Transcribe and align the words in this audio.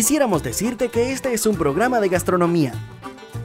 Quisiéramos 0.00 0.42
decirte 0.42 0.88
que 0.88 1.12
este 1.12 1.34
es 1.34 1.44
un 1.44 1.56
programa 1.56 2.00
de 2.00 2.08
gastronomía, 2.08 2.72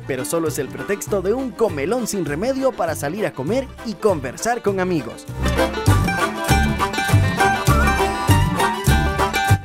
pero 0.07 0.23
solo 0.23 0.47
es 0.47 0.57
el 0.57 0.69
pretexto 0.69 1.21
de 1.21 1.33
un 1.33 1.51
comelón 1.51 2.07
sin 2.07 2.23
remedio 2.23 2.71
para 2.71 2.95
salir 2.95 3.25
a 3.25 3.33
comer 3.33 3.67
y 3.85 3.93
conversar 3.93 4.61
con 4.61 4.79
amigos. 4.79 5.25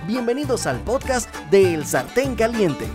Bienvenidos 0.09 0.67
al 0.67 0.81
podcast 0.81 1.33
de 1.53 1.75
El 1.75 1.87
Sartén 1.87 2.35
Caliente. 2.35 2.89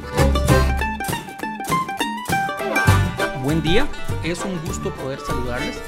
Buen 3.45 3.62
día, 3.62 3.88
es 4.25 4.43
un 4.43 4.59
gusto 4.67 4.93
poder 4.93 5.21
saludarles. 5.21 5.80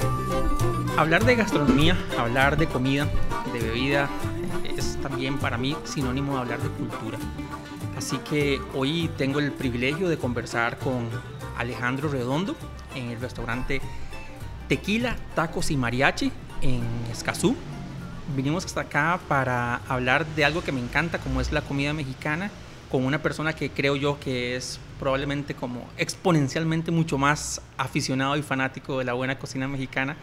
Hablar 0.95 1.25
de 1.25 1.35
gastronomía, 1.35 1.97
hablar 2.17 2.55
de 2.55 2.67
comida, 2.67 3.05
de 3.51 3.59
bebida, 3.59 4.07
es 4.63 4.95
también 5.01 5.37
para 5.37 5.57
mí 5.57 5.75
sinónimo 5.83 6.35
de 6.35 6.39
hablar 6.39 6.61
de 6.61 6.69
cultura. 6.69 7.17
Así 7.97 8.19
que 8.19 8.61
hoy 8.75 9.09
tengo 9.17 9.39
el 9.39 9.51
privilegio 9.51 10.07
de 10.07 10.19
conversar 10.19 10.77
con 10.77 11.09
Alejandro 11.57 12.09
Redondo 12.09 12.55
en 12.93 13.09
el 13.09 13.19
restaurante 13.19 13.81
Tequila, 14.69 15.15
Tacos 15.33 15.71
y 15.71 15.77
Mariachi 15.77 16.31
en 16.61 16.83
Escazú. 17.11 17.55
Vinimos 18.35 18.65
hasta 18.65 18.81
acá 18.81 19.19
para 19.27 19.77
hablar 19.87 20.27
de 20.27 20.45
algo 20.45 20.63
que 20.63 20.71
me 20.71 20.79
encanta, 20.79 21.17
como 21.17 21.41
es 21.41 21.51
la 21.51 21.61
comida 21.61 21.91
mexicana, 21.91 22.51
con 22.91 23.03
una 23.03 23.23
persona 23.23 23.53
que 23.53 23.71
creo 23.71 23.95
yo 23.95 24.19
que 24.19 24.55
es 24.55 24.79
probablemente 24.99 25.55
como 25.55 25.89
exponencialmente 25.97 26.91
mucho 26.91 27.17
más 27.17 27.61
aficionado 27.77 28.37
y 28.37 28.43
fanático 28.43 28.99
de 28.99 29.05
la 29.05 29.13
buena 29.13 29.39
cocina 29.39 29.67
mexicana. 29.67 30.17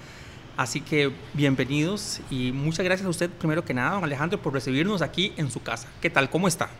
Así 0.56 0.80
que 0.80 1.10
bienvenidos 1.32 2.20
y 2.30 2.52
muchas 2.52 2.84
gracias 2.84 3.04
a 3.04 3.10
usted 3.10 3.30
primero 3.30 3.64
que 3.64 3.74
nada, 3.74 3.94
don 3.94 4.04
Alejandro, 4.04 4.40
por 4.40 4.52
recibirnos 4.52 5.02
aquí 5.02 5.32
en 5.36 5.50
su 5.50 5.60
casa. 5.60 5.88
¿Qué 6.00 6.08
tal? 6.08 6.30
¿Cómo 6.30 6.46
está? 6.46 6.70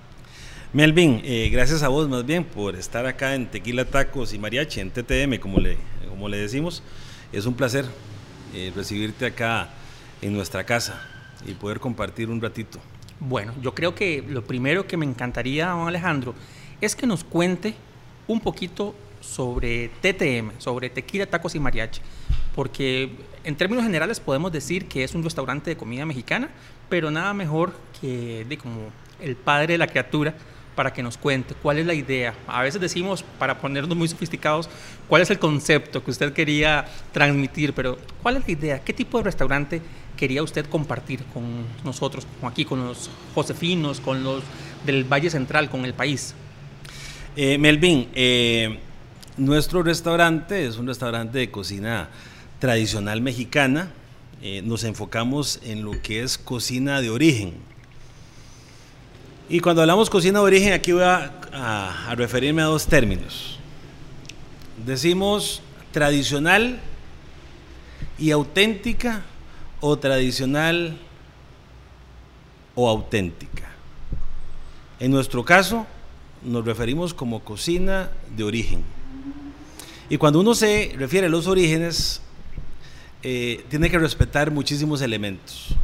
Melvin, 0.75 1.21
eh, 1.23 1.51
gracias 1.53 1.85
a 1.85 1.89
vos 1.89 2.09
más 2.09 2.27
bien 2.27 2.43
por 2.43 2.75
estar 2.75 3.07
acá 3.07 3.37
en 3.37 3.47
Tequila 3.47 3.85
Tacos 3.85 4.35
y 4.35 4.41
Mariachi, 4.41 4.81
en 4.81 4.91
TTM, 4.91 5.39
como 5.39 5.61
le, 5.61 5.79
como 6.09 6.29
le 6.29 6.37
decimos. 6.37 6.83
Es 7.33 7.47
un 7.47 7.55
placer 7.55 7.85
eh, 8.53 8.73
recibirte 8.75 9.25
acá 9.25 9.69
en 10.21 10.33
nuestra 10.33 10.65
casa 10.65 11.01
y 11.47 11.53
poder 11.53 11.79
compartir 11.79 12.29
un 12.29 12.43
ratito. 12.43 12.81
Bueno, 13.21 13.55
yo 13.63 13.73
creo 13.73 13.95
que 13.95 14.25
lo 14.29 14.43
primero 14.43 14.85
que 14.85 14.97
me 14.97 15.07
encantaría, 15.07 15.69
don 15.69 15.87
Alejandro, 15.87 16.35
es 16.81 16.97
que 16.97 17.07
nos 17.07 17.23
cuente 17.23 17.77
un 18.27 18.41
poquito 18.41 18.97
sobre 19.21 19.93
TTM, 20.01 20.59
sobre 20.59 20.91
Tequila, 20.91 21.27
Tacos 21.27 21.55
y 21.55 21.61
Mariachi, 21.61 22.01
porque 22.53 23.13
en 23.45 23.55
términos 23.55 23.85
generales 23.85 24.19
podemos 24.19 24.51
decir 24.51 24.89
que 24.89 25.05
es 25.05 25.15
un 25.15 25.23
restaurante 25.23 25.71
de 25.71 25.77
comida 25.77 26.05
mexicana, 26.05 26.49
pero 26.89 27.13
nada 27.13 27.33
mejor 27.33 27.75
que 28.01 28.45
de 28.49 28.59
como 28.59 28.91
el 29.21 29.37
padre 29.37 29.75
de 29.75 29.79
la 29.79 29.87
criatura 29.87 30.35
para 30.75 30.93
que 30.93 31.03
nos 31.03 31.17
cuente 31.17 31.55
cuál 31.55 31.79
es 31.79 31.87
la 31.87 31.95
idea. 31.95 32.35
A 32.47 32.63
veces 32.63 32.81
decimos, 32.81 33.25
para 33.39 33.59
ponernos 33.59 33.97
muy 33.97 34.09
sofisticados, 34.09 34.69
cuál 35.09 35.23
es 35.23 35.31
el 35.31 35.39
concepto 35.39 36.03
que 36.05 36.11
usted 36.11 36.33
quería 36.33 36.87
transmitir, 37.13 37.73
pero 37.73 37.99
¿cuál 38.23 38.37
es 38.37 38.47
la 38.47 38.53
idea? 38.53 38.79
¿Qué 38.81 38.93
tipo 38.93 39.19
de 39.19 39.25
restaurante 39.25 39.81
quería 40.17 40.43
usted 40.43 40.67
compartir 40.67 41.23
con 41.33 41.45
nosotros, 41.85 42.27
con 42.41 42.51
aquí, 42.51 42.65
con 42.65 42.87
los 42.87 43.11
josefinos, 43.35 44.01
con 44.01 44.23
los 44.23 44.43
del 44.85 45.05
Valle 45.05 45.31
Central, 45.31 45.71
con 45.71 45.85
el 45.85 45.95
país? 45.95 46.35
Eh, 47.37 47.59
Melvin, 47.59 48.09
eh, 48.15 48.79
nuestro 49.37 49.83
restaurante 49.83 50.67
es 50.67 50.77
un 50.77 50.87
restaurante 50.87 51.39
de 51.39 51.51
cocina 51.51 52.09
tradicional 52.59 53.21
mexicana. 53.21 53.91
Eh, 54.43 54.63
nos 54.63 54.85
enfocamos 54.85 55.61
en 55.65 55.85
lo 55.85 56.01
que 56.03 56.23
es 56.23 56.39
cocina 56.39 57.01
de 57.01 57.11
origen 57.11 57.74
y 59.49 59.61
cuando 59.61 59.83
hablamos 59.83 60.09
cocina 60.09 60.39
de 60.39 60.45
origen, 60.45 60.73
aquí 60.73 60.93
voy 60.93 61.03
a, 61.03 62.15
referirme 62.17 62.63
a 62.63 62.67
dos 62.67 62.87
términos. 62.87 63.59
Decimos 64.85 65.63
tradicional 65.93 66.81
y 68.19 68.31
auténtica 68.31 69.23
o 69.81 69.99
tradicional 69.99 70.99
o 72.75 72.89
auténtica. 72.89 73.69
En 74.99 75.11
nuestro 75.11 75.45
caso, 75.45 75.87
nos 76.43 76.65
referimos 76.65 77.13
como 77.13 77.45
cocina 77.45 78.11
de 78.35 78.45
origen. 78.45 78.83
Y 80.09 80.17
cuando 80.17 80.41
uno 80.41 80.55
se 80.55 80.95
refiere 80.97 81.27
a 81.27 81.31
los 81.31 81.47
orígenes, 81.47 82.21
eh, 83.23 83.65
tiene 83.69 83.91
que 83.91 83.99
respetar 83.99 84.51
muchísimos 84.51 85.03
elementos. 85.03 85.77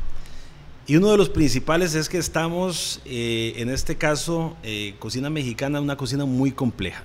Y 0.91 0.97
uno 0.97 1.13
de 1.13 1.17
los 1.17 1.29
principales 1.29 1.95
es 1.95 2.09
que 2.09 2.19
estamos, 2.19 3.01
eh, 3.05 3.53
en 3.59 3.71
este 3.71 3.95
caso, 3.95 4.57
eh, 4.65 4.97
cocina 4.99 5.31
mexicana, 5.31 5.81
una 5.81 5.95
cocina 5.95 6.25
muy 6.25 6.51
compleja. 6.51 7.05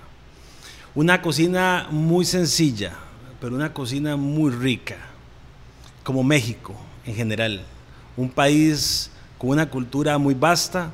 Una 0.96 1.22
cocina 1.22 1.86
muy 1.92 2.24
sencilla, 2.24 2.94
pero 3.40 3.54
una 3.54 3.72
cocina 3.72 4.16
muy 4.16 4.50
rica, 4.50 4.96
como 6.02 6.24
México 6.24 6.74
en 7.06 7.14
general. 7.14 7.62
Un 8.16 8.28
país 8.28 9.12
con 9.38 9.50
una 9.50 9.70
cultura 9.70 10.18
muy 10.18 10.34
vasta, 10.34 10.90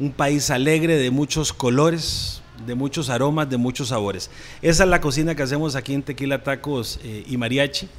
un 0.00 0.10
país 0.10 0.48
alegre 0.48 0.96
de 0.96 1.10
muchos 1.10 1.52
colores, 1.52 2.40
de 2.66 2.74
muchos 2.74 3.10
aromas, 3.10 3.50
de 3.50 3.58
muchos 3.58 3.88
sabores. 3.88 4.30
Esa 4.62 4.84
es 4.84 4.88
la 4.88 5.02
cocina 5.02 5.34
que 5.34 5.42
hacemos 5.42 5.76
aquí 5.76 5.92
en 5.92 6.02
Tequila 6.02 6.42
Tacos 6.42 6.98
eh, 7.04 7.24
y 7.28 7.36
Mariachi. 7.36 7.90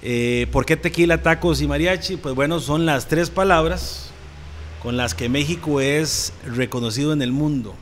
Eh, 0.00 0.46
¿Por 0.52 0.64
qué 0.64 0.76
tequila, 0.76 1.22
tacos 1.22 1.60
y 1.60 1.66
mariachi? 1.66 2.18
Pues 2.18 2.34
bueno, 2.34 2.60
son 2.60 2.86
las 2.86 3.08
tres 3.08 3.30
palabras 3.30 4.10
con 4.80 4.96
las 4.96 5.14
que 5.14 5.28
México 5.28 5.80
es 5.80 6.32
reconocido 6.46 7.12
en 7.12 7.20
el 7.20 7.32
mundo. 7.32 7.74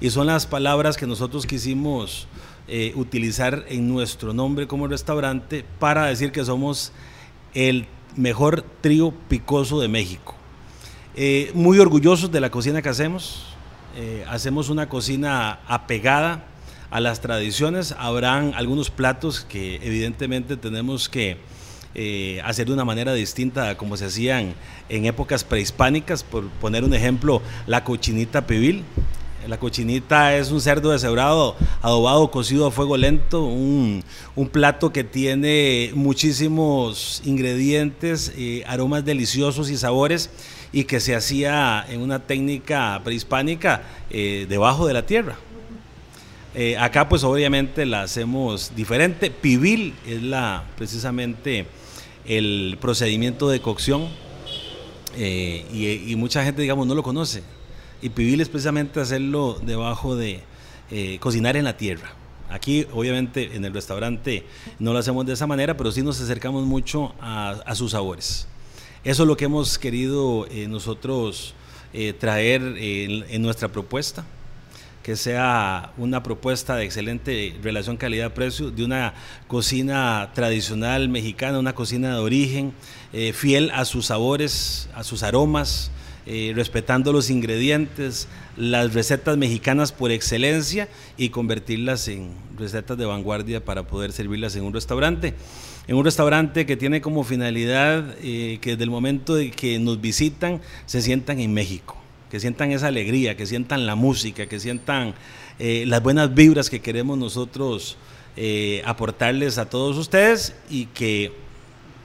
Y 0.00 0.10
son 0.10 0.28
las 0.28 0.46
palabras 0.46 0.96
que 0.96 1.06
nosotros 1.06 1.46
quisimos 1.46 2.28
eh, 2.68 2.92
utilizar 2.94 3.64
en 3.68 3.88
nuestro 3.88 4.32
nombre 4.32 4.68
como 4.68 4.86
restaurante 4.86 5.64
para 5.80 6.06
decir 6.06 6.30
que 6.30 6.44
somos 6.44 6.92
el 7.54 7.86
mejor 8.14 8.64
trío 8.80 9.12
picoso 9.28 9.80
de 9.80 9.88
México. 9.88 10.36
Eh, 11.16 11.50
muy 11.54 11.80
orgullosos 11.80 12.30
de 12.30 12.40
la 12.40 12.50
cocina 12.50 12.82
que 12.82 12.88
hacemos. 12.88 13.48
hacemos 14.26 14.70
una 14.70 14.88
cocina 14.88 15.60
apegada 15.66 16.46
a 16.92 17.00
las 17.00 17.20
tradiciones. 17.20 17.94
Habrán 17.98 18.52
algunos 18.54 18.90
platos 18.90 19.40
que 19.48 19.76
evidentemente 19.82 20.56
tenemos 20.56 21.08
que 21.08 21.38
eh, 21.94 22.40
hacer 22.44 22.66
de 22.68 22.74
una 22.74 22.84
manera 22.84 23.12
distinta 23.14 23.70
a 23.70 23.76
como 23.76 23.96
se 23.96 24.04
hacían 24.04 24.54
en 24.88 25.06
épocas 25.06 25.42
prehispánicas. 25.42 26.22
Por 26.22 26.48
poner 26.48 26.84
un 26.84 26.94
ejemplo, 26.94 27.42
la 27.66 27.82
cochinita 27.82 28.46
pibil. 28.46 28.84
La 29.48 29.58
cochinita 29.58 30.36
es 30.36 30.52
un 30.52 30.60
cerdo 30.60 30.92
deshebrado, 30.92 31.56
adobado, 31.80 32.30
cocido 32.30 32.66
a 32.66 32.70
fuego 32.70 32.96
lento, 32.96 33.42
un, 33.42 34.04
plato 34.52 34.92
que 34.92 35.02
tiene 35.02 35.90
muchísimos 35.96 37.20
ingredientes, 37.24 38.32
eh, 38.36 38.62
aromas 38.68 39.04
deliciosos 39.04 39.68
y 39.68 39.76
sabores 39.76 40.30
y 40.72 40.84
que 40.84 41.00
se 41.00 41.16
hacía 41.16 41.84
en 41.88 42.02
una 42.02 42.20
técnica 42.20 43.00
prehispánica 43.02 43.82
eh, 44.10 44.46
debajo 44.48 44.86
de 44.86 44.94
la 44.94 45.06
tierra. 45.06 45.36
Eh, 46.54 46.76
acá 46.76 47.08
pues 47.08 47.24
obviamente 47.24 47.86
la 47.86 48.02
hacemos 48.02 48.72
diferente. 48.76 49.30
Pibil 49.30 49.94
es 50.06 50.22
la 50.22 50.64
precisamente 50.76 51.66
el 52.26 52.76
procedimiento 52.80 53.48
de 53.48 53.60
cocción 53.60 54.08
eh, 55.16 55.66
y, 56.06 56.14
mucha 56.16 56.44
gente 56.44 56.62
digamos 56.62 56.86
no 56.86 56.94
lo 56.94 57.02
conoce. 57.02 57.42
Y 58.02 58.10
pibil 58.10 58.40
es 58.40 58.48
precisamente 58.48 59.00
hacerlo 59.00 59.58
debajo 59.62 60.14
de 60.14 60.40
eh, 60.90 61.18
cocinar 61.20 61.56
en 61.56 61.64
la 61.64 61.76
tierra. 61.76 62.12
Aquí 62.50 62.86
obviamente 62.92 63.56
en 63.56 63.64
el 63.64 63.72
restaurante 63.72 64.44
no 64.78 64.92
lo 64.92 64.98
hacemos 64.98 65.24
de 65.24 65.32
esa 65.32 65.46
manera, 65.46 65.74
pero 65.76 65.90
sí 65.90 66.02
nos 66.02 66.20
acercamos 66.20 66.66
mucho 66.66 67.14
a, 67.18 67.74
sus 67.74 67.92
sabores. 67.92 68.46
Eso 69.04 69.22
es 69.22 69.26
lo 69.26 69.38
que 69.38 69.46
hemos 69.46 69.78
querido 69.78 70.46
nosotros 70.68 71.54
traer 72.18 72.62
en 72.78 73.40
nuestra 73.40 73.68
propuesta 73.68 74.26
que 75.02 75.16
sea 75.16 75.92
una 75.98 76.22
propuesta 76.22 76.76
de 76.76 76.84
excelente 76.84 77.54
relación 77.62 77.96
calidad-precio, 77.96 78.70
de 78.70 78.84
una 78.84 79.14
cocina 79.48 80.30
tradicional 80.34 81.08
mexicana, 81.08 81.58
una 81.58 81.74
cocina 81.74 82.14
de 82.14 82.20
origen, 82.20 82.72
eh, 83.12 83.32
fiel 83.32 83.70
a 83.72 83.84
sus 83.84 84.06
sabores, 84.06 84.88
a 84.94 85.02
sus 85.02 85.22
aromas, 85.22 85.90
eh, 86.24 86.52
respetando 86.54 87.12
los 87.12 87.30
ingredientes, 87.30 88.28
las 88.56 88.94
recetas 88.94 89.36
mexicanas 89.36 89.90
por 89.90 90.12
excelencia 90.12 90.88
y 91.16 91.30
convertirlas 91.30 92.06
en 92.06 92.30
recetas 92.56 92.96
de 92.96 93.06
vanguardia 93.06 93.64
para 93.64 93.82
poder 93.88 94.12
servirlas 94.12 94.54
en 94.54 94.62
un 94.62 94.72
restaurante. 94.72 95.34
En 95.88 95.96
un 95.96 96.04
restaurante 96.04 96.64
que 96.64 96.76
tiene 96.76 97.00
como 97.00 97.24
finalidad 97.24 98.14
eh, 98.22 98.58
que 98.60 98.70
desde 98.70 98.84
el 98.84 98.90
momento 98.90 99.34
de 99.34 99.50
que 99.50 99.80
nos 99.80 100.00
visitan 100.00 100.60
se 100.86 101.02
sientan 101.02 101.40
en 101.40 101.52
México 101.52 102.01
que 102.32 102.40
sientan 102.40 102.72
esa 102.72 102.86
alegría, 102.86 103.36
que 103.36 103.44
sientan 103.44 103.84
la 103.84 103.94
música, 103.94 104.46
que 104.46 104.58
sientan 104.58 105.12
eh, 105.58 105.84
las 105.86 106.02
buenas 106.02 106.32
vibras 106.32 106.70
que 106.70 106.80
queremos 106.80 107.18
nosotros 107.18 107.98
eh, 108.38 108.80
aportarles 108.86 109.58
a 109.58 109.68
todos 109.68 109.98
ustedes 109.98 110.56
y 110.70 110.86
que 110.86 111.30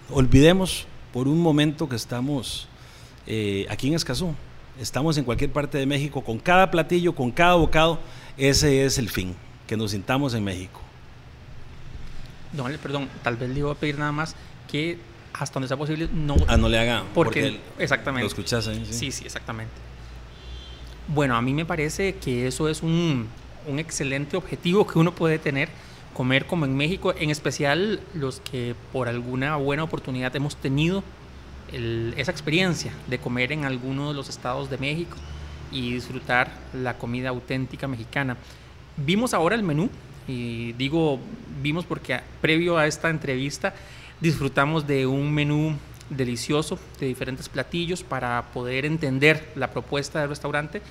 olvidemos 0.09 0.85
por 1.13 1.29
un 1.29 1.39
momento 1.39 1.87
que 1.87 1.95
estamos 1.95 2.67
eh, 3.25 3.67
aquí 3.69 3.87
en 3.87 3.93
Escazú, 3.93 4.35
estamos 4.81 5.17
en 5.17 5.23
cualquier 5.23 5.49
parte 5.49 5.77
de 5.77 5.85
México, 5.85 6.21
con 6.21 6.39
cada 6.39 6.69
platillo, 6.71 7.15
con 7.15 7.31
cada 7.31 7.53
bocado, 7.53 7.97
ese 8.35 8.83
es 8.83 8.97
el 8.97 9.07
fin, 9.07 9.33
que 9.65 9.77
nos 9.77 9.91
sintamos 9.91 10.33
en 10.33 10.43
México. 10.43 10.81
Don 12.51 12.69
perdón, 12.79 13.07
tal 13.23 13.37
vez 13.37 13.49
le 13.49 13.59
iba 13.59 13.71
a 13.71 13.75
pedir 13.75 13.97
nada 13.97 14.11
más 14.11 14.35
que 14.69 14.97
hasta 15.31 15.53
donde 15.53 15.69
sea 15.69 15.77
posible 15.77 16.09
no... 16.11 16.35
Ah, 16.49 16.57
no 16.57 16.67
le 16.67 16.77
haga. 16.77 17.05
Porque, 17.13 17.61
exactamente. 17.79 18.23
Lo 18.23 18.27
escuchas. 18.27 18.69
Sí. 18.89 19.09
sí, 19.09 19.23
exactamente. 19.23 19.86
Bueno, 21.07 21.37
a 21.37 21.41
mí 21.41 21.53
me 21.53 21.65
parece 21.65 22.15
que 22.15 22.47
eso 22.47 22.67
es 22.67 22.83
un, 22.83 23.27
un 23.65 23.79
excelente 23.79 24.35
objetivo 24.35 24.85
que 24.85 24.99
uno 24.99 25.13
puede 25.15 25.39
tener, 25.39 25.69
comer 26.13 26.45
como 26.45 26.65
en 26.65 26.75
México, 26.75 27.13
en 27.17 27.29
especial 27.29 28.01
los 28.13 28.41
que 28.41 28.75
por 28.91 29.07
alguna 29.07 29.55
buena 29.55 29.83
oportunidad 29.83 30.35
hemos 30.35 30.57
tenido 30.57 31.03
esa 32.15 32.31
experiencia 32.31 32.93
de 33.07 33.19
comer 33.19 33.51
en 33.51 33.65
alguno 33.65 34.09
de 34.09 34.15
los 34.15 34.29
estados 34.29 34.69
de 34.69 34.77
México 34.77 35.17
y 35.71 35.93
disfrutar 35.93 36.51
la 36.73 36.97
comida 36.97 37.29
auténtica 37.29 37.87
mexicana. 37.87 38.37
Vimos 38.97 39.33
ahora 39.33 39.55
el 39.55 39.63
menú, 39.63 39.89
y 40.27 40.73
digo 40.73 41.19
vimos 41.61 41.85
porque 41.85 42.19
previo 42.41 42.77
a 42.77 42.85
esta 42.85 43.09
entrevista 43.09 43.73
disfrutamos 44.19 44.85
de 44.85 45.07
un 45.07 45.33
menú 45.33 45.77
delicioso 46.09 46.79
de 46.99 47.07
diferentes 47.07 47.49
platillos 47.49 48.03
para 48.03 48.43
poder 48.53 48.85
entender 48.85 49.51
la 49.55 49.71
propuesta 49.71 50.19
del 50.19 50.29
restaurante. 50.29 50.81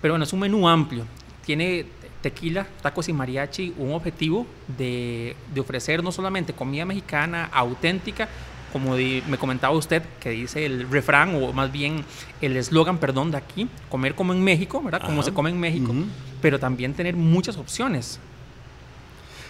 Pero 0.00 0.14
bueno, 0.14 0.24
es 0.24 0.32
un 0.32 0.40
menú 0.40 0.68
amplio. 0.68 1.04
Tiene 1.44 1.86
tequila, 2.22 2.66
tacos 2.82 3.08
y 3.08 3.12
mariachi, 3.12 3.74
un 3.78 3.92
objetivo 3.92 4.46
de, 4.76 5.36
de 5.54 5.60
ofrecer 5.60 6.02
no 6.02 6.12
solamente 6.12 6.52
comida 6.52 6.84
mexicana 6.84 7.48
auténtica, 7.52 8.28
como 8.72 8.96
me 8.96 9.38
comentaba 9.38 9.74
usted, 9.74 10.02
que 10.20 10.30
dice 10.30 10.66
el 10.66 10.88
refrán, 10.90 11.34
o 11.42 11.52
más 11.52 11.72
bien 11.72 12.04
el 12.40 12.56
eslogan, 12.56 12.98
perdón, 12.98 13.30
de 13.30 13.38
aquí, 13.38 13.68
comer 13.88 14.14
como 14.14 14.32
en 14.32 14.42
México, 14.42 14.82
¿verdad? 14.82 15.02
Como 15.04 15.22
se 15.22 15.32
come 15.32 15.50
en 15.50 15.58
México, 15.58 15.94
pero 16.42 16.58
también 16.58 16.92
tener 16.92 17.16
muchas 17.16 17.56
opciones. 17.56 18.20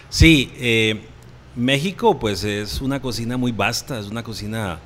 Sí, 0.09 0.51
eh, 0.57 1.05
México 1.59 2.17
pues 2.19 2.43
es 2.43 2.81
una 2.81 3.01
cocina 3.01 3.37
muy 3.37 3.51
vasta, 3.51 3.99
es 3.99 4.07
una 4.07 4.23
cocina 4.23 4.79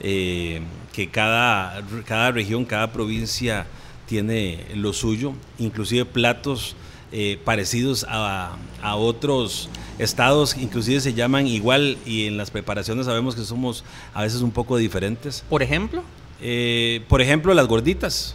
eh, 0.00 0.62
que 0.92 1.08
cada, 1.08 1.82
cada 2.06 2.30
región, 2.30 2.64
cada 2.64 2.92
provincia 2.92 3.66
tiene 4.06 4.64
lo 4.74 4.92
suyo, 4.92 5.34
inclusive 5.58 6.04
platos 6.04 6.76
eh, 7.12 7.38
parecidos 7.44 8.06
a, 8.08 8.56
a, 8.80 8.96
otros 8.96 9.68
estados, 9.98 10.56
inclusive 10.56 11.00
se 11.00 11.12
llaman 11.12 11.46
igual 11.48 11.98
y 12.06 12.26
en 12.26 12.36
las 12.36 12.50
preparaciones 12.50 13.06
sabemos 13.06 13.34
que 13.34 13.42
somos 13.42 13.84
a 14.14 14.22
veces 14.22 14.42
un 14.42 14.52
poco 14.52 14.76
diferentes. 14.76 15.44
¿Por 15.48 15.62
ejemplo? 15.62 16.04
Eh, 16.40 17.04
por 17.08 17.20
ejemplo, 17.20 17.52
las 17.52 17.66
gorditas. 17.66 18.34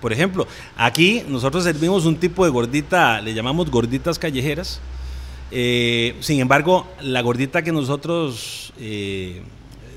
Por 0.00 0.12
ejemplo, 0.12 0.46
aquí 0.76 1.22
nosotros 1.26 1.64
servimos 1.64 2.04
un 2.04 2.16
tipo 2.16 2.44
de 2.44 2.50
gordita, 2.50 3.20
le 3.20 3.34
llamamos 3.34 3.70
gorditas 3.70 4.18
callejeras. 4.18 4.80
Eh, 5.50 6.16
sin 6.20 6.40
embargo, 6.40 6.86
la 7.00 7.22
gordita 7.22 7.62
que 7.62 7.72
nosotros 7.72 8.72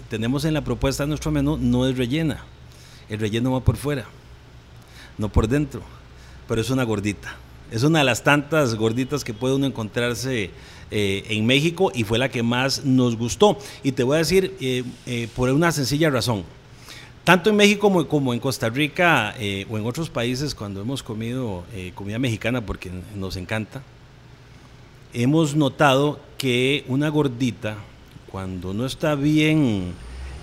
tenemos 0.09 0.45
en 0.45 0.53
la 0.53 0.63
propuesta 0.63 1.03
de 1.03 1.09
nuestro 1.09 1.31
menú 1.31 1.57
no 1.57 1.87
es 1.87 1.97
rellena. 1.97 2.43
El 3.09 3.19
relleno 3.19 3.51
va 3.51 3.61
por 3.61 3.77
fuera, 3.77 4.05
no 5.17 5.29
por 5.29 5.47
dentro, 5.47 5.81
pero 6.47 6.61
es 6.61 6.69
una 6.69 6.83
gordita. 6.83 7.35
Es 7.71 7.83
una 7.83 7.99
de 7.99 8.05
las 8.05 8.23
tantas 8.23 8.75
gorditas 8.75 9.23
que 9.23 9.33
puede 9.33 9.55
uno 9.55 9.67
encontrarse 9.67 10.49
eh, 10.91 11.23
en 11.29 11.45
México 11.45 11.91
y 11.93 12.03
fue 12.03 12.17
la 12.17 12.29
que 12.29 12.41
más 12.41 12.83
nos 12.83 13.15
gustó. 13.15 13.59
Y 13.83 13.91
te 13.91 14.03
voy 14.03 14.15
a 14.15 14.19
decir 14.19 14.55
eh, 14.59 14.83
eh, 15.05 15.27
por 15.35 15.49
una 15.49 15.71
sencilla 15.71 16.09
razón. 16.09 16.43
Tanto 17.23 17.51
en 17.51 17.57
México 17.57 18.07
como, 18.07 18.33
en 18.33 18.39
Costa 18.39 18.69
Rica 18.69 19.35
o 19.69 19.77
en 19.77 19.85
otros 19.85 20.09
países 20.09 20.55
cuando 20.55 20.81
hemos 20.81 21.03
comido 21.03 21.63
comida 21.93 22.17
mexicana 22.17 22.65
porque 22.65 22.89
nos 23.13 23.35
encanta, 23.35 23.83
hemos 25.13 25.55
notado 25.55 26.19
que 26.37 26.85
una 26.87 27.09
gordita 27.09 27.77
cuando 28.31 28.73
no 28.73 28.85
está 28.85 29.15
bien, 29.15 29.93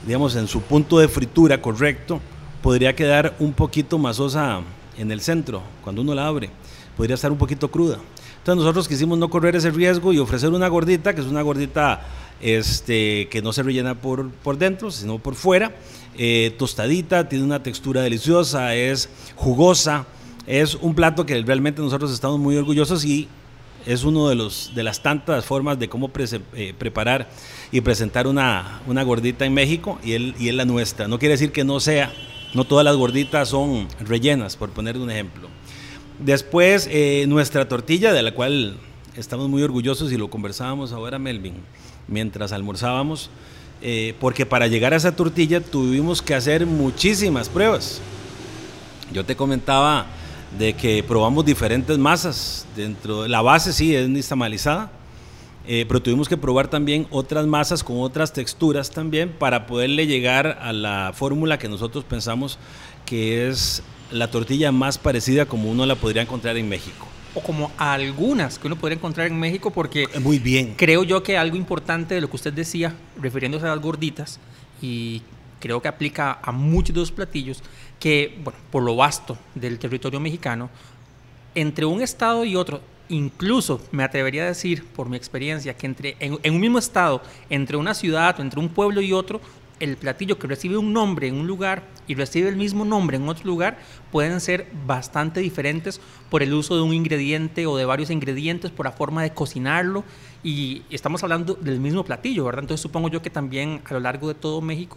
digamos, 0.06 0.36
en 0.36 0.48
su 0.48 0.60
punto 0.60 0.98
de 0.98 1.08
fritura 1.08 1.62
correcto, 1.62 2.20
podría 2.62 2.96
quedar 2.96 3.34
un 3.38 3.52
poquito 3.52 3.98
masosa 3.98 4.60
en 4.98 5.10
el 5.10 5.20
centro 5.20 5.62
cuando 5.82 6.02
uno 6.02 6.14
la 6.14 6.26
abre 6.26 6.50
podría 6.96 7.14
estar 7.14 7.30
un 7.30 7.38
poquito 7.38 7.70
cruda. 7.70 7.98
Entonces 8.38 8.62
nosotros 8.62 8.88
quisimos 8.88 9.18
no 9.18 9.28
correr 9.28 9.56
ese 9.56 9.70
riesgo 9.70 10.12
y 10.12 10.18
ofrecer 10.18 10.50
una 10.50 10.68
gordita, 10.68 11.14
que 11.14 11.20
es 11.20 11.26
una 11.26 11.42
gordita 11.42 12.06
este, 12.40 13.28
que 13.28 13.42
no 13.42 13.52
se 13.52 13.62
rellena 13.62 13.94
por, 13.94 14.30
por 14.30 14.56
dentro, 14.56 14.90
sino 14.90 15.18
por 15.18 15.34
fuera, 15.34 15.74
eh, 16.16 16.54
tostadita, 16.58 17.28
tiene 17.28 17.44
una 17.44 17.62
textura 17.62 18.02
deliciosa, 18.02 18.74
es 18.74 19.08
jugosa, 19.34 20.06
es 20.46 20.76
un 20.76 20.94
plato 20.94 21.26
que 21.26 21.40
realmente 21.42 21.82
nosotros 21.82 22.12
estamos 22.12 22.38
muy 22.38 22.56
orgullosos 22.56 23.04
y 23.04 23.28
es 23.86 24.04
uno 24.04 24.28
de, 24.28 24.34
los, 24.34 24.72
de 24.74 24.82
las 24.82 25.00
tantas 25.00 25.44
formas 25.44 25.78
de 25.78 25.88
cómo 25.88 26.10
eh, 26.54 26.74
preparar 26.76 27.28
y 27.70 27.80
presentar 27.80 28.26
una, 28.26 28.80
una, 28.86 29.04
gordita 29.04 29.46
en 29.46 29.54
México 29.54 29.98
y, 30.02 30.12
él, 30.12 30.34
y 30.38 30.48
es 30.48 30.54
la 30.54 30.64
nuestra. 30.64 31.08
No 31.08 31.18
quiere 31.18 31.34
decir 31.34 31.52
que 31.52 31.64
no 31.64 31.78
sea, 31.78 32.12
no 32.52 32.64
todas 32.64 32.84
las 32.84 32.96
gorditas 32.96 33.48
son 33.48 33.86
rellenas, 34.00 34.56
por 34.56 34.70
poner 34.70 34.98
un 34.98 35.10
ejemplo. 35.10 35.48
Después, 36.18 36.88
eh, 36.90 37.26
nuestra 37.28 37.68
tortilla, 37.68 38.12
de 38.12 38.22
la 38.22 38.32
cual 38.32 38.76
estamos 39.16 39.48
muy 39.48 39.62
orgullosos 39.62 40.12
y 40.12 40.16
lo 40.16 40.28
conversábamos 40.28 40.92
ahora, 40.92 41.18
Melvin, 41.18 41.54
mientras 42.08 42.52
almorzábamos, 42.52 43.30
eh, 43.82 44.14
porque 44.18 44.46
para 44.46 44.66
llegar 44.66 44.94
a 44.94 44.96
esa 44.96 45.14
tortilla 45.14 45.60
tuvimos 45.60 46.22
que 46.22 46.34
hacer 46.34 46.66
muchísimas 46.66 47.48
pruebas. 47.48 48.00
Yo 49.12 49.24
te 49.24 49.36
comentaba 49.36 50.06
de 50.58 50.74
que 50.74 51.02
probamos 51.02 51.44
diferentes 51.44 51.98
masas. 51.98 52.66
Dentro 52.76 53.26
la 53.26 53.42
base 53.42 53.72
sí 53.72 53.94
es 53.94 54.08
nixtamalizada, 54.08 54.90
eh, 55.66 55.84
pero 55.88 56.00
tuvimos 56.00 56.28
que 56.28 56.36
probar 56.36 56.68
también 56.68 57.06
otras 57.10 57.46
masas 57.46 57.82
con 57.82 58.00
otras 58.00 58.32
texturas 58.32 58.90
también 58.90 59.30
para 59.30 59.66
poderle 59.66 60.06
llegar 60.06 60.58
a 60.60 60.72
la 60.72 61.12
fórmula 61.14 61.58
que 61.58 61.68
nosotros 61.68 62.04
pensamos 62.04 62.58
que 63.04 63.48
es 63.48 63.82
la 64.10 64.30
tortilla 64.30 64.72
más 64.72 64.98
parecida 64.98 65.46
como 65.46 65.70
uno 65.70 65.84
la 65.86 65.96
podría 65.96 66.22
encontrar 66.22 66.56
en 66.56 66.68
México. 66.68 67.06
O 67.34 67.40
como 67.40 67.70
algunas 67.76 68.58
que 68.58 68.66
uno 68.66 68.76
podría 68.76 68.96
encontrar 68.96 69.26
en 69.26 69.38
México, 69.38 69.70
porque 69.70 70.04
eh, 70.04 70.20
muy 70.20 70.38
bien. 70.38 70.74
Creo 70.76 71.04
yo 71.04 71.22
que 71.22 71.36
algo 71.36 71.56
importante 71.56 72.14
de 72.14 72.20
lo 72.20 72.30
que 72.30 72.36
usted 72.36 72.52
decía, 72.52 72.94
refiriéndose 73.20 73.66
a 73.66 73.70
las 73.70 73.80
gorditas, 73.80 74.38
y 74.80 75.22
creo 75.66 75.82
que 75.82 75.88
aplica 75.88 76.38
a 76.42 76.52
muchos 76.52 76.94
de 76.94 77.00
los 77.00 77.10
platillos, 77.10 77.62
que, 77.98 78.38
bueno, 78.44 78.58
por 78.70 78.84
lo 78.84 78.94
vasto 78.94 79.36
del 79.54 79.78
territorio 79.78 80.20
mexicano, 80.20 80.70
entre 81.54 81.86
un 81.86 82.02
estado 82.02 82.44
y 82.44 82.54
otro, 82.54 82.80
incluso 83.08 83.80
me 83.90 84.04
atrevería 84.04 84.44
a 84.44 84.46
decir, 84.46 84.84
por 84.84 85.08
mi 85.08 85.16
experiencia, 85.16 85.76
que 85.76 85.86
entre, 85.86 86.16
en 86.20 86.54
un 86.54 86.60
mismo 86.60 86.78
estado, 86.78 87.20
entre 87.50 87.76
una 87.76 87.94
ciudad 87.94 88.38
o 88.38 88.42
entre 88.42 88.60
un 88.60 88.68
pueblo 88.68 89.00
y 89.00 89.12
otro, 89.12 89.40
el 89.80 89.96
platillo 89.96 90.38
que 90.38 90.46
recibe 90.46 90.76
un 90.76 90.92
nombre 90.92 91.28
en 91.28 91.34
un 91.34 91.46
lugar 91.46 91.82
y 92.06 92.14
recibe 92.14 92.48
el 92.48 92.56
mismo 92.56 92.84
nombre 92.84 93.16
en 93.16 93.28
otro 93.28 93.44
lugar 93.44 93.78
pueden 94.10 94.40
ser 94.40 94.68
bastante 94.86 95.40
diferentes 95.40 96.00
por 96.30 96.42
el 96.42 96.54
uso 96.54 96.76
de 96.76 96.82
un 96.82 96.94
ingrediente 96.94 97.66
o 97.66 97.76
de 97.76 97.84
varios 97.84 98.10
ingredientes, 98.10 98.70
por 98.70 98.86
la 98.86 98.92
forma 98.92 99.22
de 99.22 99.34
cocinarlo 99.34 100.04
y 100.42 100.82
estamos 100.90 101.22
hablando 101.22 101.54
del 101.54 101.80
mismo 101.80 102.04
platillo, 102.04 102.44
¿verdad? 102.44 102.62
Entonces 102.62 102.80
supongo 102.80 103.08
yo 103.08 103.20
que 103.20 103.30
también 103.30 103.82
a 103.84 103.94
lo 103.94 104.00
largo 104.00 104.28
de 104.28 104.34
todo 104.34 104.60
México 104.60 104.96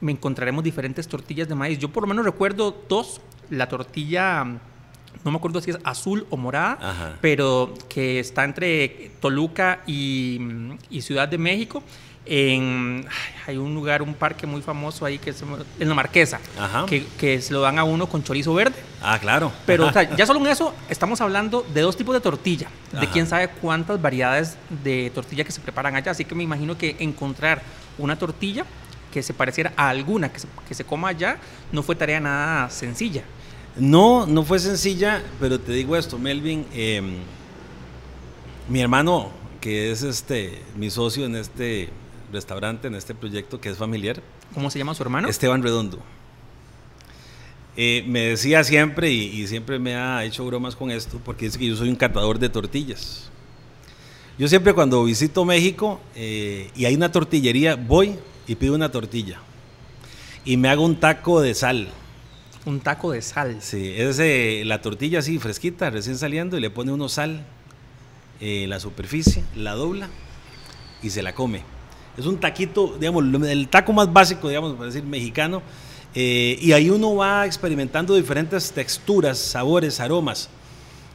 me 0.00 0.12
encontraremos 0.12 0.64
diferentes 0.64 1.08
tortillas 1.08 1.48
de 1.48 1.54
maíz. 1.54 1.78
Yo 1.78 1.88
por 1.88 2.02
lo 2.02 2.08
menos 2.08 2.24
recuerdo 2.24 2.76
dos, 2.88 3.20
la 3.50 3.68
tortilla 3.68 4.44
no 4.44 5.30
me 5.30 5.36
acuerdo 5.36 5.60
si 5.60 5.70
es 5.70 5.78
azul 5.84 6.26
o 6.30 6.36
morada, 6.36 7.16
pero 7.20 7.72
que 7.88 8.20
está 8.20 8.44
entre 8.44 9.12
Toluca 9.20 9.82
y, 9.86 10.40
y 10.90 11.00
Ciudad 11.00 11.28
de 11.28 11.38
México 11.38 11.82
en 12.26 13.06
hay 13.46 13.56
un 13.58 13.74
lugar, 13.74 14.00
un 14.00 14.14
parque 14.14 14.46
muy 14.46 14.62
famoso 14.62 15.04
ahí 15.04 15.18
que 15.18 15.30
es 15.30 15.44
en 15.78 15.88
la 15.88 15.94
Marquesa, 15.94 16.40
que, 16.88 17.06
que, 17.18 17.40
se 17.42 17.52
lo 17.52 17.60
dan 17.60 17.78
a 17.78 17.84
uno 17.84 18.08
con 18.08 18.22
chorizo 18.22 18.54
verde. 18.54 18.76
Ah, 19.02 19.18
claro. 19.18 19.52
Pero 19.66 19.90
ya 20.16 20.26
solo 20.26 20.40
en 20.40 20.46
eso 20.46 20.74
estamos 20.88 21.20
hablando 21.20 21.66
de 21.74 21.82
dos 21.82 21.96
tipos 21.96 22.14
de 22.14 22.20
tortilla, 22.20 22.68
de 22.98 23.06
quién 23.08 23.26
sabe 23.26 23.48
cuántas 23.48 24.00
variedades 24.00 24.56
de 24.82 25.10
tortilla 25.14 25.44
que 25.44 25.52
se 25.52 25.60
preparan 25.60 25.94
allá. 25.96 26.12
Así 26.12 26.24
que 26.24 26.34
me 26.34 26.42
imagino 26.42 26.78
que 26.78 26.96
encontrar 26.98 27.62
una 27.98 28.18
tortilla 28.18 28.64
que 29.14 29.22
se 29.22 29.32
pareciera 29.32 29.72
a 29.76 29.90
alguna 29.90 30.32
que 30.32 30.40
se, 30.40 30.48
que 30.66 30.74
se 30.74 30.82
coma 30.82 31.06
allá 31.06 31.38
no 31.70 31.84
fue 31.84 31.94
tarea 31.94 32.18
nada 32.18 32.68
sencilla. 32.68 33.22
No, 33.76 34.26
no 34.26 34.42
fue 34.42 34.58
sencilla, 34.58 35.22
pero 35.38 35.60
te 35.60 35.70
digo 35.70 35.96
esto, 35.96 36.18
Melvin, 36.18 36.66
em, 36.74 37.18
mi 38.68 38.80
hermano, 38.80 39.30
que 39.60 39.92
es 39.92 40.02
este 40.02 40.60
mi 40.76 40.90
socio 40.90 41.26
en 41.26 41.36
este 41.36 41.90
restaurante, 42.32 42.88
en 42.88 42.96
este 42.96 43.14
proyecto 43.14 43.60
que 43.60 43.68
es 43.68 43.78
familiar. 43.78 44.20
¿Cómo 44.52 44.68
se 44.68 44.80
llama 44.80 44.94
su 44.94 45.04
hermano? 45.04 45.28
Esteban 45.28 45.62
Redondo. 45.62 46.00
Eh, 47.76 48.04
me 48.08 48.20
decía 48.30 48.64
siempre, 48.64 49.12
y, 49.12 49.46
siempre 49.46 49.78
me 49.78 49.94
ha 49.94 50.24
hecho 50.24 50.44
bromas 50.44 50.74
con 50.74 50.90
esto, 50.90 51.20
porque 51.24 51.44
dice 51.44 51.58
que 51.60 51.68
yo 51.68 51.76
soy 51.76 51.88
un 51.88 51.96
catador 51.96 52.40
de 52.40 52.48
tortillas. 52.48 53.30
Yo 54.38 54.48
siempre 54.48 54.72
cuando 54.72 55.04
visito 55.04 55.44
México 55.44 56.00
eh, 56.16 56.72
y 56.74 56.84
hay 56.84 56.96
una 56.96 57.12
tortillería, 57.12 57.76
voy 57.76 58.16
y 58.46 58.54
pido 58.56 58.74
una 58.74 58.90
tortilla. 58.90 59.38
Y 60.44 60.56
me 60.56 60.68
hago 60.68 60.84
un 60.84 60.96
taco 60.96 61.40
de 61.40 61.54
sal. 61.54 61.88
Un 62.66 62.80
taco 62.80 63.12
de 63.12 63.22
sal. 63.22 63.58
Sí, 63.60 63.92
es 63.96 64.18
eh, 64.18 64.62
la 64.64 64.80
tortilla 64.80 65.18
así 65.20 65.38
fresquita, 65.38 65.90
recién 65.90 66.18
saliendo, 66.18 66.56
y 66.56 66.60
le 66.60 66.70
pone 66.70 66.92
uno 66.92 67.08
sal 67.08 67.44
en 68.40 68.70
la 68.70 68.80
superficie, 68.80 69.44
la 69.54 69.72
dobla 69.72 70.08
y 71.02 71.10
se 71.10 71.22
la 71.22 71.34
come. 71.34 71.62
Es 72.16 72.26
un 72.26 72.38
taquito, 72.38 72.96
digamos, 72.98 73.24
el 73.44 73.68
taco 73.68 73.92
más 73.92 74.12
básico, 74.12 74.48
digamos, 74.48 74.74
para 74.74 74.86
decir, 74.86 75.02
mexicano. 75.04 75.62
Eh, 76.14 76.58
y 76.60 76.72
ahí 76.72 76.90
uno 76.90 77.16
va 77.16 77.44
experimentando 77.44 78.14
diferentes 78.14 78.70
texturas, 78.70 79.38
sabores, 79.38 79.98
aromas. 79.98 80.48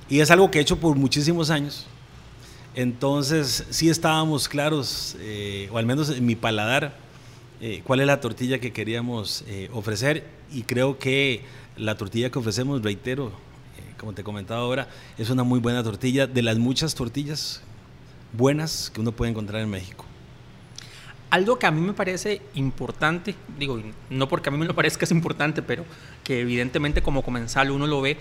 Y 0.09 0.19
es 0.19 0.29
algo 0.31 0.51
que 0.51 0.59
he 0.59 0.61
hecho 0.61 0.77
por 0.77 0.95
muchísimos 0.95 1.49
años. 1.49 1.87
Entonces, 2.75 3.65
sí 3.69 3.89
estábamos 3.89 4.49
claros, 4.49 5.15
eh, 5.19 5.69
o 5.71 5.77
al 5.77 5.85
menos 5.85 6.09
en 6.09 6.25
mi 6.25 6.35
paladar, 6.35 6.95
eh, 7.61 7.81
cuál 7.83 7.99
es 7.99 8.07
la 8.07 8.21
tortilla 8.21 8.59
que 8.59 8.71
queríamos 8.71 9.43
eh, 9.47 9.69
ofrecer 9.73 10.23
y 10.51 10.63
creo 10.63 10.97
que 10.97 11.43
la 11.75 11.95
tortilla 11.95 12.29
que 12.29 12.39
ofrecemos, 12.39 12.81
reitero, 12.81 13.27
eh, 13.27 13.93
como 13.97 14.13
te 14.13 14.23
comentaba 14.23 14.61
ahora, 14.61 14.87
es 15.17 15.29
una 15.29 15.43
muy 15.43 15.59
buena 15.59 15.83
tortilla, 15.83 16.25
de 16.25 16.41
las 16.41 16.57
muchas 16.57 16.95
tortillas 16.95 17.61
buenas 18.31 18.91
que 18.93 19.01
uno 19.01 19.11
puede 19.11 19.31
encontrar 19.31 19.61
en 19.61 19.69
México. 19.69 20.05
Algo 21.31 21.59
que 21.59 21.67
a 21.67 21.71
mí 21.71 21.81
me 21.81 21.93
parece 21.93 22.41
importante, 22.55 23.35
digo, 23.57 23.81
no 24.09 24.27
porque 24.29 24.49
a 24.49 24.51
mí 24.51 24.57
me 24.57 24.65
lo 24.65 24.75
parezca 24.75 25.03
es 25.03 25.11
importante, 25.11 25.61
pero 25.61 25.83
que 26.23 26.39
evidentemente 26.39 27.01
como 27.01 27.23
comensal 27.23 27.71
uno 27.71 27.87
lo 27.87 28.01
ve 28.01 28.17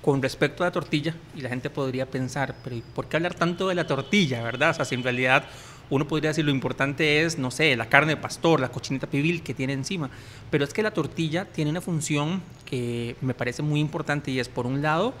con 0.00 0.22
respecto 0.22 0.62
a 0.62 0.68
la 0.68 0.72
tortilla 0.72 1.16
y 1.34 1.40
la 1.40 1.48
gente 1.48 1.70
podría 1.70 2.06
pensar, 2.06 2.54
pero 2.62 2.80
¿por 2.94 3.08
qué 3.08 3.16
hablar 3.16 3.34
tanto 3.34 3.66
de 3.66 3.74
la 3.74 3.88
tortilla, 3.88 4.40
verdad? 4.44 4.70
O 4.70 4.74
sea, 4.74 4.84
si 4.84 4.94
en 4.94 5.02
realidad 5.02 5.44
uno 5.88 6.06
podría 6.08 6.30
decir 6.30 6.44
lo 6.44 6.50
importante 6.50 7.22
es, 7.22 7.38
no 7.38 7.50
sé, 7.50 7.76
la 7.76 7.88
carne 7.88 8.14
de 8.14 8.20
pastor, 8.20 8.60
la 8.60 8.68
cochinita 8.68 9.06
pibil 9.06 9.42
que 9.42 9.54
tiene 9.54 9.72
encima. 9.72 10.10
Pero 10.50 10.64
es 10.64 10.72
que 10.72 10.82
la 10.82 10.90
tortilla 10.90 11.44
tiene 11.44 11.70
una 11.70 11.80
función 11.80 12.42
que 12.64 13.16
me 13.20 13.34
parece 13.34 13.62
muy 13.62 13.80
importante 13.80 14.30
y 14.30 14.40
es, 14.40 14.48
por 14.48 14.66
un 14.66 14.82
lado, 14.82 15.14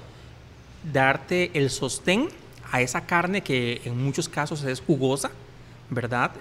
darte 0.92 1.50
el 1.54 1.70
sostén 1.70 2.28
a 2.72 2.80
esa 2.80 3.06
carne 3.06 3.42
que 3.42 3.80
en 3.84 4.02
muchos 4.02 4.28
casos 4.28 4.64
es 4.64 4.80
jugosa, 4.80 5.30
¿verdad? 5.88 6.32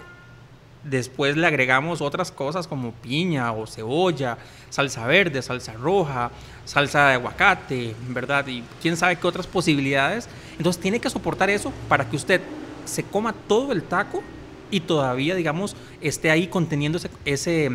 Después 0.84 1.36
le 1.36 1.48
agregamos 1.48 2.02
otras 2.02 2.32
cosas 2.32 2.68
como 2.68 2.92
piña 2.92 3.52
o 3.52 3.66
cebolla, 3.66 4.38
salsa 4.70 5.06
verde, 5.08 5.42
salsa 5.42 5.74
roja, 5.74 6.32
salsa 6.64 7.08
de 7.08 7.14
aguacate, 7.16 7.96
¿verdad? 8.10 8.46
Y 8.48 8.64
quién 8.82 8.96
sabe 8.96 9.16
qué 9.16 9.26
otras 9.26 9.48
posibilidades. 9.48 10.30
Entonces 10.58 10.82
tiene 10.82 11.00
que 11.00 11.10
soportar 11.10 11.50
eso 11.50 11.74
para 11.90 12.08
que 12.08 12.16
usted 12.16 12.42
se 12.86 13.04
coma 13.04 13.34
todo 13.48 13.72
el 13.72 13.84
taco 13.84 14.24
y 14.72 14.80
todavía, 14.80 15.36
digamos, 15.36 15.76
esté 16.02 16.32
ahí 16.32 16.48
conteniendo 16.48 17.00
ese, 17.24 17.70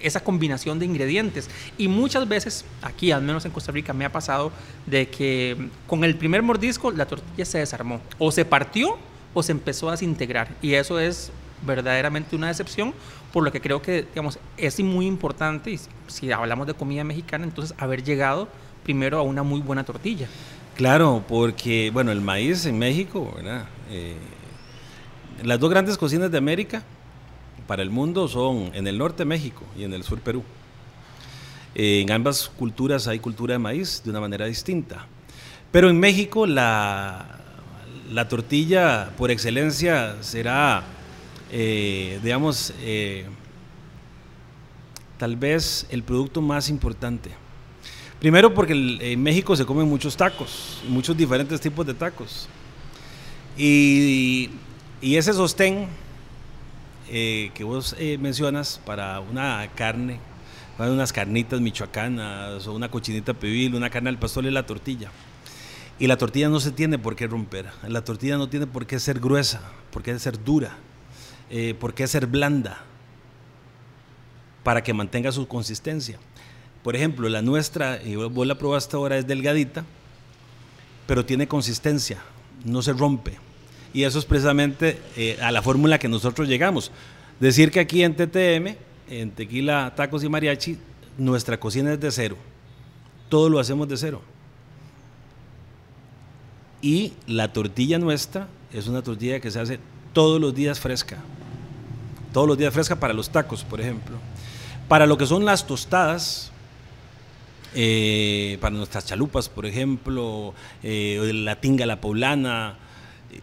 esa 0.00 0.22
combinación 0.22 0.78
de 0.78 0.86
ingredientes. 0.86 1.48
Y 1.78 1.88
muchas 1.88 2.28
veces, 2.28 2.64
aquí, 2.82 3.12
al 3.12 3.22
menos 3.22 3.44
en 3.44 3.50
Costa 3.50 3.72
Rica, 3.72 3.92
me 3.92 4.04
ha 4.04 4.12
pasado 4.12 4.52
de 4.86 5.08
que 5.08 5.56
con 5.86 6.04
el 6.04 6.16
primer 6.16 6.42
mordisco 6.42 6.90
la 6.90 7.06
tortilla 7.06 7.44
se 7.44 7.58
desarmó. 7.58 8.00
O 8.18 8.30
se 8.30 8.44
partió 8.44 8.98
o 9.32 9.42
se 9.42 9.52
empezó 9.52 9.88
a 9.88 9.92
desintegrar. 9.92 10.48
Y 10.60 10.74
eso 10.74 11.00
es 11.00 11.32
verdaderamente 11.66 12.36
una 12.36 12.48
decepción, 12.48 12.94
por 13.32 13.42
lo 13.42 13.50
que 13.50 13.60
creo 13.60 13.80
que, 13.80 14.02
digamos, 14.02 14.38
es 14.56 14.78
muy 14.80 15.06
importante, 15.06 15.78
si 16.08 16.30
hablamos 16.30 16.66
de 16.66 16.74
comida 16.74 17.04
mexicana, 17.04 17.44
entonces 17.44 17.74
haber 17.78 18.04
llegado 18.04 18.48
primero 18.84 19.18
a 19.18 19.22
una 19.22 19.42
muy 19.42 19.60
buena 19.60 19.82
tortilla. 19.82 20.28
Claro, 20.76 21.24
porque, 21.26 21.90
bueno, 21.92 22.12
el 22.12 22.20
maíz 22.20 22.66
en 22.66 22.78
México, 22.78 23.32
¿verdad? 23.36 23.66
Eh, 23.90 24.16
las 25.44 25.60
dos 25.60 25.70
grandes 25.70 25.98
cocinas 25.98 26.30
de 26.30 26.38
América 26.38 26.82
para 27.66 27.82
el 27.82 27.90
mundo 27.90 28.28
son 28.28 28.70
en 28.74 28.86
el 28.86 28.98
norte 28.98 29.24
México 29.24 29.62
y 29.76 29.84
en 29.84 29.92
el 29.92 30.02
sur 30.02 30.20
Perú. 30.20 30.42
En 31.74 32.10
ambas 32.10 32.48
culturas 32.48 33.08
hay 33.08 33.18
cultura 33.18 33.52
de 33.52 33.58
maíz 33.58 34.02
de 34.04 34.10
una 34.10 34.20
manera 34.20 34.46
distinta. 34.46 35.06
Pero 35.70 35.90
en 35.90 35.98
México 35.98 36.46
la, 36.46 37.40
la 38.10 38.28
tortilla 38.28 39.10
por 39.18 39.30
excelencia 39.30 40.16
será, 40.22 40.84
eh, 41.50 42.20
digamos, 42.22 42.72
eh, 42.80 43.26
tal 45.18 45.36
vez 45.36 45.86
el 45.90 46.02
producto 46.02 46.40
más 46.40 46.68
importante. 46.68 47.30
Primero 48.18 48.54
porque 48.54 48.72
en 48.72 49.22
México 49.22 49.54
se 49.56 49.66
comen 49.66 49.88
muchos 49.88 50.16
tacos, 50.16 50.82
muchos 50.88 51.16
diferentes 51.16 51.60
tipos 51.60 51.84
de 51.86 51.92
tacos. 51.92 52.48
Y 53.56 54.50
y 55.04 55.18
ese 55.18 55.34
sostén 55.34 55.86
eh, 57.10 57.50
que 57.52 57.62
vos 57.62 57.94
eh, 57.98 58.16
mencionas 58.16 58.80
para 58.86 59.20
una 59.20 59.68
carne, 59.74 60.18
para 60.78 60.90
unas 60.90 61.12
carnitas 61.12 61.60
michoacanas 61.60 62.66
o 62.66 62.72
una 62.72 62.90
cochinita 62.90 63.34
pibil, 63.34 63.74
una 63.74 63.90
carne 63.90 64.08
al 64.08 64.18
pastor 64.18 64.46
es 64.46 64.52
la 64.54 64.64
tortilla. 64.64 65.10
Y 65.98 66.06
la 66.06 66.16
tortilla 66.16 66.48
no 66.48 66.58
se 66.58 66.70
tiene 66.70 66.98
por 66.98 67.16
qué 67.16 67.26
romper. 67.26 67.66
La 67.86 68.02
tortilla 68.02 68.38
no 68.38 68.48
tiene 68.48 68.66
por 68.66 68.86
qué 68.86 68.98
ser 68.98 69.20
gruesa, 69.20 69.60
por 69.90 70.02
qué 70.02 70.18
ser 70.18 70.42
dura, 70.42 70.78
eh, 71.50 71.74
por 71.78 71.92
qué 71.92 72.06
ser 72.06 72.26
blanda, 72.26 72.78
para 74.62 74.82
que 74.82 74.94
mantenga 74.94 75.32
su 75.32 75.46
consistencia. 75.46 76.18
Por 76.82 76.96
ejemplo, 76.96 77.28
la 77.28 77.42
nuestra, 77.42 78.02
y 78.02 78.16
vos 78.16 78.46
la 78.46 78.54
probaste 78.56 78.96
ahora, 78.96 79.18
es 79.18 79.26
delgadita, 79.26 79.84
pero 81.06 81.26
tiene 81.26 81.46
consistencia, 81.46 82.22
no 82.64 82.80
se 82.80 82.94
rompe. 82.94 83.36
Y 83.94 84.02
eso 84.02 84.18
es 84.18 84.24
precisamente 84.24 85.00
eh, 85.16 85.38
a 85.40 85.52
la 85.52 85.62
fórmula 85.62 86.00
que 86.00 86.08
nosotros 86.08 86.48
llegamos. 86.48 86.90
Decir 87.38 87.70
que 87.70 87.78
aquí 87.78 88.02
en 88.02 88.14
TTM, 88.14 88.76
en 89.08 89.30
Tequila, 89.30 89.94
Tacos 89.94 90.24
y 90.24 90.28
Mariachi, 90.28 90.76
nuestra 91.16 91.58
cocina 91.58 91.92
es 91.92 92.00
de 92.00 92.10
cero. 92.10 92.36
Todo 93.28 93.48
lo 93.48 93.60
hacemos 93.60 93.88
de 93.88 93.96
cero. 93.96 94.20
Y 96.82 97.12
la 97.28 97.52
tortilla 97.52 97.98
nuestra 97.98 98.48
es 98.72 98.88
una 98.88 99.00
tortilla 99.00 99.38
que 99.38 99.52
se 99.52 99.60
hace 99.60 99.78
todos 100.12 100.40
los 100.40 100.52
días 100.54 100.80
fresca. 100.80 101.18
Todos 102.32 102.48
los 102.48 102.58
días 102.58 102.74
fresca 102.74 102.96
para 102.96 103.14
los 103.14 103.30
tacos, 103.30 103.62
por 103.62 103.80
ejemplo. 103.80 104.16
Para 104.88 105.06
lo 105.06 105.16
que 105.16 105.24
son 105.24 105.44
las 105.44 105.68
tostadas, 105.68 106.50
eh, 107.74 108.58
para 108.60 108.74
nuestras 108.74 109.06
chalupas, 109.06 109.48
por 109.48 109.66
ejemplo, 109.66 110.52
eh, 110.82 111.30
la 111.32 111.60
tinga 111.60 111.86
la 111.86 112.00
poblana, 112.00 112.76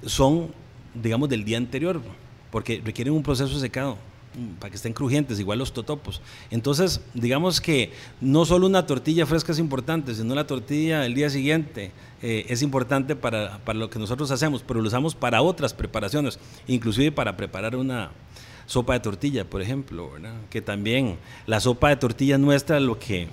son, 0.06 0.52
digamos, 0.94 1.30
del 1.30 1.44
día 1.44 1.58
anterior, 1.58 2.02
porque 2.52 2.82
requieren 2.84 3.14
un 3.14 3.24
proceso 3.24 3.60
secado 3.60 3.98
mm, 4.36 4.60
para 4.60 4.70
que 4.70 4.76
estén 4.76 4.94
crujientes, 4.94 5.40
igual 5.40 5.60
los 5.60 5.74
totopos. 5.74 6.22
Entonces, 6.50 7.02
digamos 7.14 7.62
que 7.62 7.92
no 8.20 8.46
solo 8.46 8.68
una 8.68 8.86
tortilla 8.86 9.26
fresca 9.26 9.52
es 9.52 9.60
importante, 9.60 10.14
sino 10.16 10.36
la 10.36 10.48
tortilla 10.48 11.02
del 11.02 11.16
día 11.16 11.30
siguiente 11.30 11.92
eh, 12.22 12.46
es 12.50 12.62
importante 12.62 13.16
para, 13.16 13.60
para, 13.60 13.80
lo 13.80 13.90
que 13.90 14.00
nosotros 14.00 14.32
hacemos, 14.32 14.64
pero 14.66 14.82
lo 14.82 14.88
usamos 14.88 15.16
para 15.16 15.42
otras 15.42 15.74
preparaciones, 15.74 16.40
inclusive 16.68 17.12
para 17.12 17.38
preparar 17.38 17.76
una 17.76 18.12
sopa 18.66 18.94
de 18.94 19.02
tortilla, 19.02 19.44
por 19.44 19.62
ejemplo, 19.62 20.12
que 20.50 20.62
también 20.62 21.18
la 21.46 21.60
sopa 21.60 21.90
de 21.90 21.98
tortilla 21.98 22.38
nuestra, 22.38 22.80
lo 22.80 22.98
que 22.98 23.28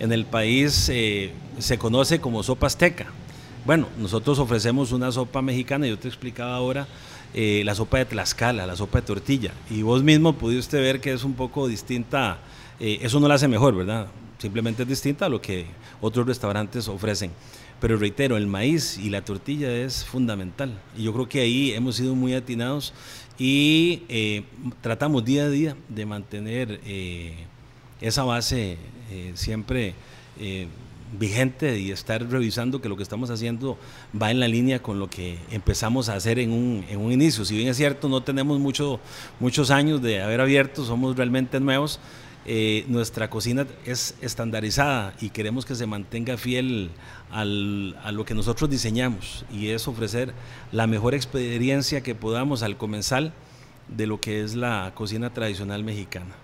en 0.00 0.12
el 0.12 0.24
país 0.24 0.88
eh, 0.88 1.32
se 1.58 1.78
conoce 1.78 2.20
como 2.20 2.42
sopa 2.42 2.68
azteca. 2.68 3.06
Bueno, 3.64 3.88
nosotros 3.98 4.38
ofrecemos 4.38 4.92
una 4.92 5.12
sopa 5.12 5.42
mexicana, 5.42 5.86
yo 5.86 5.98
te 5.98 6.08
explicaba 6.08 6.54
ahora 6.54 6.86
eh, 7.34 7.62
la 7.64 7.74
sopa 7.74 7.98
de 7.98 8.06
Tlaxcala, 8.06 8.66
la 8.66 8.76
sopa 8.76 9.00
de 9.00 9.06
tortilla, 9.06 9.52
y 9.68 9.82
vos 9.82 10.02
mismo 10.02 10.32
pudiste 10.32 10.80
ver 10.80 11.00
que 11.00 11.12
es 11.12 11.24
un 11.24 11.34
poco 11.34 11.68
distinta, 11.68 12.38
eh, 12.80 12.98
eso 13.02 13.20
no 13.20 13.28
la 13.28 13.34
hace 13.34 13.48
mejor, 13.48 13.74
¿verdad? 13.76 14.06
Simplemente 14.38 14.84
es 14.84 14.88
distinta 14.88 15.26
a 15.26 15.28
lo 15.28 15.42
que 15.42 15.66
otros 16.00 16.26
restaurantes 16.26 16.88
ofrecen. 16.88 17.32
Pero 17.80 17.96
reitero, 17.96 18.36
el 18.36 18.46
maíz 18.46 18.98
y 18.98 19.10
la 19.10 19.24
tortilla 19.24 19.70
es 19.70 20.04
fundamental. 20.04 20.72
Y 20.96 21.04
yo 21.04 21.12
creo 21.12 21.28
que 21.28 21.40
ahí 21.40 21.72
hemos 21.72 21.96
sido 21.96 22.14
muy 22.14 22.34
atinados 22.34 22.92
y 23.38 24.02
eh, 24.08 24.44
tratamos 24.80 25.24
día 25.24 25.44
a 25.44 25.48
día 25.48 25.76
de 25.88 26.06
mantener 26.06 26.80
esa 28.00 28.24
base 28.24 28.78
siempre 29.34 29.94
vigente 31.18 31.78
y 31.78 31.90
estar 31.90 32.28
revisando 32.28 32.80
que 32.80 32.88
lo 32.88 32.96
que 32.96 33.02
estamos 33.02 33.30
haciendo 33.30 33.78
va 34.20 34.30
en 34.30 34.40
la 34.40 34.48
línea 34.48 34.82
con 34.82 34.98
lo 34.98 35.08
que 35.08 35.38
empezamos 35.50 36.08
a 36.08 36.14
hacer 36.14 36.38
en 36.38 36.52
un, 36.52 36.84
en 36.88 37.00
un 37.00 37.12
inicio. 37.12 37.44
Si 37.44 37.56
bien 37.56 37.68
es 37.68 37.76
cierto, 37.76 38.08
no 38.08 38.22
tenemos 38.22 38.58
mucho, 38.58 39.00
muchos 39.40 39.70
años 39.70 40.02
de 40.02 40.22
haber 40.22 40.40
abierto, 40.40 40.84
somos 40.84 41.16
realmente 41.16 41.60
nuevos, 41.60 42.00
eh, 42.46 42.84
nuestra 42.88 43.28
cocina 43.28 43.66
es 43.84 44.14
estandarizada 44.22 45.14
y 45.20 45.30
queremos 45.30 45.66
que 45.66 45.74
se 45.74 45.86
mantenga 45.86 46.36
fiel 46.38 46.90
al, 47.30 47.96
a 48.02 48.12
lo 48.12 48.24
que 48.24 48.34
nosotros 48.34 48.70
diseñamos 48.70 49.44
y 49.52 49.68
es 49.68 49.86
ofrecer 49.86 50.32
la 50.72 50.86
mejor 50.86 51.14
experiencia 51.14 52.02
que 52.02 52.14
podamos 52.14 52.62
al 52.62 52.76
comensal 52.76 53.32
de 53.88 54.06
lo 54.06 54.20
que 54.20 54.42
es 54.42 54.54
la 54.54 54.92
cocina 54.94 55.32
tradicional 55.32 55.84
mexicana. 55.84 56.34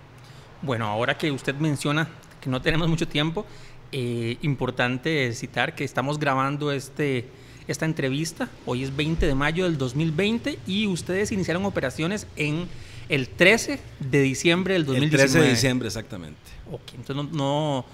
Bueno, 0.61 0.85
ahora 0.87 1.17
que 1.17 1.31
usted 1.31 1.55
menciona 1.55 2.07
que 2.41 2.49
no 2.49 2.61
tenemos 2.61 2.87
mucho 2.87 3.07
tiempo, 3.07 3.45
eh, 3.91 4.37
importante 4.41 5.31
citar 5.33 5.75
que 5.75 5.83
estamos 5.83 6.19
grabando 6.19 6.71
este, 6.71 7.25
esta 7.67 7.85
entrevista. 7.85 8.49
Hoy 8.65 8.83
es 8.83 8.95
20 8.95 9.25
de 9.25 9.35
mayo 9.35 9.65
del 9.65 9.77
2020 9.77 10.59
y 10.67 10.87
ustedes 10.87 11.31
iniciaron 11.31 11.65
operaciones 11.65 12.27
en 12.35 12.67
el 13.09 13.29
13 13.29 13.79
de 13.99 14.21
diciembre 14.21 14.73
del 14.73 14.85
2019. 14.85 15.23
El 15.23 15.31
13 15.31 15.45
de 15.45 15.51
diciembre, 15.51 15.87
exactamente. 15.87 16.39
Ok, 16.71 16.81
entonces 16.95 17.31
no, 17.33 17.85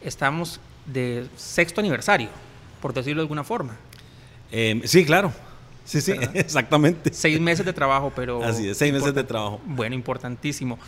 estamos 0.00 0.60
de 0.86 1.26
sexto 1.36 1.80
aniversario, 1.80 2.28
por 2.80 2.92
decirlo 2.92 3.20
de 3.20 3.24
alguna 3.24 3.44
forma. 3.44 3.76
Eh, 4.50 4.80
sí, 4.84 5.04
claro. 5.04 5.32
Sí, 5.84 6.02
sí, 6.02 6.12
exactamente. 6.34 7.10
Seis 7.12 7.40
meses 7.40 7.64
de 7.64 7.72
trabajo, 7.72 8.12
pero... 8.14 8.44
Así 8.44 8.68
es, 8.68 8.76
seis 8.76 8.92
meses 8.92 9.14
de 9.14 9.24
trabajo. 9.24 9.60
Bueno, 9.64 9.94
importantísimo. 9.94 10.78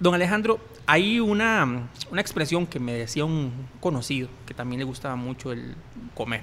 Don 0.00 0.14
Alejandro, 0.14 0.58
hay 0.86 1.20
una, 1.20 1.88
una, 2.10 2.20
expresión 2.20 2.66
que 2.66 2.80
me 2.80 2.92
decía 2.92 3.24
un 3.24 3.52
conocido 3.80 4.28
que 4.46 4.54
también 4.54 4.80
le 4.80 4.84
gustaba 4.84 5.16
mucho 5.16 5.52
el 5.52 5.76
comer. 6.14 6.42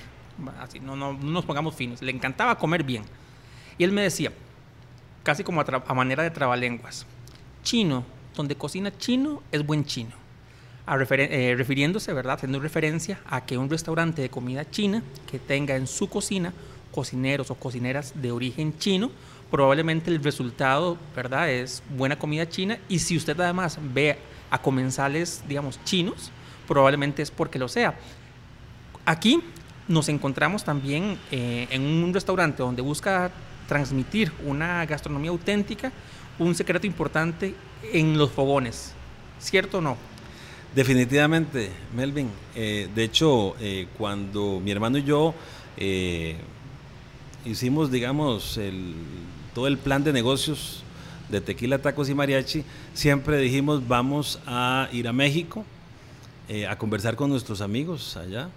Así, 0.59 0.79
no, 0.79 0.95
no, 0.95 1.13
no 1.13 1.31
nos 1.31 1.45
pongamos 1.45 1.75
finos, 1.75 2.01
le 2.01 2.11
encantaba 2.11 2.57
comer 2.57 2.83
bien. 2.83 3.03
Y 3.77 3.83
él 3.83 3.91
me 3.91 4.01
decía, 4.01 4.31
casi 5.23 5.43
como 5.43 5.61
a, 5.61 5.93
manera 5.93 6.23
de 6.23 6.31
trabalenguas, 6.31 7.05
chino, 7.63 8.05
donde 8.35 8.55
cocina 8.55 8.95
chino 8.97 9.43
es 9.51 9.65
buen 9.65 9.85
chino. 9.85 10.11
Eh, 10.87 11.53
refiriéndose, 11.55 12.11
¿verdad? 12.11 12.35
Haciendo 12.35 12.59
referencia 12.59 13.19
a 13.25 13.45
que 13.45 13.57
un 13.57 13.69
restaurante 13.69 14.21
de 14.21 14.29
comida 14.29 14.69
china 14.69 15.03
que 15.29 15.39
tenga 15.39 15.75
en 15.75 15.87
su 15.87 16.09
cocina 16.09 16.53
cocineros 16.91 17.49
o 17.51 17.55
cocineras 17.55 18.13
de 18.15 18.31
origen 18.31 18.77
chino, 18.77 19.11
probablemente 19.51 20.09
el 20.09 20.23
resultado, 20.23 20.97
¿verdad? 21.15 21.51
Es 21.51 21.83
buena 21.89 22.17
comida 22.17 22.47
china 22.47 22.79
y 22.87 22.99
si 22.99 23.17
usted 23.17 23.39
además 23.39 23.77
ve 23.93 24.17
a 24.49 24.61
comensales, 24.61 25.43
digamos, 25.47 25.83
chinos, 25.83 26.31
probablemente 26.67 27.21
es 27.21 27.29
porque 27.29 27.59
lo 27.59 27.67
sea. 27.67 27.93
Aquí 29.05 29.41
nos 29.87 30.07
encontramos 30.09 30.63
también 30.63 31.17
eh, 31.31 31.67
en 31.69 31.81
un 31.81 32.13
restaurante 32.13 32.63
donde 32.63 32.81
busca 32.81 33.29
transmitir 33.67 34.31
una 34.45 34.85
gastronomía 34.85 35.31
auténtica, 35.31 35.91
un 36.39 36.55
secreto 36.55 36.87
importante 36.87 37.53
en 37.91 38.17
los 38.17 38.31
fogones, 38.31 38.93
¿cierto 39.39 39.79
o 39.79 39.81
no? 39.81 39.97
Definitivamente, 40.73 41.69
Melvin. 41.93 42.29
Eh, 42.55 42.89
de 42.95 43.03
hecho, 43.03 43.55
eh, 43.59 43.87
cuando 43.97 44.61
mi 44.63 44.71
hermano 44.71 44.97
y 44.97 45.03
yo 45.03 45.33
hicimos, 47.43 47.91
digamos, 47.91 48.57
todo 49.53 49.67
el 49.67 49.77
plan 49.77 50.03
de 50.03 50.13
negocios 50.13 50.83
de 51.29 51.41
tequila, 51.41 51.79
tacos 51.79 52.09
y 52.09 52.13
mariachi, 52.13 52.63
siempre 52.93 53.37
dijimos 53.37 53.87
vamos 53.87 54.39
a 54.45 54.89
ir 54.91 55.07
a 55.07 55.13
México 55.13 55.65
a 56.67 56.75
conversar 56.77 57.15
con 57.15 57.29
nuestros 57.29 57.61
amigos 57.61 58.17
allá, 58.17 58.49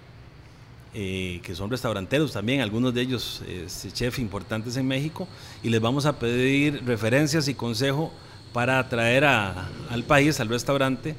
que 0.92 1.52
son 1.54 1.70
restauranteros 1.70 2.32
también, 2.32 2.60
algunos 2.60 2.92
de 2.92 3.02
ellos 3.02 3.42
chefs 3.92 4.18
importantes 4.18 4.76
en 4.76 4.86
México, 4.88 5.28
y 5.62 5.68
les 5.68 5.80
vamos 5.80 6.06
a 6.06 6.18
pedir 6.18 6.82
referencias 6.84 7.46
y 7.46 7.54
consejo 7.54 8.12
para 8.52 8.88
traer 8.88 9.24
al 9.24 10.04
país, 10.06 10.40
al 10.40 10.48
restaurante, 10.48 11.14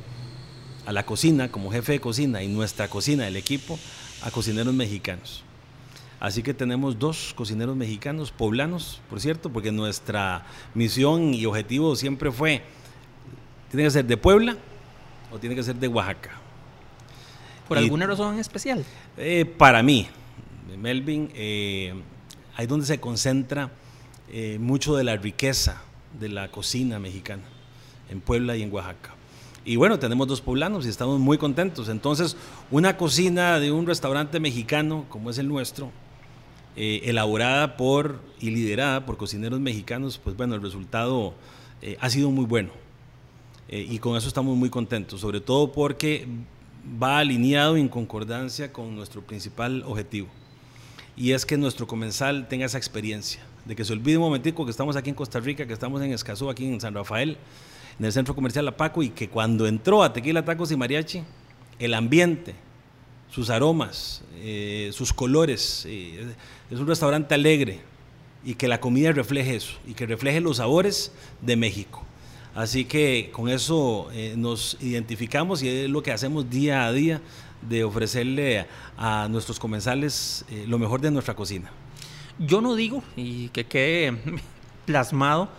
a 0.85 0.91
la 0.91 1.05
cocina, 1.05 1.49
como 1.49 1.71
jefe 1.71 1.93
de 1.93 1.99
cocina 2.01 2.43
y 2.43 2.47
nuestra 2.47 2.89
cocina, 2.89 3.27
el 3.27 3.37
equipo, 3.37 3.79
a 4.21 4.31
cocineros 4.31 4.73
mexicanos. 4.73 5.43
Así 6.19 6.41
que 6.41 6.53
tenemos 6.53 6.97
dos 6.97 7.33
cocineros 7.35 7.75
mexicanos, 7.75 8.31
poblanos, 8.31 9.01
por 9.09 9.19
cierto, 9.19 9.49
porque 9.49 9.71
nuestra 9.71 10.45
misión 10.73 11.33
y 11.33 11.45
objetivo 11.45 11.95
siempre 11.95 12.31
fue, 12.31 12.61
tiene 13.69 13.83
que 13.83 13.91
ser 13.91 14.05
de 14.05 14.17
Puebla 14.17 14.57
o 15.31 15.39
tiene 15.39 15.55
que 15.55 15.63
ser 15.63 15.75
de 15.75 15.87
Oaxaca. 15.87 16.31
¿Por 17.67 17.77
alguna 17.77 18.05
razón 18.05 18.39
especial? 18.39 18.85
Eh, 19.17 19.45
para 19.45 19.81
mí, 19.81 20.07
Melvin, 20.77 21.31
eh, 21.33 21.93
ahí 22.55 22.67
donde 22.67 22.85
se 22.85 22.99
concentra 22.99 23.71
eh, 24.31 24.57
mucho 24.59 24.95
de 24.95 25.03
la 25.03 25.17
riqueza 25.17 25.81
de 26.19 26.29
la 26.29 26.49
cocina 26.49 26.99
mexicana, 26.99 27.43
en 28.09 28.21
Puebla 28.21 28.55
y 28.55 28.63
en 28.63 28.71
Oaxaca. 28.71 29.15
Y 29.65 29.77
bueno, 29.77 29.97
tenemos 29.97 30.27
dos 30.27 30.41
poblanos 30.41 30.85
y 30.85 30.89
estamos 30.89 31.19
muy 31.19 31.39
contentos. 31.39 31.89
Entonces, 31.89 32.37
una 32.69 32.97
cocina 32.97 33.59
de 33.59 33.71
un 33.71 33.87
restaurante 33.87 34.39
mexicano 34.39 35.05
como 35.09 35.31
es 35.31 35.39
el 35.39 35.47
nuestro, 35.47 35.91
eh, 36.75 37.01
elaborada 37.05 37.77
por 37.77 38.19
y 38.39 38.49
liderada 38.51 39.05
por 39.05 39.17
cocineros 39.17 39.59
mexicanos, 39.59 40.19
pues 40.21 40.35
bueno, 40.35 40.55
el 40.55 40.61
resultado 40.61 41.33
eh, 41.81 41.97
ha 41.99 42.09
sido 42.09 42.31
muy 42.31 42.45
bueno. 42.45 42.71
Eh, 43.67 43.85
y 43.89 43.99
con 43.99 44.15
eso 44.15 44.27
estamos 44.27 44.55
muy 44.55 44.69
contentos, 44.69 45.21
sobre 45.21 45.39
todo 45.39 45.71
porque 45.71 46.27
va 47.01 47.19
alineado 47.19 47.77
en 47.77 47.87
concordancia 47.87 48.71
con 48.71 48.95
nuestro 48.95 49.21
principal 49.21 49.83
objetivo. 49.87 50.27
Y 51.17 51.31
es 51.31 51.45
que 51.45 51.57
nuestro 51.57 51.87
comensal 51.87 52.47
tenga 52.47 52.65
esa 52.65 52.77
experiencia, 52.77 53.41
de 53.65 53.75
que 53.75 53.85
se 53.85 53.93
olvide 53.93 54.17
un 54.17 54.23
momentico 54.23 54.65
que 54.65 54.71
estamos 54.71 54.95
aquí 54.95 55.09
en 55.09 55.15
Costa 55.15 55.39
Rica, 55.39 55.65
que 55.65 55.73
estamos 55.73 56.01
en 56.01 56.11
Escazú, 56.11 56.49
aquí 56.49 56.65
en 56.65 56.79
San 56.81 56.93
Rafael, 56.93 57.37
en 57.97 58.05
el 58.05 58.11
centro 58.11 58.35
comercial 58.35 58.67
Apaco 58.67 59.01
y 59.01 59.09
que 59.09 59.29
cuando 59.29 59.65
entró 59.65 60.03
a 60.03 60.11
Tequila, 60.11 60.43
Tacos 60.43 60.71
y 60.71 60.75
Mariachi, 60.75 61.23
el 61.79 61.93
ambiente, 61.93 62.53
sus 63.35 63.49
aromas, 63.49 64.21
eh, 64.37 64.91
sus 64.93 65.11
colores, 65.11 65.83
eh, 65.89 66.25
es 66.71 66.79
un 66.79 66.87
restaurante 66.87 67.35
alegre 67.35 67.81
y 68.45 68.55
que 68.55 68.69
la 68.69 68.79
comida 68.79 69.11
refleje 69.11 69.57
eso 69.57 69.73
y 69.85 69.93
que 69.93 70.05
refleje 70.05 70.39
los 70.39 70.57
sabores 70.57 71.11
de 71.41 71.57
México. 71.57 72.01
Así 72.55 72.85
que 72.85 73.31
con 73.33 73.49
eso 73.49 74.07
eh, 74.13 74.35
nos 74.37 74.77
identificamos 74.79 75.61
y 75.63 75.67
es 75.67 75.89
lo 75.89 76.01
que 76.01 76.13
hacemos 76.13 76.49
día 76.49 76.85
a 76.85 76.93
día 76.93 77.21
de 77.61 77.83
ofrecerle 77.83 78.67
a, 78.95 79.27
nuestros 79.29 79.59
comensales 79.59 80.45
lo 80.65 80.79
mejor 80.79 81.01
de 81.01 81.11
nuestra 81.11 81.35
cocina. 81.35 81.73
Yo 82.39 82.61
no 82.61 82.73
digo, 82.73 83.03
y 83.17 83.49
que 83.49 83.65
quede 83.65 84.17
plasmado, 84.85 85.49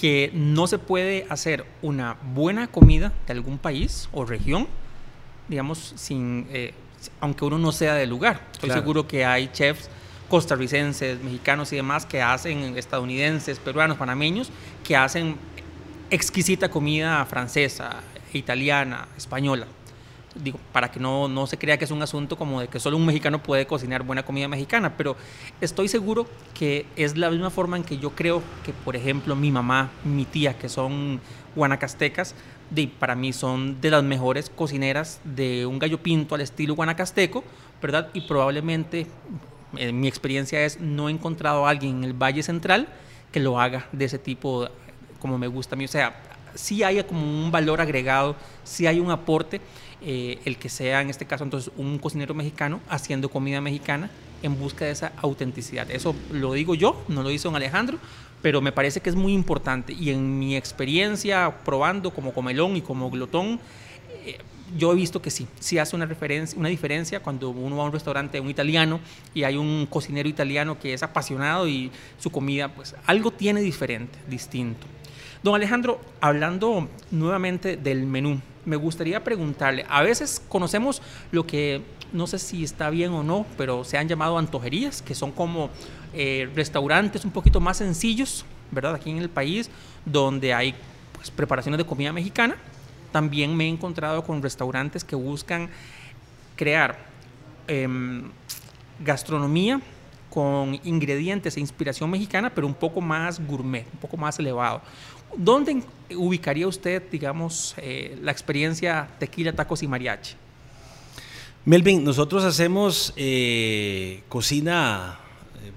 que 0.00 0.30
no 0.32 0.66
se 0.68 0.78
puede 0.78 1.26
hacer 1.28 1.66
una 1.82 2.16
buena 2.34 2.66
comida 2.66 3.12
de 3.26 3.34
algún 3.34 3.58
país 3.58 4.08
o 4.10 4.24
región, 4.24 4.68
digamos, 5.50 5.92
sin, 5.96 6.46
aunque 7.20 7.44
uno 7.44 7.58
no 7.58 7.72
sea 7.72 7.94
del 7.94 8.10
lugar. 8.10 8.40
Estoy 8.52 8.70
seguro 8.70 9.06
que 9.06 9.24
hay 9.24 9.48
chefs 9.52 9.88
costarricenses, 10.28 11.22
mexicanos 11.22 11.72
y 11.72 11.76
demás 11.76 12.06
que 12.06 12.22
hacen, 12.22 12.76
estadounidenses, 12.76 13.58
peruanos, 13.58 13.98
panameños, 13.98 14.50
que 14.82 14.96
hacen 14.96 15.36
exquisita 16.10 16.70
comida 16.70 17.24
francesa, 17.26 18.00
italiana, 18.32 19.08
española 19.16 19.66
digo, 20.34 20.58
para 20.72 20.90
que 20.90 21.00
no, 21.00 21.28
no 21.28 21.46
se 21.46 21.58
crea 21.58 21.78
que 21.78 21.84
es 21.84 21.90
un 21.90 22.02
asunto 22.02 22.36
como 22.36 22.60
de 22.60 22.68
que 22.68 22.80
solo 22.80 22.96
un 22.96 23.06
mexicano 23.06 23.42
puede 23.42 23.66
cocinar 23.66 24.02
buena 24.02 24.24
comida 24.24 24.48
mexicana, 24.48 24.96
pero 24.96 25.16
estoy 25.60 25.88
seguro 25.88 26.26
que 26.54 26.86
es 26.96 27.16
la 27.16 27.30
misma 27.30 27.50
forma 27.50 27.76
en 27.76 27.84
que 27.84 27.98
yo 27.98 28.10
creo 28.10 28.42
que, 28.64 28.72
por 28.72 28.96
ejemplo, 28.96 29.36
mi 29.36 29.50
mamá, 29.50 29.90
mi 30.04 30.24
tía, 30.24 30.58
que 30.58 30.68
son 30.68 31.20
guanacastecas, 31.54 32.34
de, 32.70 32.88
para 32.88 33.14
mí 33.14 33.32
son 33.32 33.80
de 33.80 33.90
las 33.90 34.02
mejores 34.02 34.50
cocineras 34.50 35.20
de 35.24 35.66
un 35.66 35.78
gallo 35.78 36.02
pinto 36.02 36.34
al 36.34 36.40
estilo 36.40 36.74
guanacasteco, 36.74 37.44
¿verdad? 37.80 38.10
Y 38.14 38.22
probablemente, 38.22 39.06
en 39.76 39.88
eh, 39.88 39.92
mi 39.92 40.08
experiencia 40.08 40.64
es, 40.64 40.80
no 40.80 41.08
he 41.08 41.12
encontrado 41.12 41.66
a 41.66 41.70
alguien 41.70 41.98
en 41.98 42.04
el 42.04 42.12
Valle 42.14 42.42
Central 42.42 42.88
que 43.30 43.40
lo 43.40 43.60
haga 43.60 43.86
de 43.92 44.04
ese 44.04 44.18
tipo 44.18 44.68
como 45.18 45.38
me 45.38 45.46
gusta 45.46 45.74
a 45.74 45.78
mí. 45.78 45.84
O 45.84 45.88
sea, 45.88 46.14
sí 46.54 46.82
hay 46.82 47.02
como 47.04 47.22
un 47.22 47.50
valor 47.50 47.80
agregado, 47.80 48.36
sí 48.62 48.86
hay 48.86 49.00
un 49.00 49.10
aporte, 49.10 49.60
eh, 50.04 50.38
el 50.44 50.58
que 50.58 50.68
sea 50.68 51.00
en 51.00 51.10
este 51.10 51.24
caso 51.24 51.44
entonces 51.44 51.72
un 51.76 51.98
cocinero 51.98 52.34
mexicano 52.34 52.80
haciendo 52.88 53.30
comida 53.30 53.60
mexicana 53.60 54.10
en 54.42 54.58
busca 54.58 54.84
de 54.84 54.90
esa 54.90 55.12
autenticidad. 55.16 55.90
Eso 55.90 56.14
lo 56.30 56.52
digo 56.52 56.74
yo, 56.74 57.02
no 57.08 57.22
lo 57.22 57.30
hizo 57.30 57.48
don 57.48 57.56
Alejandro, 57.56 57.98
pero 58.42 58.60
me 58.60 58.72
parece 58.72 59.00
que 59.00 59.08
es 59.08 59.16
muy 59.16 59.32
importante 59.32 59.94
y 59.94 60.10
en 60.10 60.38
mi 60.38 60.56
experiencia 60.56 61.50
probando 61.64 62.10
como 62.10 62.34
comelón 62.34 62.76
y 62.76 62.82
como 62.82 63.10
glotón, 63.10 63.58
eh, 64.26 64.36
yo 64.76 64.92
he 64.92 64.94
visto 64.94 65.22
que 65.22 65.30
sí, 65.30 65.46
sí 65.60 65.78
hace 65.78 65.96
una, 65.96 66.04
referencia, 66.04 66.58
una 66.58 66.68
diferencia 66.68 67.20
cuando 67.20 67.48
uno 67.48 67.76
va 67.76 67.84
a 67.84 67.86
un 67.86 67.92
restaurante, 67.92 68.40
un 68.40 68.50
italiano, 68.50 69.00
y 69.32 69.44
hay 69.44 69.56
un 69.56 69.86
cocinero 69.88 70.28
italiano 70.28 70.78
que 70.78 70.92
es 70.92 71.02
apasionado 71.02 71.66
y 71.66 71.90
su 72.18 72.30
comida, 72.30 72.68
pues 72.68 72.94
algo 73.06 73.30
tiene 73.30 73.62
diferente, 73.62 74.18
distinto. 74.28 74.86
Don 75.42 75.54
Alejandro, 75.54 76.00
hablando 76.20 76.88
nuevamente 77.10 77.76
del 77.76 78.04
menú, 78.04 78.40
me 78.64 78.76
gustaría 78.76 79.22
preguntarle, 79.22 79.84
a 79.88 80.02
veces 80.02 80.42
conocemos 80.48 81.02
lo 81.30 81.46
que 81.46 81.82
no 82.12 82.26
sé 82.26 82.38
si 82.38 82.62
está 82.64 82.90
bien 82.90 83.12
o 83.12 83.22
no, 83.22 83.44
pero 83.56 83.84
se 83.84 83.98
han 83.98 84.08
llamado 84.08 84.38
antojerías, 84.38 85.02
que 85.02 85.14
son 85.14 85.32
como 85.32 85.70
eh, 86.12 86.48
restaurantes 86.54 87.24
un 87.24 87.32
poquito 87.32 87.60
más 87.60 87.78
sencillos, 87.78 88.44
¿verdad? 88.70 88.94
Aquí 88.94 89.10
en 89.10 89.18
el 89.18 89.28
país, 89.28 89.68
donde 90.04 90.54
hay 90.54 90.74
pues, 91.12 91.30
preparaciones 91.30 91.78
de 91.78 91.84
comida 91.84 92.12
mexicana. 92.12 92.56
También 93.10 93.56
me 93.56 93.64
he 93.64 93.68
encontrado 93.68 94.22
con 94.22 94.42
restaurantes 94.42 95.02
que 95.02 95.16
buscan 95.16 95.68
crear 96.56 96.98
em, 97.66 98.30
gastronomía 99.00 99.80
con 100.30 100.80
ingredientes 100.82 101.56
e 101.56 101.60
inspiración 101.60 102.10
mexicana, 102.10 102.50
pero 102.50 102.66
un 102.66 102.74
poco 102.74 103.00
más 103.00 103.44
gourmet, 103.44 103.86
un 103.92 103.98
poco 104.00 104.16
más 104.16 104.38
elevado. 104.38 104.82
¿Dónde 105.36 105.82
ubicaría 106.16 106.68
usted, 106.68 107.02
digamos, 107.10 107.74
eh, 107.78 108.16
la 108.22 108.30
experiencia 108.30 109.08
tequila, 109.18 109.52
tacos 109.52 109.82
y 109.82 109.88
mariachi? 109.88 110.34
Melvin, 111.64 112.04
nosotros 112.04 112.44
hacemos 112.44 113.12
eh, 113.16 114.22
cocina, 114.28 115.18
eh, 115.64 115.72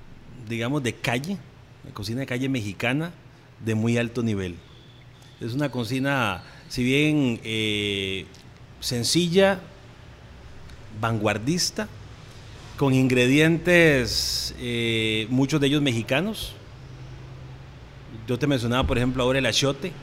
digamos, 0.47 0.83
de 0.83 0.93
calle, 0.93 1.37
cocina 1.93 2.19
de 2.19 2.25
calle 2.25 2.49
mexicana 2.49 3.13
de 3.63 3.73
muy 3.73 3.97
alto 3.97 4.21
nivel. 4.21 4.55
Es 5.39 5.53
una 5.53 5.69
cocina, 5.69 6.43
si 6.67 6.83
bien 6.83 7.39
sencilla, 8.79 9.59
vanguardista, 10.99 11.87
con 12.75 12.93
ingredientes, 12.93 14.53
muchos 15.29 15.61
de 15.61 15.67
ellos 15.67 15.81
mexicanos. 15.81 16.56
Yo 18.27 18.37
te 18.37 18.45
mencionaba, 18.45 18.85
por 18.85 18.97
ejemplo, 18.97 19.23
ahora 19.23 19.39
el 19.39 19.45
achiote. 19.45 19.93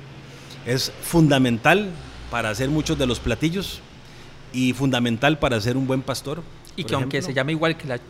Es 0.66 0.90
fundamental 1.02 1.90
para 2.30 2.48
hacer 2.48 2.70
muchos 2.70 2.98
de 2.98 3.06
los 3.06 3.20
platillos 3.20 3.80
y 4.52 4.72
fundamental 4.72 5.38
para 5.38 5.60
ser 5.60 5.76
un 5.76 5.86
buen 5.86 6.00
pastor. 6.00 6.42
Y 6.74 6.84
que 6.84 6.94
aunque 6.94 7.20
se 7.20 7.34
llame 7.34 7.52
igual 7.52 7.76
que 7.76 7.86
la 7.86 8.00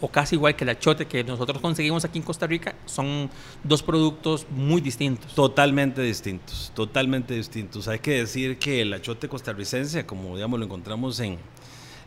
o 0.00 0.08
casi 0.08 0.36
igual 0.36 0.54
que 0.54 0.64
el 0.64 0.70
achote 0.70 1.06
que 1.06 1.24
nosotros 1.24 1.60
conseguimos 1.60 2.04
aquí 2.04 2.18
en 2.18 2.24
Costa 2.24 2.46
Rica, 2.46 2.74
son 2.84 3.30
dos 3.62 3.82
productos 3.82 4.46
muy 4.50 4.82
distintos. 4.82 5.34
Totalmente 5.34 6.02
distintos, 6.02 6.72
totalmente 6.74 7.34
distintos. 7.34 7.88
Hay 7.88 8.00
que 8.00 8.12
decir 8.18 8.58
que 8.58 8.82
el 8.82 8.92
achote 8.92 9.28
costarricense, 9.28 10.04
como 10.04 10.34
digamos 10.34 10.58
lo 10.58 10.66
encontramos 10.66 11.20
en, 11.20 11.38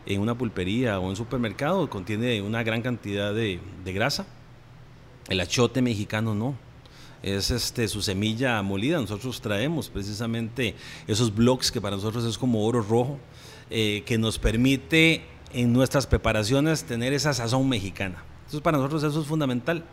en 0.06 0.20
una 0.20 0.36
pulpería 0.36 1.00
o 1.00 1.04
en 1.04 1.08
un 1.08 1.16
supermercado, 1.16 1.90
contiene 1.90 2.40
una 2.40 2.62
gran 2.62 2.82
cantidad 2.82 3.34
de, 3.34 3.58
de 3.84 3.92
grasa. 3.92 4.26
El 5.28 5.40
achote 5.40 5.82
mexicano 5.82 6.34
no. 6.34 6.54
Es 7.22 7.50
este, 7.50 7.88
su 7.88 8.02
semilla 8.02 8.62
molida. 8.62 9.00
Nosotros 9.00 9.40
traemos 9.40 9.88
precisamente 9.88 10.74
esos 11.06 11.34
blocks 11.34 11.72
que 11.72 11.80
para 11.80 11.96
nosotros 11.96 12.24
es 12.24 12.38
como 12.38 12.64
oro 12.64 12.82
rojo, 12.82 13.18
eh, 13.70 14.02
que 14.06 14.18
nos 14.18 14.38
permite 14.38 15.24
en 15.52 15.72
nuestras 15.72 16.06
preparaciones 16.06 16.84
tener 16.84 17.12
esa 17.12 17.32
sazón 17.34 17.68
mexicana. 17.68 18.22
Entonces 18.38 18.60
para 18.60 18.78
nosotros 18.78 19.02
eso 19.02 19.20
es 19.20 19.26
fundamental. 19.26 19.84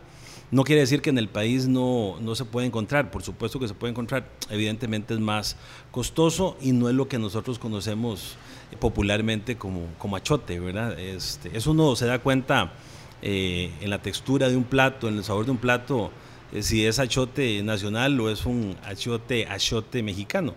No 0.50 0.62
quiere 0.62 0.82
decir 0.82 1.02
que 1.02 1.10
en 1.10 1.18
el 1.18 1.28
país 1.28 1.66
no, 1.66 2.18
no, 2.20 2.36
se 2.36 2.44
puede 2.44 2.68
encontrar, 2.68 3.10
por 3.10 3.24
supuesto 3.24 3.58
que 3.58 3.66
se 3.66 3.74
puede 3.74 3.90
encontrar, 3.90 4.28
evidentemente 4.48 5.12
es 5.12 5.18
más 5.18 5.56
costoso 5.90 6.56
y 6.60 6.70
no 6.70 6.88
es 6.88 6.94
lo 6.94 7.08
que 7.08 7.18
nosotros 7.18 7.58
conocemos 7.58 8.36
popularmente 8.78 9.56
como, 9.56 9.88
como 9.98 10.14
achote, 10.14 10.60
¿verdad? 10.60 10.98
Este, 11.00 11.56
eso 11.56 11.72
uno 11.72 11.96
se 11.96 12.06
da 12.06 12.20
cuenta 12.20 12.72
eh, 13.22 13.72
en 13.80 13.90
la 13.90 14.00
textura 14.00 14.48
de 14.48 14.56
un 14.56 14.62
plato, 14.62 15.08
en 15.08 15.16
el 15.16 15.24
sabor 15.24 15.46
de 15.46 15.50
un 15.50 15.58
plato, 15.58 16.12
si 16.60 16.86
es 16.86 16.98
achote 16.98 17.62
nacional 17.62 18.18
o 18.20 18.30
es 18.30 18.46
un 18.46 18.76
achote, 18.84 19.46
achote 19.46 20.02
mexicano. 20.02 20.54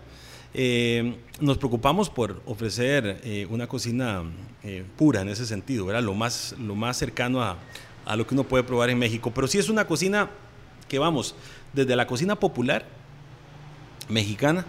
Eh, 0.52 1.16
nos 1.40 1.58
preocupamos 1.58 2.10
por 2.10 2.42
ofrecer 2.44 3.20
eh, 3.22 3.46
una 3.50 3.68
cocina 3.68 4.24
eh, 4.64 4.84
pura 4.96 5.20
en 5.20 5.28
ese 5.28 5.46
sentido, 5.46 5.86
¿verdad? 5.86 6.02
Lo 6.02 6.14
más, 6.14 6.56
lo 6.58 6.74
más 6.74 6.96
cercano 6.96 7.40
a, 7.42 7.56
a, 8.04 8.16
lo 8.16 8.26
que 8.26 8.34
uno 8.34 8.44
puede 8.44 8.64
probar 8.64 8.90
en 8.90 8.98
México. 8.98 9.30
Pero 9.32 9.46
sí 9.46 9.58
es 9.58 9.68
una 9.68 9.86
cocina 9.86 10.30
que 10.88 10.98
vamos 10.98 11.34
desde 11.72 11.94
la 11.94 12.06
cocina 12.06 12.34
popular 12.34 12.84
mexicana 14.08 14.66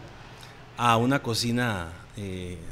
a 0.78 0.98
una 0.98 1.22
cocina, 1.22 1.90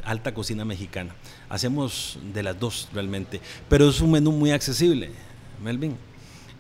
alta 0.04 0.34
cocina 0.34 0.64
mexicana. 0.66 1.16
Hacemos 1.50 2.20
de 2.34 2.44
las 2.44 2.60
dos 2.60 2.90
realmente, 2.94 3.42
pero 3.68 3.90
es 3.90 4.02
un 4.02 4.12
menú 4.12 4.32
muy 4.32 4.52
accesible, 4.52 5.12
Melvin. 5.64 5.98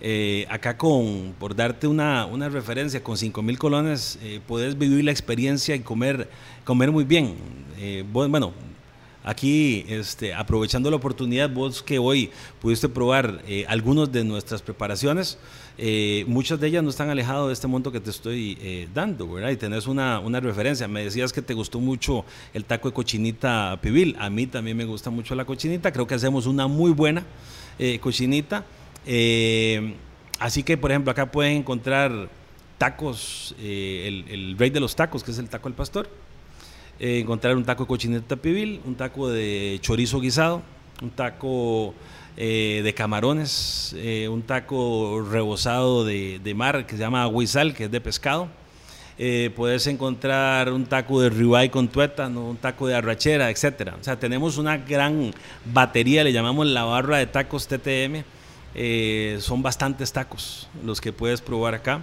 Eh, 0.02 0.46
acá 0.50 0.78
con, 0.78 1.36
por 1.38 1.56
darte 1.56 1.86
una, 1.86 2.26
una 2.26 2.48
referencia, 2.48 3.04
con 3.04 3.18
5 3.18 3.42
mil 3.42 3.60
colones 3.60 4.18
eh, 4.22 4.40
puedes 4.48 4.78
vivir 4.78 5.04
la 5.04 5.12
experiencia 5.12 5.76
y 5.76 5.82
comer, 5.82 6.30
comer 6.64 6.92
muy 6.92 7.04
bien. 7.04 7.36
Eh, 7.78 8.06
bueno, 8.10 8.54
aquí 9.26 9.86
este, 9.90 10.34
aprovechando 10.34 10.90
la 10.90 10.96
oportunidad, 10.96 11.50
vos 11.50 11.84
que 11.84 12.00
hoy 12.00 12.32
pudiste 12.62 12.88
probar 12.88 13.42
eh, 13.46 13.66
algunas 13.68 14.10
de 14.10 14.24
nuestras 14.24 14.62
preparaciones, 14.62 15.38
muchas 16.28 16.60
de 16.60 16.68
ellas 16.68 16.84
no 16.84 16.90
están 16.90 17.10
alejadas 17.10 17.48
de 17.48 17.54
este 17.54 17.68
monto 17.68 17.90
que 17.90 18.02
te 18.02 18.10
estoy 18.10 18.88
dando, 18.94 19.32
¿verdad? 19.32 19.52
Y 19.52 19.56
tenés 19.56 19.88
una, 19.88 20.20
una, 20.20 20.42
referencia. 20.42 20.90
Me 20.90 21.06
decías 21.06 21.32
que 21.32 21.42
te 21.42 21.54
gustó 21.54 21.80
mucho 21.80 22.26
el 22.54 22.66
taco 22.66 22.90
de 22.90 22.94
cochinita 22.94 23.80
pibil. 23.82 24.14
A 24.20 24.30
mí 24.30 24.46
también 24.46 24.76
me 24.76 24.84
gusta 24.84 25.10
mucho 25.10 25.36
la 25.36 25.46
cochinita. 25.46 25.94
Creo 25.94 26.06
que 26.06 26.16
hacemos 26.16 26.48
una 26.48 26.68
muy 26.68 26.92
buena 26.92 27.24
cochinita. 28.02 28.66
Eh, 29.06 29.96
así 30.40 30.64
que, 30.64 30.78
por 30.78 30.92
ejemplo, 30.92 31.12
acá 31.12 31.32
pueden 31.32 31.58
encontrar 31.58 32.30
tacos, 32.78 33.56
eh, 33.60 34.24
el, 34.30 34.58
rey 34.58 34.70
de 34.70 34.80
los 34.80 34.96
tacos, 34.96 35.24
que 35.24 35.32
es 35.32 35.40
el 35.40 35.50
taco 35.50 35.70
del 35.70 35.76
pastor. 35.76 36.10
Eh, 37.00 37.20
encontrar 37.20 37.56
un 37.56 37.64
taco 37.64 37.84
de 37.84 37.88
cochineta 37.88 38.36
pibil, 38.36 38.82
un 38.86 38.96
taco 38.96 39.30
de 39.30 39.80
chorizo 39.82 40.20
guisado, 40.20 40.62
un 41.02 41.12
taco 41.12 41.94
de 42.36 42.94
camarones, 42.96 43.94
un 44.30 44.44
taco 44.44 45.28
rebozado 45.30 46.06
de, 46.06 46.54
mar 46.56 46.86
que 46.86 46.94
se 46.94 47.00
llama 47.00 47.24
aguizal, 47.24 47.74
que 47.74 47.86
es 47.86 47.92
de 47.92 48.00
pescado. 48.00 48.48
puedes 49.58 49.88
encontrar 49.88 50.72
un 50.72 50.86
taco 50.86 51.20
de 51.20 51.30
ribeye 51.30 51.70
con 51.70 51.90
tuétano, 51.90 52.50
un 52.50 52.56
taco 52.56 52.88
de 52.88 52.96
arrachera, 52.96 53.50
etc. 53.50 53.96
O 54.00 54.04
sea, 54.06 54.18
tenemos 54.18 54.58
una 54.58 54.78
gran 54.78 55.34
batería, 55.66 56.24
le 56.24 56.32
llamamos 56.32 56.66
la 56.68 56.86
barra 56.86 57.18
de 57.18 57.28
tacos 57.28 57.68
TTM 57.68 58.24
eh, 58.76 59.40
son 59.42 59.64
bastantes 59.64 60.12
tacos 60.12 60.68
los 60.86 61.02
que 61.02 61.12
puedes 61.12 61.42
probar 61.42 61.74
acá. 61.76 62.02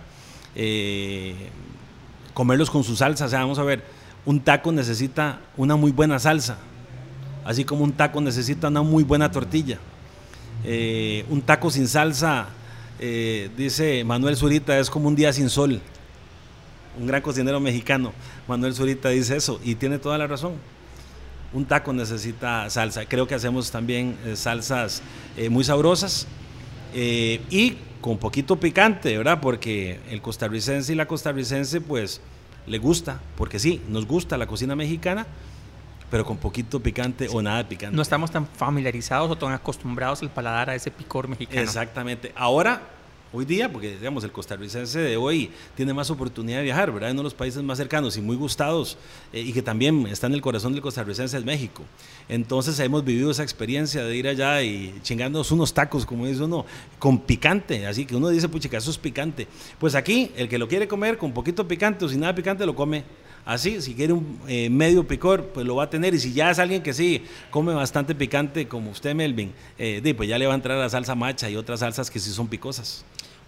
Eh, 0.55 1.35
comerlos 2.35 2.71
con 2.71 2.85
su 2.85 2.97
salsa, 2.97 3.27
o 3.27 3.29
sea, 3.29 3.41
vamos 3.41 3.59
a 3.59 3.63
ver, 3.63 3.85
un 4.25 4.41
taco 4.41 4.73
necesita 4.73 5.41
una 5.57 5.77
muy 5.77 5.91
buena 5.91 6.19
salsa, 6.19 6.59
así 7.45 7.65
como 7.65 7.85
un 7.85 7.93
taco 7.93 8.21
necesita 8.21 8.69
una 8.69 8.83
muy 8.83 9.05
buena 9.05 9.31
tortilla. 9.31 9.79
Eh, 10.65 11.25
un 11.31 11.41
taco 11.41 11.71
sin 11.71 11.89
salsa, 11.89 12.49
dice 12.99 14.05
Manuel 14.05 14.37
Zurita, 14.37 14.79
es 14.79 14.91
como 14.91 15.09
un 15.09 15.17
día 15.17 15.33
sin 15.33 15.49
sol. 15.49 15.81
Un 16.99 17.07
gran 17.07 17.21
cocinero 17.21 17.61
mexicano, 17.61 18.13
Manuel 18.49 18.75
Zurita 18.75 19.11
dice 19.11 19.37
eso 19.37 19.61
y 19.63 19.75
tiene 19.75 19.99
toda 19.99 20.17
la 20.19 20.27
razón 20.27 20.55
un 21.53 21.65
taco 21.65 21.93
necesita 21.93 22.69
salsa. 22.69 23.07
Creo 23.07 23.27
que 23.27 23.35
hacemos 23.35 23.71
también 23.71 24.17
salsas 24.35 25.01
muy 25.49 25.65
sabrosas 25.65 26.27
eh, 26.99 27.43
y 27.51 27.77
con 28.01 28.17
poquito 28.17 28.57
picante, 28.59 29.19
¿verdad? 29.19 29.39
Porque 29.43 30.01
el 30.09 30.23
costarricense 30.23 30.95
y 30.95 30.97
la 30.97 31.07
costarricense, 31.07 31.83
pues, 31.83 32.23
le 32.67 32.79
gusta, 32.79 33.21
porque 33.37 33.59
sí, 33.59 33.83
nos 33.89 34.07
gusta 34.07 34.39
la 34.39 34.47
cocina 34.47 34.75
mexicana, 34.75 35.27
pero 36.11 36.25
con 36.25 36.39
poquito 36.39 36.81
picante 36.81 37.29
o 37.31 37.43
nada 37.43 37.69
picante. 37.69 37.95
No 37.95 38.01
estamos 38.01 38.31
tan 38.31 38.47
familiarizados 38.47 39.31
o 39.31 39.37
tan 39.37 39.53
acostumbrados 39.53 40.23
al 40.23 40.31
paladar 40.31 40.71
a 40.71 40.75
ese 40.75 40.91
picor 40.91 41.29
mexicano. 41.29 41.61
Exactamente. 41.61 42.33
Ahora 42.35 42.81
hoy 43.33 43.45
día, 43.45 43.71
porque 43.71 43.97
digamos 43.97 44.25
el 44.25 44.33
costarricense 44.33 44.99
de 44.99 45.17
hoy 45.17 45.51
tiene 45.75 45.93
más 45.93 46.11
oportunidad 46.11 46.59
de 46.59 46.65
viajar, 46.65 46.93
¿verdad? 46.93 47.11
En 47.11 47.17
uno 47.17 47.23
de 47.23 47.25
los 47.25 47.35
países 47.35 47.63
más 47.63 47.79
cercanos 47.79 48.17
y 48.17 48.21
muy 48.21 48.37
gustados 48.37 48.97
eh, 49.33 49.41
y 49.41 49.53
que 49.53 49.63
también 49.63 50.07
está 50.07 50.27
en 50.27 50.35
el 50.35 50.41
corazón 50.41 50.73
del 50.73 50.83
costarricense 50.83 51.37
es 51.37 51.45
México. 51.45 51.83
Entonces 52.29 52.79
hemos 52.81 53.05
vivido 53.05 53.31
esa 53.31 53.43
experiencia 53.43 54.05
de 54.05 54.17
ir 54.17 54.29
allá 54.29 54.63
y 54.63 54.95
chingándonos 55.03 55.51
unos 55.53 55.75
tacos, 55.75 56.07
como 56.07 56.27
dice 56.27 56.43
uno, 56.43 56.65
con 56.99 57.19
picante, 57.19 57.87
así 57.87 58.07
que 58.07 58.17
uno 58.17 58.29
dice, 58.29 58.49
puchica, 58.49 58.79
eso 58.79 58.91
es 58.91 58.99
picante. 58.99 59.47
Pues 59.79 59.95
aquí, 59.95 60.31
el 60.37 60.49
que 60.49 60.59
lo 60.59 60.69
quiere 60.69 60.89
comer 60.89 61.19
con 61.19 61.33
poquito 61.33 61.67
picante 61.67 62.05
o 62.05 62.09
sin 62.09 62.21
nada 62.21 62.35
picante, 62.35 62.65
lo 62.65 62.75
come 62.75 63.05
así. 63.47 63.81
Si 63.81 63.95
quiere 63.95 64.13
un 64.13 64.39
eh, 64.47 64.69
medio 64.69 65.07
picor, 65.07 65.47
pues 65.55 65.65
lo 65.65 65.77
va 65.77 65.85
a 65.85 65.91
tener. 65.91 66.15
Y 66.15 66.19
si 66.19 66.35
ya 66.35 66.51
es 66.51 66.59
alguien 66.59 66.83
que 66.83 66.93
sí 66.93 67.25
come 67.51 67.73
bastante 67.73 68.15
picante, 68.15 68.69
como 68.69 68.91
usted, 68.91 69.15
Melvin, 69.15 69.55
eh, 69.79 70.15
pues 70.15 70.29
ya 70.29 70.37
le 70.37 70.47
va 70.47 70.53
a 70.53 70.57
entrar 70.57 70.77
la 70.77 70.91
salsa 70.91 71.15
macha 71.15 71.49
y 71.49 71.57
otras 71.57 71.81
salsas 71.81 72.11
que 72.11 72.19
sí 72.19 72.31
son 72.31 72.49
picosas. 72.49 73.05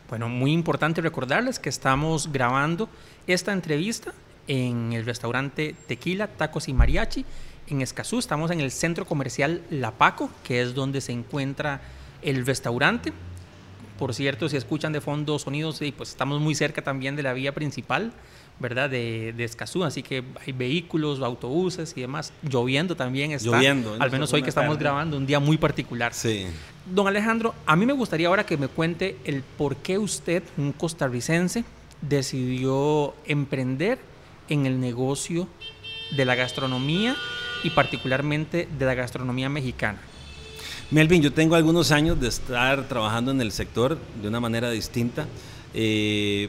Bueno, 0.08 0.30
muy 0.30 0.52
importante 0.52 1.02
recordarles 1.02 1.58
que 1.58 1.68
estamos 1.68 2.32
grabando 2.32 2.88
esta 3.26 3.52
entrevista 3.52 4.14
en 4.46 4.94
el 4.94 5.04
restaurante 5.04 5.74
Tequila, 5.86 6.28
Tacos 6.28 6.68
y 6.68 6.72
Mariachi 6.72 7.26
en 7.66 7.82
Escazú. 7.82 8.18
Estamos 8.18 8.50
en 8.50 8.60
el 8.60 8.70
centro 8.70 9.04
comercial 9.04 9.60
La 9.68 9.90
Paco, 9.90 10.30
que 10.44 10.62
es 10.62 10.74
donde 10.74 11.02
se 11.02 11.12
encuentra 11.12 11.82
el 12.22 12.46
restaurante. 12.46 13.12
Por 13.98 14.14
cierto, 14.14 14.48
si 14.48 14.56
escuchan 14.56 14.92
de 14.92 15.00
fondo 15.00 15.38
sonidos, 15.38 15.80
pues 15.96 16.10
estamos 16.10 16.40
muy 16.40 16.54
cerca 16.54 16.82
también 16.82 17.16
de 17.16 17.22
la 17.22 17.32
vía 17.32 17.52
principal 17.52 18.12
¿verdad? 18.58 18.90
De, 18.90 19.32
de, 19.32 19.44
Escazú, 19.44 19.84
así 19.84 20.02
que 20.02 20.24
hay 20.44 20.52
vehículos, 20.52 21.20
autobuses 21.20 21.92
y 21.96 22.00
demás. 22.00 22.32
Lloviendo 22.42 22.96
también 22.96 23.32
está. 23.32 23.50
Lloviendo. 23.50 23.96
Al 23.98 24.10
menos 24.10 24.32
hoy 24.32 24.42
que 24.42 24.48
estamos 24.48 24.78
grabando, 24.78 25.16
un 25.16 25.26
día 25.26 25.38
muy 25.38 25.56
particular. 25.58 26.12
Sí. 26.12 26.46
Don 26.86 27.06
Alejandro, 27.06 27.54
a 27.66 27.76
mí 27.76 27.86
me 27.86 27.92
gustaría 27.92 28.28
ahora 28.28 28.44
que 28.44 28.56
me 28.56 28.68
cuente 28.68 29.16
el 29.24 29.42
por 29.42 29.76
qué 29.76 29.98
usted, 29.98 30.42
un 30.56 30.72
costarricense, 30.72 31.64
decidió 32.00 33.14
emprender 33.26 33.98
en 34.48 34.66
el 34.66 34.80
negocio 34.80 35.48
de 36.16 36.24
la 36.24 36.34
gastronomía 36.34 37.14
y 37.62 37.70
particularmente 37.70 38.68
de 38.78 38.86
la 38.86 38.94
gastronomía 38.94 39.48
mexicana. 39.48 40.00
Melvin, 40.90 41.20
yo 41.20 41.30
tengo 41.30 41.54
algunos 41.54 41.92
años 41.92 42.18
de 42.18 42.28
estar 42.28 42.88
trabajando 42.88 43.30
en 43.30 43.42
el 43.42 43.52
sector 43.52 43.98
de 44.22 44.26
una 44.26 44.40
manera 44.40 44.70
distinta. 44.70 45.26
Eh, 45.74 46.48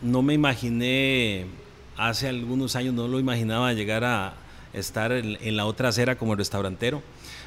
no 0.00 0.22
me 0.22 0.32
imaginé, 0.32 1.44
hace 1.94 2.28
algunos 2.28 2.76
años 2.76 2.94
no 2.94 3.06
lo 3.08 3.20
imaginaba 3.20 3.74
llegar 3.74 4.04
a 4.04 4.32
estar 4.72 5.12
en, 5.12 5.54
la 5.54 5.66
otra 5.66 5.90
acera 5.90 6.16
como 6.16 6.34
restaurantero. 6.34 7.02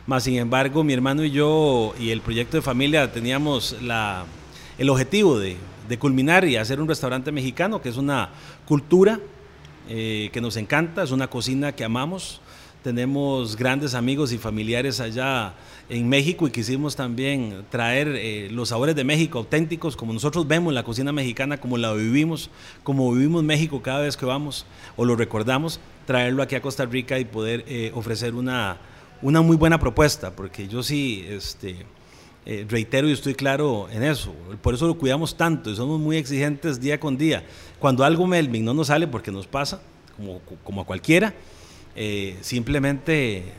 Más 0.05 0.23
sin 0.23 0.35
embargo, 0.35 0.83
mi 0.83 0.93
hermano 0.93 1.23
y 1.23 1.31
yo 1.31 1.95
y 1.99 2.11
el 2.11 2.21
proyecto 2.21 2.57
de 2.57 2.61
familia 2.61 3.11
teníamos 3.11 3.77
la, 3.81 4.25
el 4.77 4.91
objetivo 4.91 5.39
de, 5.39 5.57
culminar 5.97 6.45
y 6.45 6.55
hacer 6.55 6.79
un 6.79 6.87
restaurante 6.87 7.31
mexicano, 7.31 7.81
que 7.81 7.89
es 7.89 7.97
una 7.97 8.29
cultura 8.67 9.19
eh, 9.89 10.29
que 10.31 10.39
nos 10.39 10.55
encanta, 10.55 11.01
es 11.01 11.09
una 11.09 11.27
cocina 11.27 11.71
que 11.71 11.83
amamos. 11.83 12.40
Tenemos 12.83 13.55
grandes 13.55 13.93
amigos 13.93 14.31
y 14.31 14.37
familiares 14.37 14.99
allá 14.99 15.53
en 15.89 16.09
México 16.09 16.47
y 16.47 16.51
quisimos 16.51 16.95
también 16.95 17.65
traer 17.69 18.07
eh, 18.15 18.49
los 18.51 18.69
sabores 18.69 18.95
de 18.95 19.03
México 19.03 19.39
auténticos, 19.39 19.95
como 19.95 20.13
nosotros 20.13 20.47
vemos 20.47 20.73
la 20.73 20.83
cocina 20.83 21.11
mexicana, 21.11 21.59
como 21.59 21.77
la 21.77 21.93
vivimos, 21.93 22.49
como 22.83 23.11
vivimos 23.11 23.43
México 23.43 23.81
cada 23.81 23.99
vez 23.99 24.17
que 24.17 24.25
vamos 24.25 24.65
o 24.95 25.05
lo 25.05 25.15
recordamos, 25.15 25.79
traerlo 26.07 26.41
aquí 26.41 26.55
a 26.55 26.61
Costa 26.61 26.85
Rica 26.85 27.19
y 27.19 27.25
poder 27.25 27.63
eh, 27.67 27.91
ofrecer 27.93 28.33
una, 28.33 28.77
una 29.21 29.41
muy 29.41 29.57
buena 29.57 29.79
propuesta, 29.79 30.31
porque 30.31 30.67
yo 30.67 30.81
sí 30.81 31.25
este, 31.29 31.85
eh, 32.45 32.65
reitero 32.67 33.07
y 33.07 33.11
estoy 33.11 33.35
claro 33.35 33.87
en 33.91 34.03
eso, 34.03 34.33
por 34.61 34.73
eso 34.73 34.87
lo 34.87 34.97
cuidamos 34.97 35.37
tanto 35.37 35.69
y 35.69 35.75
somos 35.75 35.99
muy 35.99 36.17
exigentes 36.17 36.81
día 36.81 36.99
con 36.99 37.17
día. 37.17 37.43
Cuando 37.79 38.03
algo 38.03 38.25
Melvin 38.25 38.65
no 38.65 38.73
nos 38.73 38.87
sale 38.87 39.07
porque 39.07 39.31
nos 39.31 39.45
pasa, 39.45 39.81
como, 40.17 40.39
como 40.63 40.81
a 40.81 40.85
cualquiera, 40.85 41.33
simplemente 42.41 43.53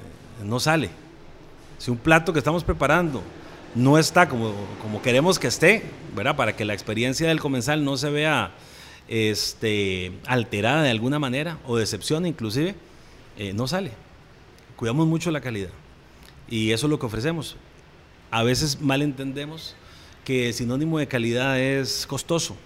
no 0.45 0.59
sale 0.61 0.90
si 1.83 1.90
un 1.90 1.97
plato 1.97 2.33
que 2.33 2.38
estamos 2.38 2.62
preparando 2.62 3.25
no 3.75 3.99
está 3.99 4.29
como, 4.29 4.55
como 4.81 5.03
queremos 5.03 5.40
que 5.40 5.49
esté, 5.49 5.83
¿verdad? 6.14 6.37
Para 6.37 6.55
que 6.55 6.64
la 6.64 6.75
experiencia 6.75 7.27
del 7.27 7.40
comensal 7.40 7.85
no 7.85 7.97
se 7.97 8.09
vea 8.09 8.53
este, 9.09 10.12
alterada 10.27 10.83
de 10.83 10.90
alguna 10.90 11.18
manera 11.18 11.59
o 11.66 11.77
decepción 11.77 12.25
inclusive, 12.25 12.77
eh, 13.37 13.53
no 13.53 13.66
sale. 13.66 13.90
Cuidamos 14.77 15.09
mucho 15.09 15.33
la 15.33 15.40
calidad 15.40 15.71
y 16.49 16.71
eso 16.71 16.87
es 16.87 16.90
lo 16.90 17.01
que 17.01 17.07
ofrecemos. 17.07 17.57
A 18.31 18.45
veces 18.45 18.81
mal 18.81 19.03
entendemos 19.03 19.75
que 20.25 20.47
el 20.47 20.55
sinónimo 20.55 21.01
de 21.01 21.09
calidad 21.09 21.59
es 21.59 22.07
costoso. 22.07 22.57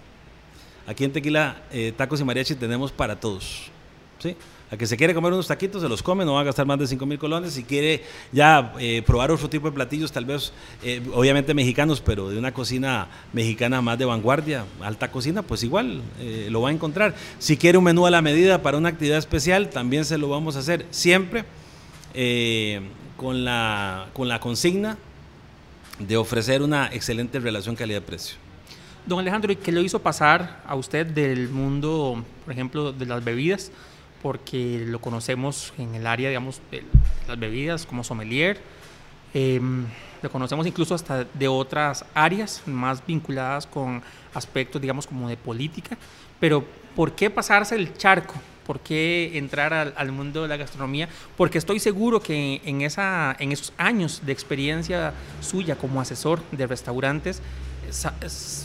Aquí 0.86 1.04
en 1.04 1.12
Tequila, 1.12 1.62
eh, 1.72 1.94
tacos 1.96 2.20
y 2.20 2.24
mariachi 2.24 2.54
tenemos 2.54 2.92
para 2.92 3.18
todos. 3.18 3.70
¿sí? 4.18 4.36
A 4.68 4.76
que 4.76 4.86
se 4.86 4.96
quiere 4.96 5.14
comer 5.14 5.32
unos 5.32 5.46
taquitos, 5.46 5.80
se 5.80 5.88
los 5.88 6.02
come, 6.02 6.24
no 6.24 6.34
va 6.34 6.40
a 6.40 6.44
gastar 6.44 6.66
más 6.66 6.76
de 6.78 6.88
5 6.88 7.06
mil 7.06 7.20
colones. 7.20 7.52
Si 7.52 7.62
quiere 7.62 8.02
ya 8.32 8.72
eh, 8.80 9.00
probar 9.06 9.30
otro 9.30 9.48
tipo 9.48 9.68
de 9.68 9.72
platillos, 9.72 10.10
tal 10.10 10.24
vez, 10.24 10.52
eh, 10.82 11.00
obviamente 11.14 11.54
mexicanos, 11.54 12.00
pero 12.00 12.30
de 12.30 12.38
una 12.38 12.52
cocina 12.52 13.06
mexicana 13.32 13.80
más 13.80 13.96
de 13.96 14.06
vanguardia, 14.06 14.64
alta 14.82 15.12
cocina, 15.12 15.42
pues 15.42 15.62
igual 15.62 16.02
eh, 16.18 16.48
lo 16.50 16.62
va 16.62 16.70
a 16.70 16.72
encontrar. 16.72 17.14
Si 17.38 17.56
quiere 17.56 17.78
un 17.78 17.84
menú 17.84 18.06
a 18.06 18.10
la 18.10 18.22
medida 18.22 18.60
para 18.60 18.76
una 18.76 18.88
actividad 18.88 19.18
especial, 19.18 19.70
también 19.70 20.04
se 20.04 20.18
lo 20.18 20.28
vamos 20.28 20.56
a 20.56 20.58
hacer. 20.58 20.84
Siempre 20.90 21.44
con, 23.16 23.44
la, 23.44 24.08
con 24.14 24.26
la 24.26 24.40
consigna 24.40 24.98
de 26.00 26.16
ofrecer 26.16 26.62
una 26.62 26.86
excelente 26.92 27.38
relación 27.38 27.76
calidad-precio. 27.76 28.36
Don 29.06 29.20
Alejandro, 29.20 29.52
¿y 29.52 29.56
qué 29.56 29.70
lo 29.70 29.80
hizo 29.82 30.00
pasar 30.00 30.60
a 30.66 30.74
usted 30.74 31.06
del 31.06 31.48
mundo, 31.50 32.24
por 32.44 32.52
ejemplo, 32.52 32.92
de 32.92 33.06
las 33.06 33.22
bebidas? 33.22 33.70
Porque 34.22 34.84
lo 34.86 35.00
conocemos 35.00 35.72
en 35.78 35.94
el 35.94 36.06
área, 36.06 36.28
digamos, 36.28 36.60
de 36.70 36.84
las 37.28 37.38
bebidas 37.38 37.86
como 37.86 38.04
sommelier. 38.04 38.60
Em, 39.34 39.86
lo 40.22 40.30
conocemos 40.30 40.66
incluso 40.66 40.94
hasta 40.94 41.24
de 41.24 41.48
otras 41.48 42.04
áreas 42.14 42.62
más 42.66 43.04
vinculadas 43.06 43.66
con 43.66 44.02
aspectos, 44.34 44.80
digamos, 44.80 45.06
como 45.06 45.28
de 45.28 45.36
política. 45.36 45.96
Pero, 46.40 46.64
¿por 46.94 47.12
qué 47.12 47.30
pasarse 47.30 47.74
el 47.74 47.96
charco? 47.96 48.34
¿Por 48.66 48.80
qué 48.80 49.32
entrar 49.34 49.94
al, 49.96 50.12
mundo 50.12 50.42
de 50.42 50.48
la 50.48 50.56
gastronomía? 50.56 51.08
Porque 51.36 51.58
estoy 51.58 51.78
seguro 51.78 52.20
que 52.20 52.60
en, 52.64 52.80
esa, 52.80 53.36
en 53.38 53.52
esos 53.52 53.72
años 53.78 54.22
de 54.26 54.32
experiencia 54.32 55.12
suya 55.40 55.76
como 55.76 56.00
asesor 56.00 56.42
de 56.50 56.66
restaurantes, 56.66 57.40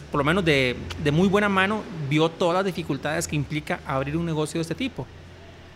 por 0.09 0.17
lo 0.17 0.23
menos 0.23 0.43
de, 0.43 0.75
de 1.03 1.11
muy 1.11 1.27
buena 1.27 1.49
mano, 1.49 1.83
vio 2.09 2.29
todas 2.29 2.55
las 2.55 2.65
dificultades 2.65 3.27
que 3.27 3.35
implica 3.35 3.79
abrir 3.85 4.17
un 4.17 4.25
negocio 4.25 4.57
de 4.57 4.63
este 4.63 4.73
tipo. 4.73 5.05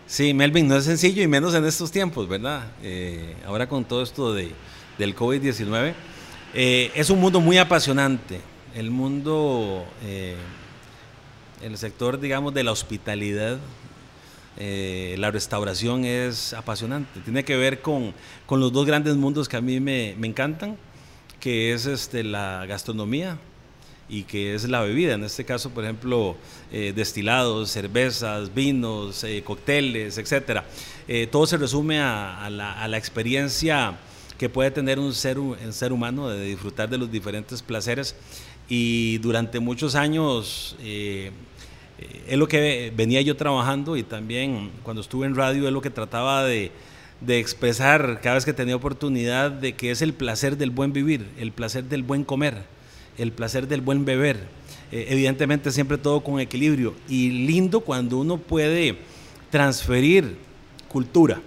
Sí, 0.08 0.32
Melvin, 0.34 0.68
no 0.68 0.76
es 0.76 0.84
sencillo 0.84 1.20
y 1.20 1.26
menos 1.26 1.52
en 1.56 1.64
estos 1.64 1.90
tiempos, 1.90 2.28
¿verdad? 2.28 2.68
Eh, 2.80 3.34
ahora 3.44 3.68
con 3.68 3.84
todo 3.84 4.04
esto 4.04 4.32
de, 4.32 4.52
del 4.98 5.16
COVID-19. 5.16 5.94
Eh, 6.54 6.92
es 6.94 7.10
un 7.10 7.20
mundo 7.20 7.40
muy 7.40 7.58
apasionante. 7.58 8.40
El 8.76 8.92
mundo, 8.92 9.84
eh, 10.04 10.36
el 11.60 11.76
sector, 11.76 12.20
digamos, 12.20 12.54
de 12.54 12.62
la 12.62 12.70
hospitalidad, 12.70 13.58
la 14.56 15.30
restauración 15.32 16.04
es 16.04 16.52
apasionante. 16.54 17.20
Tiene 17.20 17.44
que 17.44 17.56
ver 17.56 17.82
con, 17.82 18.14
con, 18.46 18.60
los 18.60 18.72
dos 18.72 18.86
grandes 18.86 19.16
mundos 19.16 19.48
que 19.48 19.56
a 19.56 19.60
mí 19.60 19.80
me, 19.80 20.14
me 20.18 20.28
encantan, 20.28 20.76
que 21.40 21.74
es 21.74 21.84
este, 21.86 22.22
la 22.22 22.64
gastronomía 22.66 23.38
y 24.08 24.22
que 24.22 24.54
es 24.54 24.68
la 24.68 24.82
bebida. 24.82 25.14
En 25.14 25.24
este 25.24 25.44
caso, 25.44 25.70
por 25.70 25.84
ejemplo, 25.84 26.36
eh, 26.72 26.92
destilados, 26.94 27.70
cervezas, 27.70 28.54
vinos, 28.54 29.24
eh, 29.24 29.42
cócteles, 29.44 30.18
etc. 30.18 30.62
Eh, 31.08 31.26
todo 31.30 31.46
se 31.46 31.56
resume 31.56 32.00
a, 32.00 32.48
la, 32.50 32.98
experiencia 32.98 33.98
que 34.38 34.48
puede 34.48 34.70
tener 34.70 34.98
un 34.98 35.14
ser, 35.14 35.38
un 35.38 35.72
ser 35.72 35.92
humano 35.92 36.28
de 36.28 36.44
disfrutar 36.44 36.88
de 36.88 36.98
los 36.98 37.10
diferentes 37.10 37.62
placeres. 37.62 38.14
Y 38.68 39.18
durante 39.18 39.60
muchos 39.60 39.94
años 39.94 40.76
es 40.80 41.32
lo 42.36 42.48
que 42.48 42.92
venía 42.94 43.22
yo 43.22 43.36
trabajando 43.36 43.96
y 43.96 44.02
también 44.02 44.72
cuando 44.82 45.02
estuve 45.02 45.26
en 45.26 45.36
radio 45.36 45.68
es 45.68 45.72
lo 45.72 45.80
que 45.80 45.88
trataba 45.88 46.44
de, 46.44 46.72
de 47.20 47.38
expresar 47.38 48.20
cada 48.20 48.34
vez 48.34 48.44
que 48.44 48.52
tenía 48.52 48.74
oportunidad 48.74 49.52
de 49.52 49.74
que 49.74 49.92
es 49.92 50.02
el 50.02 50.12
placer 50.12 50.56
del 50.56 50.70
buen 50.70 50.92
vivir, 50.92 51.28
el 51.38 51.52
placer 51.52 51.84
del 51.84 52.02
buen 52.02 52.24
comer 52.24 52.75
el 53.18 53.32
placer 53.32 53.68
del 53.68 53.80
buen 53.80 54.04
beber. 54.04 54.36
Eh, 54.92 55.06
evidentemente 55.08 55.72
siempre 55.72 55.98
todo 55.98 56.20
con 56.20 56.38
equilibrio 56.38 56.94
y 57.08 57.30
lindo 57.46 57.80
cuando 57.80 58.18
uno 58.18 58.38
puede 58.38 58.98
transferir 59.50 60.36
cultura. 60.88 61.40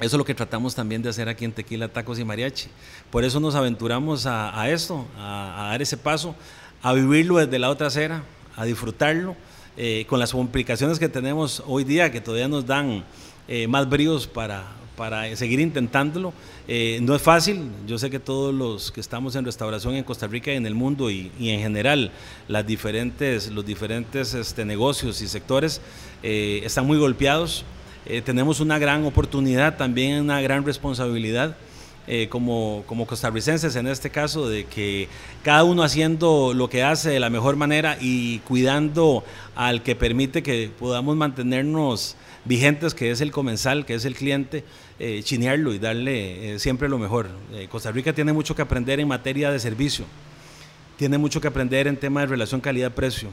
Eso 0.00 0.16
es 0.16 0.18
lo 0.18 0.24
que 0.24 0.34
tratamos 0.34 0.74
también 0.74 1.02
de 1.02 1.08
hacer 1.08 1.28
aquí 1.28 1.44
en 1.44 1.52
Tequila, 1.52 1.88
Tacos 1.88 2.18
y 2.18 2.24
Mariachi. 2.24 2.68
Por 3.10 3.24
eso 3.24 3.40
nos 3.40 3.54
aventuramos 3.54 4.26
a, 4.26 4.68
esto, 4.70 5.06
a, 5.18 5.68
dar 5.70 5.82
ese 5.82 5.96
paso, 5.96 6.36
a 6.82 6.92
vivirlo 6.92 7.38
desde 7.38 7.58
la 7.58 7.68
otra 7.68 7.88
acera, 7.88 8.22
a 8.56 8.64
disfrutarlo, 8.64 9.36
eh, 9.76 10.06
con 10.08 10.18
las 10.20 10.32
complicaciones 10.32 10.98
que 10.98 11.08
tenemos 11.08 11.62
hoy 11.66 11.84
día, 11.84 12.12
que 12.12 12.20
todavía 12.20 12.48
nos 12.48 12.66
dan 12.66 13.04
eh, 13.48 13.66
más 13.66 13.88
bríos 13.88 14.26
para, 14.26 14.64
para 14.98 15.34
seguir 15.36 15.60
intentándolo. 15.60 16.34
Eh, 16.66 16.98
no 17.02 17.14
es 17.14 17.22
fácil, 17.22 17.70
yo 17.86 17.98
sé 17.98 18.10
que 18.10 18.18
todos 18.18 18.52
los 18.52 18.90
que 18.90 19.00
estamos 19.00 19.36
en 19.36 19.44
restauración 19.44 19.94
en 19.94 20.02
Costa 20.02 20.26
Rica 20.26 20.52
y 20.52 20.56
en 20.56 20.66
el 20.66 20.74
mundo 20.74 21.08
y, 21.08 21.30
en 21.38 21.60
general 21.60 22.10
las 22.48 22.66
diferentes, 22.66 23.48
los 23.52 23.64
diferentes 23.64 24.34
este, 24.34 24.64
negocios 24.64 25.22
y 25.22 25.28
sectores 25.28 25.80
eh, 26.22 26.62
están 26.64 26.86
muy 26.86 26.98
golpeados. 26.98 27.64
Eh, 28.06 28.22
tenemos 28.22 28.58
una 28.58 28.78
gran 28.78 29.04
oportunidad, 29.04 29.76
también 29.76 30.20
una 30.20 30.40
gran 30.42 30.66
responsabilidad. 30.66 31.56
como, 32.30 32.84
como 32.86 33.06
costarricenses 33.06 33.76
en 33.76 33.86
este 33.86 34.08
caso, 34.08 34.48
de 34.48 34.64
que 34.64 35.08
cada 35.44 35.62
uno 35.64 35.82
haciendo 35.82 36.54
lo 36.54 36.70
que 36.70 36.82
hace 36.82 37.10
de 37.10 37.20
la 37.20 37.28
mejor 37.28 37.56
manera 37.56 37.98
y 38.00 38.38
cuidando 38.48 39.24
al 39.54 39.82
que 39.82 39.94
permite 39.94 40.42
que 40.42 40.70
podamos 40.78 41.16
mantenernos 41.16 42.16
vigentes, 42.48 42.94
que 42.94 43.10
es 43.10 43.20
el 43.20 43.30
comensal, 43.30 43.84
que 43.84 43.94
es 43.94 44.06
el 44.06 44.14
cliente, 44.14 44.64
eh, 44.98 45.20
chinearlo 45.22 45.74
y 45.74 45.78
darle 45.78 46.54
eh, 46.54 46.58
siempre 46.58 46.88
lo 46.88 46.98
mejor. 46.98 47.28
Eh, 47.52 47.68
Costa 47.70 47.92
Rica 47.92 48.14
tiene 48.14 48.32
mucho 48.32 48.56
que 48.56 48.62
aprender 48.62 48.98
en 48.98 49.06
materia 49.06 49.52
de 49.52 49.60
servicio, 49.60 50.06
tiene 50.96 51.18
mucho 51.18 51.40
que 51.40 51.48
aprender 51.48 51.86
en 51.86 51.96
tema 51.96 52.20
de 52.22 52.26
relación 52.26 52.60
calidad-precio. 52.60 53.28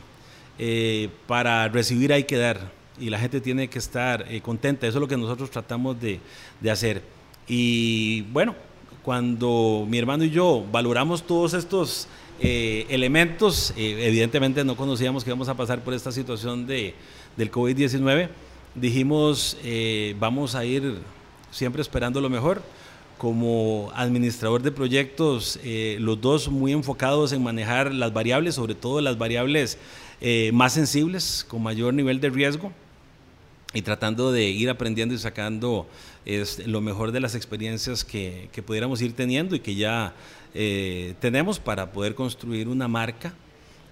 para 1.27 1.67
recibir 1.67 2.13
hay 2.13 2.23
que 2.23 2.37
dar 2.37 2.71
y 2.99 3.09
la 3.09 3.19
gente 3.19 3.41
tiene 3.41 3.67
que 3.67 3.79
estar 3.79 4.25
contenta, 4.41 4.87
eso 4.87 4.99
es 4.99 5.01
lo 5.01 5.07
que 5.07 5.17
nosotros 5.17 5.49
tratamos 5.49 5.97
de, 5.99 6.19
hacer. 6.69 7.01
Y 7.47 8.21
bueno, 8.31 8.55
cuando 9.01 9.85
mi 9.89 9.97
hermano 9.97 10.23
y 10.23 10.29
yo 10.29 10.65
valoramos 10.71 11.23
todos 11.23 11.53
estos 11.53 12.07
elementos, 12.39 13.73
evidentemente 13.75 14.63
no 14.63 14.75
conocíamos 14.75 15.23
que 15.23 15.29
íbamos 15.29 15.49
a 15.49 15.55
pasar 15.55 15.83
por 15.83 15.93
esta 15.93 16.11
situación 16.11 16.65
de, 16.67 16.93
del 17.35 17.51
COVID-19, 17.51 18.29
dijimos, 18.75 19.57
vamos 20.19 20.55
a 20.55 20.65
ir 20.65 21.01
siempre 21.55 21.81
esperando 21.81 22.21
lo 22.21 22.29
mejor. 22.29 22.61
Como 23.17 23.91
administrador 23.95 24.61
de 24.61 24.71
proyectos, 24.71 25.57
eh, 25.63 25.97
los 26.01 26.19
dos 26.19 26.49
muy 26.49 26.73
enfocados 26.73 27.31
en 27.31 27.41
manejar 27.41 27.93
las 27.93 28.11
variables, 28.11 28.55
sobre 28.55 28.75
todo 28.75 28.99
las 28.99 29.17
variables 29.17 29.77
eh, 30.19 30.51
más 30.53 30.73
sensibles, 30.73 31.45
con 31.47 31.63
mayor 31.63 31.93
nivel 31.93 32.19
de 32.19 32.29
riesgo, 32.29 32.73
y 33.73 33.81
tratando 33.81 34.33
de 34.33 34.49
ir 34.49 34.69
aprendiendo 34.69 35.15
y 35.15 35.17
sacando 35.17 35.87
lo 36.65 36.81
mejor 36.81 37.11
de 37.13 37.21
las 37.21 37.35
experiencias 37.35 38.03
que, 38.03 38.49
pudiéramos 38.65 39.01
ir 39.01 39.13
teniendo 39.13 39.55
y 39.55 39.59
que 39.59 39.75
ya 39.75 40.13
eh, 40.53 41.13
tenemos 41.19 41.59
para 41.59 41.91
poder 41.91 42.15
construir 42.15 42.67
una 42.67 42.87
marca 42.87 43.33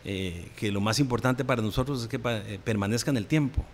que 0.04 0.69
lo 0.69 0.82
más 0.82 1.00
importante 1.00 1.46
para 1.46 1.62
nosotros 1.62 2.02
es 2.02 2.08
que 2.10 2.19
permanezca 2.19 3.10
en 3.10 3.15
el 3.15 3.26
tiempo. 3.26 3.65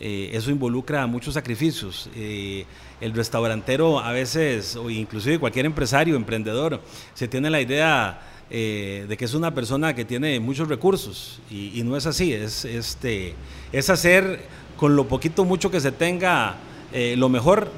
Eh, 0.00 0.30
eso 0.32 0.50
involucra 0.50 1.06
muchos 1.06 1.34
sacrificios. 1.34 2.08
Eh, 2.14 2.66
el 3.00 3.12
restaurantero 3.12 4.00
a 4.00 4.12
veces, 4.12 4.76
o 4.76 4.90
inclusive 4.90 5.38
cualquier 5.38 5.66
empresario, 5.66 6.16
emprendedor, 6.16 6.80
se 7.14 7.28
tiene 7.28 7.50
la 7.50 7.60
idea 7.60 8.20
eh, 8.50 9.06
de 9.08 9.16
que 9.16 9.24
es 9.24 9.34
una 9.34 9.54
persona 9.54 9.94
que 9.94 10.04
tiene 10.04 10.40
muchos 10.40 10.68
recursos. 10.68 11.40
Y, 11.50 11.82
no 11.84 11.96
es 11.96 12.06
así, 12.06 12.32
es, 12.32 12.64
este, 12.64 13.34
es 13.72 13.90
hacer 13.90 14.46
con 14.76 14.96
lo 14.96 15.06
poquito 15.06 15.44
mucho 15.44 15.70
que 15.70 15.80
se 15.80 15.92
tenga 15.92 16.56
lo 17.16 17.28
mejor, 17.28 17.72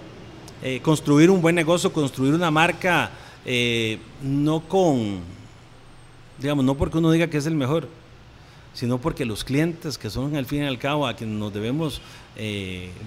construir 0.83 1.31
un 1.31 1.41
buen 1.41 1.55
negocio, 1.55 1.91
construir 1.91 2.35
una 2.35 2.51
marca, 2.51 3.11
no 4.23 4.61
con, 4.61 5.21
digamos, 6.39 6.65
no 6.65 6.75
porque 6.75 6.99
uno 6.99 7.11
diga 7.11 7.29
que 7.29 7.39
es 7.39 7.47
el 7.47 7.55
mejor, 7.55 7.89
sino 8.77 9.01
porque 9.01 9.25
los 9.25 9.43
clientes, 9.43 9.99
que 9.99 10.09
son 10.09 10.37
al 10.37 10.47
fin 10.47 10.63
y 10.63 10.67
al 10.67 10.79
cabo 10.79 11.09
a 11.09 11.17
quienes 11.17 11.37
nos 11.37 11.53
debemos, 11.53 12.01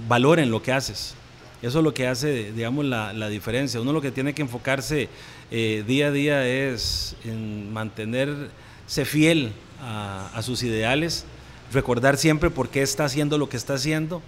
valoren 0.10 0.52
lo 0.52 0.62
que 0.62 0.74
haces. 0.74 1.16
Eso 1.62 1.80
es 1.80 1.84
lo 1.84 1.94
que 1.94 2.08
hace, 2.08 2.52
digamos, 2.52 2.84
la, 2.84 3.14
la 3.14 3.30
diferencia. 3.30 3.80
Uno 3.80 3.94
lo 3.94 4.02
que 4.02 4.12
tiene 4.12 4.34
que 4.34 4.42
enfocarse 4.42 5.08
día 5.50 6.08
a 6.08 6.12
día 6.12 6.48
es 6.48 7.16
en 7.24 7.72
mantenerse 7.72 9.06
fiel 9.06 9.54
a, 9.82 10.42
sus 10.42 10.64
ideales, 10.64 11.26
recordar 11.72 12.18
siempre 12.18 12.50
por 12.50 12.70
qué 12.70 12.82
está 12.82 13.06
haciendo 13.06 13.38
lo 13.38 13.50
que 13.50 13.58
está 13.58 13.76
haciendo 13.76 14.22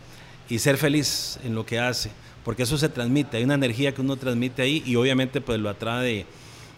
y 0.50 0.60
ser 0.60 0.78
feliz 0.78 1.40
en 1.44 1.56
lo 1.56 1.66
que 1.66 1.80
hace, 1.80 2.12
porque 2.44 2.64
eso 2.64 2.78
se 2.78 2.90
transmite, 2.90 3.38
hay 3.38 3.44
una 3.44 3.56
energía 3.56 3.94
que 3.94 4.02
uno 4.02 4.16
transmite 4.18 4.62
ahí 4.62 4.84
y 4.86 4.96
obviamente 4.96 5.42
pues 5.42 5.60
lo 5.60 5.70
atrae 5.70 6.26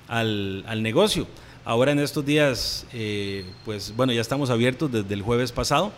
al, 0.08 0.84
negocio. 0.84 1.28
Ahora 1.65 1.93
en 1.93 1.99
estos 1.99 2.26
días, 2.26 2.86
eh, 2.91 3.45
pues 3.63 3.95
bueno, 3.95 4.12
ya 4.12 4.19
estamos 4.19 4.49
abiertos 4.49 4.91
desde 4.91 5.13
el 5.13 5.21
jueves 5.21 5.54
pasado. 5.54 5.93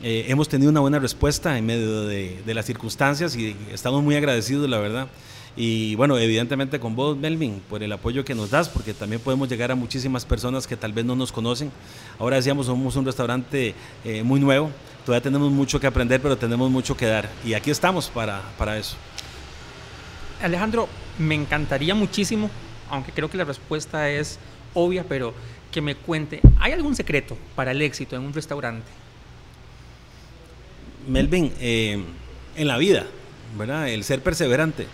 Eh, 0.00 0.26
hemos 0.28 0.48
tenido 0.48 0.70
una 0.70 0.78
buena 0.78 1.00
respuesta 1.00 1.58
en 1.58 1.66
medio 1.66 2.02
de, 2.02 2.40
las 2.46 2.66
circunstancias 2.66 3.34
y 3.34 3.56
estamos 3.72 4.00
muy 4.04 4.14
agradecidos, 4.14 4.70
la 4.70 4.78
verdad. 4.78 5.08
Y 5.56 5.96
bueno, 5.96 6.16
evidentemente 6.18 6.78
con 6.78 6.94
vos, 6.94 7.16
Melvin, 7.16 7.60
por 7.68 7.82
el 7.82 7.92
apoyo 7.92 8.24
que 8.24 8.36
nos 8.36 8.50
das, 8.50 8.68
porque 8.68 8.94
también 8.94 9.20
podemos 9.20 9.48
llegar 9.48 9.72
a 9.72 9.74
muchísimas 9.74 10.24
personas 10.24 10.68
que 10.68 10.76
tal 10.76 10.92
vez 10.92 11.04
no 11.04 11.16
nos 11.16 11.32
conocen. 11.32 11.72
Ahora 12.20 12.36
decíamos, 12.36 12.66
somos 12.66 12.94
un 12.94 13.04
restaurante 13.04 13.74
eh, 14.04 14.22
muy 14.22 14.38
nuevo, 14.38 14.70
todavía 15.04 15.24
tenemos 15.24 15.50
mucho 15.50 15.80
que 15.80 15.88
aprender, 15.88 16.22
pero 16.22 16.38
tenemos 16.38 16.70
mucho 16.70 16.96
que 16.96 17.06
dar. 17.06 17.28
Y 17.44 17.54
aquí 17.54 17.72
estamos 17.72 18.08
para, 18.08 18.40
para 18.56 18.78
eso. 18.78 18.94
Alejandro, 20.40 20.88
me 21.18 21.34
encantaría 21.34 21.92
muchísimo, 21.92 22.48
aunque 22.88 23.10
creo 23.10 23.28
que 23.28 23.36
la 23.36 23.44
respuesta 23.44 24.08
es 24.08 24.38
obvia, 24.74 25.04
pero 25.08 25.34
que 25.70 25.80
me 25.80 25.94
cuente, 25.94 26.40
¿hay 26.58 26.72
algún 26.72 26.94
secreto 26.94 27.36
para 27.54 27.70
el 27.70 27.82
éxito 27.82 28.16
en 28.16 28.22
un 28.22 28.32
restaurante? 28.32 28.86
Melvin, 31.08 31.52
eh, 31.60 32.02
en 32.56 32.68
la 32.68 32.78
vida, 32.78 33.06
¿verdad? 33.56 33.88
El 33.88 34.04
ser 34.04 34.22
perseverante 34.22 34.86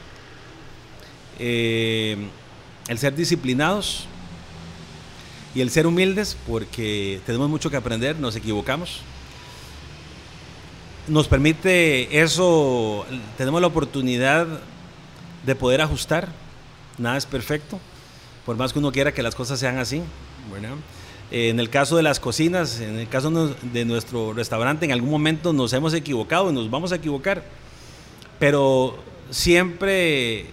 eh, 1.38 2.16
el 2.88 2.98
ser 2.98 3.14
disciplinados 3.14 4.06
y 5.54 5.60
el 5.60 5.70
ser 5.70 5.86
humildes, 5.86 6.36
porque 6.46 7.20
tenemos 7.26 7.48
mucho 7.48 7.70
que 7.70 7.76
aprender, 7.76 8.18
nos 8.18 8.34
equivocamos. 8.34 9.00
Nos 11.06 11.28
permite 11.28 12.20
eso, 12.20 13.06
tenemos 13.36 13.60
la 13.60 13.66
oportunidad 13.66 14.46
de 15.46 15.54
poder 15.54 15.80
ajustar, 15.80 16.28
nada 16.98 17.16
es 17.16 17.24
perfecto, 17.24 17.78
por 18.48 18.56
más 18.56 18.72
que 18.72 18.78
uno 18.78 18.90
quiera 18.90 19.12
que 19.12 19.22
las 19.22 19.34
cosas 19.34 19.60
sean 19.60 19.76
así. 19.76 20.00
en 21.30 21.60
el 21.60 21.68
caso 21.68 21.98
de 21.98 22.02
las 22.02 22.18
cocinas, 22.18 22.80
en 22.80 22.98
el 22.98 23.06
caso 23.06 23.30
de 23.60 23.84
nuestro 23.84 24.32
restaurante, 24.32 24.86
en 24.86 24.92
algún 24.92 25.10
momento 25.10 25.52
nos 25.52 25.74
hemos 25.74 25.92
equivocado 25.92 26.48
y 26.48 26.54
nos 26.54 26.70
vamos 26.70 26.90
a 26.92 26.94
equivocar, 26.94 27.44
pero 28.38 28.96
siempre 29.28 30.46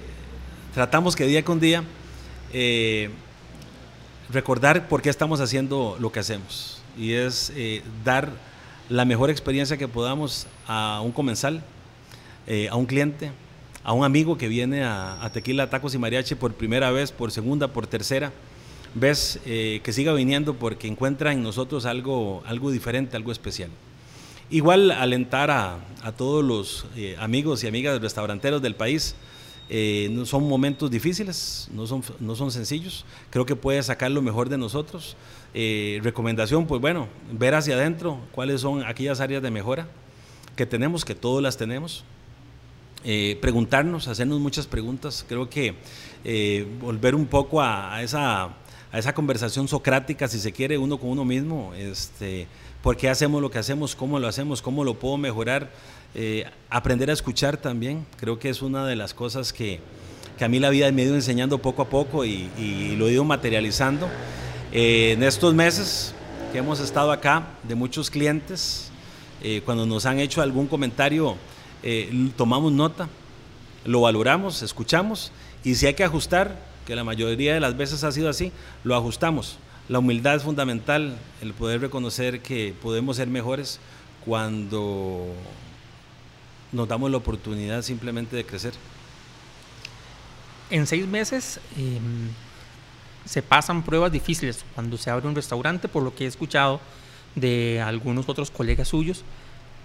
tratamos 0.74 1.16
que 1.16 1.26
día 1.26 1.46
con 1.46 1.62
día 1.62 1.86
eh, 2.52 3.12
recordar 4.30 4.90
por 4.90 5.02
qué 5.02 5.10
estamos 5.10 5.40
haciendo 5.40 5.96
lo 5.98 6.12
que 6.12 6.20
hacemos. 6.20 6.82
Y 6.98 7.14
es 7.14 7.54
eh, 7.56 7.82
dar 8.04 8.30
la 8.90 9.06
mejor 9.06 9.30
experiencia 9.30 9.78
que 9.78 9.88
podamos 9.88 10.48
a 10.68 11.00
un 11.02 11.14
comensal, 11.14 11.64
eh, 12.46 12.68
a 12.70 12.76
un 12.76 12.88
cliente, 12.88 13.32
a 13.86 13.94
un 13.94 14.04
amigo 14.04 14.38
que 14.38 14.50
viene 14.50 14.84
a, 14.84 15.30
Tequila, 15.32 15.70
Tacos 15.70 15.96
y 15.96 15.98
Mariachi 15.98 16.36
por 16.36 16.54
primera 16.54 16.92
vez, 16.92 17.14
por 17.14 17.32
segunda, 17.32 17.70
por 17.70 17.88
tercera 17.88 18.34
vez, 18.96 19.40
que 19.46 19.94
siga 19.94 20.12
viniendo 20.14 20.56
porque 20.56 20.88
encuentra 20.88 21.32
en 21.32 21.44
nosotros 21.44 21.86
algo, 21.86 22.44
algo 22.46 22.72
diferente, 22.72 23.16
algo 23.16 23.32
especial. 23.32 23.70
Igual 24.50 24.92
alentar 24.92 25.52
a, 25.52 25.78
a 26.02 26.12
todos 26.12 26.44
los 26.44 26.86
amigos 27.20 27.64
y 27.64 27.68
amigas 27.68 28.02
restauranteros 28.02 28.62
del 28.62 28.76
país 28.76 29.16
eh, 29.68 30.10
no 30.12 30.26
son 30.26 30.48
momentos 30.48 30.92
difíciles, 30.92 31.68
no 31.74 31.88
son, 31.88 32.04
no 32.20 32.36
son 32.36 32.52
sencillos. 32.52 33.06
Creo 33.30 33.46
que 33.46 33.56
puede 33.56 33.82
sacar 33.82 34.12
lo 34.12 34.22
mejor 34.22 34.50
de 34.50 34.58
nosotros. 34.58 35.16
Eh, 35.54 36.00
recomendación, 36.04 36.68
pues 36.68 36.82
bueno, 36.82 37.08
ver 37.32 37.56
hacia 37.56 37.76
adentro 37.76 38.20
cuáles 38.32 38.62
son 38.62 38.84
aquellas 38.84 39.20
áreas 39.20 39.42
de 39.42 39.52
mejora 39.52 39.88
que 40.56 40.66
tenemos, 40.66 41.04
que 41.04 41.16
todos 41.16 41.42
las 41.42 41.58
tenemos. 41.58 42.04
Eh, 43.06 43.38
preguntarnos, 43.40 44.08
hacernos 44.08 44.40
muchas 44.40 44.68
preguntas. 44.68 45.24
Creo 45.28 45.50
que 45.50 45.76
volver 46.82 47.14
un 47.14 47.28
poco 47.28 47.62
a, 47.62 48.02
esa, 48.02 48.46
a 48.46 49.00
esa 49.00 49.14
conversación 49.14 49.68
socrática, 49.68 50.28
si 50.28 50.40
se 50.40 50.52
quiere, 50.52 50.78
uno 50.78 50.98
con 50.98 51.12
uno 51.12 51.24
mismo. 51.24 51.74
Este, 51.76 52.48
¿Por 52.86 52.98
qué 52.98 53.10
hacemos 53.10 53.42
lo 53.42 53.50
que 53.50 53.58
hacemos? 53.58 53.96
¿Cómo 53.96 54.20
lo 54.20 54.28
hacemos? 54.28 54.62
¿Cómo 54.62 54.84
lo 54.84 54.94
puedo 54.94 55.18
mejorar? 55.18 55.72
Eh, 56.18 56.46
aprender 56.70 57.10
a 57.10 57.14
escuchar 57.14 57.58
también, 57.58 58.06
creo 58.18 58.40
que 58.40 58.48
es 58.48 58.62
una 58.62 58.86
de 58.86 58.96
las 58.96 59.14
cosas 59.14 59.52
que, 59.52 59.82
a 60.40 60.48
mí 60.48 60.60
la 60.60 60.70
vida 60.70 60.90
me 60.94 61.02
ha 61.02 61.06
ido 61.06 61.16
enseñando 61.16 61.58
poco 61.58 61.82
a 61.82 61.90
poco 61.90 62.24
y, 62.24 62.96
lo 62.98 63.10
he 63.10 63.12
ido 63.12 63.26
materializando. 63.26 64.08
Eh, 64.72 65.12
en 65.12 65.24
estos 65.24 65.54
meses 65.54 66.14
que 66.54 66.60
hemos 66.60 66.80
estado 66.80 67.12
acá, 67.12 67.48
de 67.64 67.76
muchos 67.76 68.10
clientes, 68.10 68.92
eh, 69.44 69.62
cuando 69.66 69.86
nos 69.86 70.06
han 70.06 70.20
hecho 70.20 70.42
algún 70.42 70.68
comentario, 70.68 71.36
tomamos 72.36 72.72
nota, 72.72 73.08
lo 73.86 74.02
valoramos, 74.02 74.62
escuchamos 74.62 75.32
y 75.64 75.76
si 75.76 75.86
hay 75.86 75.94
que 75.94 76.04
ajustar, 76.04 76.60
que 76.86 76.96
la 76.96 77.04
mayoría 77.04 77.54
de 77.54 77.60
las 77.60 77.76
veces 77.76 78.04
ha 78.04 78.12
sido 78.12 78.30
así, 78.30 78.52
lo 78.84 78.96
ajustamos. 78.96 79.58
La 79.90 80.00
humildad 80.00 80.36
es 80.36 80.44
fundamental, 80.44 81.18
el 81.42 81.54
poder 81.54 81.82
reconocer 81.82 82.42
que 82.42 82.74
podemos 82.82 83.18
ser 83.18 83.28
mejores 83.28 83.80
cuando 84.24 85.28
nos 86.72 86.88
damos 86.88 87.12
la 87.12 87.18
oportunidad 87.18 87.82
simplemente 87.82 88.36
de 88.36 88.46
crecer. 88.46 88.74
En 90.70 90.88
seis 90.88 91.08
meses 91.08 91.60
em, 91.78 92.30
se 93.26 93.42
pasan 93.42 93.84
pruebas 93.84 94.12
difíciles 94.12 94.66
cuando 94.74 94.98
se 94.98 95.10
abre 95.10 95.28
un 95.28 95.36
restaurante, 95.36 95.88
por 95.88 96.04
lo 96.04 96.16
que 96.16 96.26
he 96.26 96.28
escuchado 96.28 96.82
de 97.36 97.82
algunos 97.82 98.28
otros 98.28 98.50
colegas 98.50 98.88
suyos, 98.88 99.24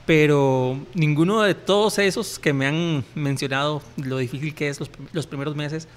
pero 0.06 0.78
ninguno 0.94 1.42
de 1.42 1.54
todos 1.54 1.98
esos 1.98 2.38
que 2.38 2.52
me 2.52 2.66
han 2.66 3.04
mencionado 3.14 3.82
lo 3.96 4.18
difícil 4.18 4.54
que 4.54 4.68
es 4.68 4.80
los, 5.12 5.26
primeros 5.26 5.54
meses 5.54 5.88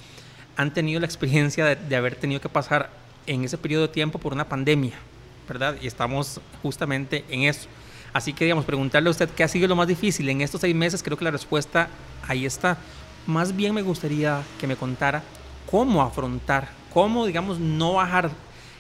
han 0.56 0.74
tenido 0.74 1.00
la 1.00 1.06
experiencia 1.06 1.66
de, 1.66 1.76
de 1.76 1.96
haber 1.96 2.16
tenido 2.16 2.40
que 2.40 2.50
pasar 2.50 2.92
en 3.26 3.44
ese 3.44 3.58
periodo 3.58 3.84
de 3.84 3.94
tiempo 3.94 4.20
por 4.20 4.34
una 4.34 4.48
pandemia, 4.48 4.94
¿verdad? 5.48 5.76
Y 5.82 5.88
estamos 5.88 6.42
justamente 6.62 7.24
en 7.30 7.44
eso. 7.44 7.68
Así 8.14 8.34
que, 8.34 8.46
digamos, 8.46 8.66
preguntarle 8.66 9.10
a 9.10 9.12
usted 9.12 9.30
qué 9.30 9.44
ha 9.44 9.48
sido 9.48 9.68
lo 9.68 9.76
más 9.76 9.88
difícil 9.88 10.30
en 10.30 10.42
estos 10.42 10.62
seis 10.62 10.76
meses, 10.76 11.02
creo 11.02 11.18
que 11.18 11.26
la 11.26 11.32
respuesta 11.32 11.90
ahí 12.28 12.46
está. 12.46 12.78
Más 13.26 13.56
bien 13.56 13.74
me 13.74 13.82
gustaría 13.82 14.44
que 14.60 14.68
me 14.68 14.76
contara 14.76 15.24
cómo 15.70 16.02
afrontar, 16.04 16.70
cómo, 16.94 17.26
digamos, 17.26 17.60
no 17.60 17.94
bajar 17.94 18.30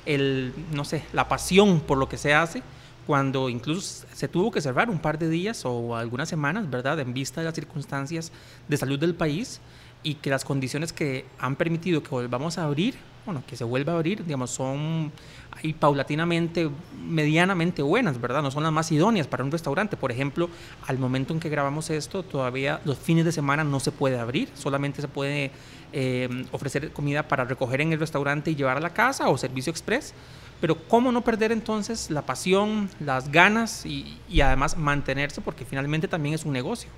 el, 0.05 0.53
no 0.71 0.85
sé, 0.85 1.03
la 1.13 1.27
pasión 1.27 1.79
por 1.79 1.97
lo 1.97 2.07
que 2.07 2.17
se 2.17 2.33
hace 2.33 2.61
cuando 3.05 3.49
incluso 3.49 4.05
se 4.13 4.27
tuvo 4.27 4.51
que 4.51 4.61
cerrar 4.61 4.89
un 4.89 4.99
par 4.99 5.19
de 5.19 5.29
días 5.29 5.63
o 5.65 5.95
algunas 5.95 6.29
semanas, 6.29 6.69
¿verdad?, 6.69 6.99
en 6.99 7.13
vista 7.13 7.41
de 7.41 7.45
las 7.45 7.55
circunstancias 7.55 8.31
de 8.67 8.77
salud 8.77 8.99
del 8.99 9.15
país 9.15 9.59
y 10.03 10.15
que 10.15 10.29
las 10.29 10.45
condiciones 10.45 10.93
que 10.93 11.25
han 11.39 11.55
permitido 11.55 12.03
que 12.03 12.09
volvamos 12.09 12.57
a 12.57 12.65
abrir, 12.65 12.95
bueno, 13.25 13.41
que 13.47 13.55
se 13.55 13.63
vuelva 13.63 13.93
a 13.93 13.95
abrir, 13.95 14.25
digamos, 14.25 14.51
son 14.51 15.11
ahí 15.51 15.73
paulatinamente, 15.73 16.69
medianamente 17.07 17.81
buenas, 17.81 18.19
¿verdad? 18.19 18.41
No 18.41 18.51
son 18.51 18.63
las 18.63 18.71
más 18.71 18.91
idóneas 18.91 19.27
para 19.27 19.43
un 19.43 19.51
restaurante. 19.51 19.95
Por 19.95 20.11
ejemplo, 20.11 20.49
al 20.87 20.99
momento 20.99 21.33
en 21.33 21.39
que 21.39 21.49
grabamos 21.49 21.89
esto, 21.89 22.23
todavía 22.23 22.81
los 22.83 22.97
fines 22.97 23.23
de 23.23 23.31
semana 23.31 23.63
no 23.63 23.79
se 23.79 23.91
puede 23.91 24.19
abrir, 24.19 24.49
solamente 24.55 25.01
se 25.01 25.07
puede 25.07 25.51
eh, 25.93 26.45
ofrecer 26.51 26.91
comida 26.91 27.27
para 27.27 27.45
recoger 27.45 27.81
en 27.81 27.93
el 27.93 27.99
restaurante 27.99 28.51
y 28.51 28.55
llevar 28.55 28.77
a 28.77 28.81
la 28.81 28.93
casa 28.93 29.29
o 29.29 29.37
servicio 29.37 29.71
express. 29.71 30.13
Pero 30.61 30.75
¿cómo 30.87 31.11
no 31.11 31.23
perder 31.23 31.51
entonces 31.51 32.09
la 32.09 32.21
pasión, 32.21 32.89
las 32.99 33.31
ganas 33.31 33.85
y, 33.85 34.17
además 34.41 34.77
mantenerse? 34.77 35.41
Porque 35.41 35.65
finalmente 35.65 36.07
también 36.07 36.35
es 36.35 36.45
un 36.45 36.53
negocio. 36.53 36.89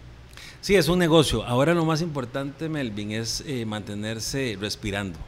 Sí, 0.61 0.75
es 0.75 0.87
un 0.87 0.99
negocio. 0.99 1.43
Ahora 1.45 1.73
lo 1.73 1.85
más 1.85 2.01
importante, 2.01 2.69
Melvin, 2.69 3.11
es 3.11 3.43
eh, 3.47 3.65
mantenerse 3.65 4.57
respirando. 4.59 5.19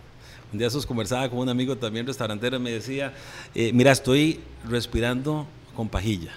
Un 0.51 0.59
día 0.59 0.67
esos 0.67 0.85
conversaba 0.85 1.29
con 1.29 1.39
un 1.39 1.49
amigo 1.49 1.75
también 1.75 2.07
restaurantero 2.07 2.57
y 2.57 2.59
me 2.59 2.71
decía, 2.71 3.13
eh, 3.53 3.71
mira, 3.73 3.91
estoy 3.91 4.39
respirando 4.67 5.45
con 5.75 5.89
pajilla. 5.89 6.31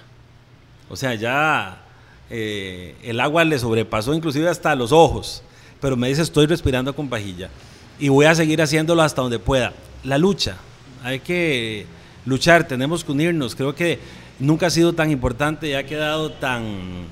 O 0.89 0.95
sea, 0.95 1.15
ya 1.15 1.81
eh, 2.29 2.95
el 3.03 3.19
agua 3.19 3.43
le 3.45 3.57
sobrepasó 3.57 4.13
inclusive 4.13 4.49
hasta 4.49 4.75
los 4.75 4.91
ojos, 4.91 5.43
pero 5.79 5.95
me 5.95 6.09
dice, 6.09 6.21
estoy 6.21 6.45
respirando 6.45 6.93
con 6.95 7.09
pajilla. 7.09 7.49
Y 7.99 8.09
voy 8.09 8.25
a 8.25 8.35
seguir 8.35 8.61
haciéndolo 8.61 9.01
hasta 9.01 9.21
donde 9.21 9.39
pueda. 9.39 9.73
La 10.03 10.17
lucha, 10.17 10.57
hay 11.03 11.19
que 11.19 11.85
luchar, 12.25 12.67
tenemos 12.67 13.03
que 13.03 13.11
unirnos. 13.11 13.55
Creo 13.55 13.75
que 13.75 13.99
nunca 14.39 14.67
ha 14.67 14.69
sido 14.69 14.93
tan 14.93 15.11
importante 15.11 15.67
y 15.67 15.73
ha 15.73 15.85
quedado 15.85 16.31
tan 16.31 17.05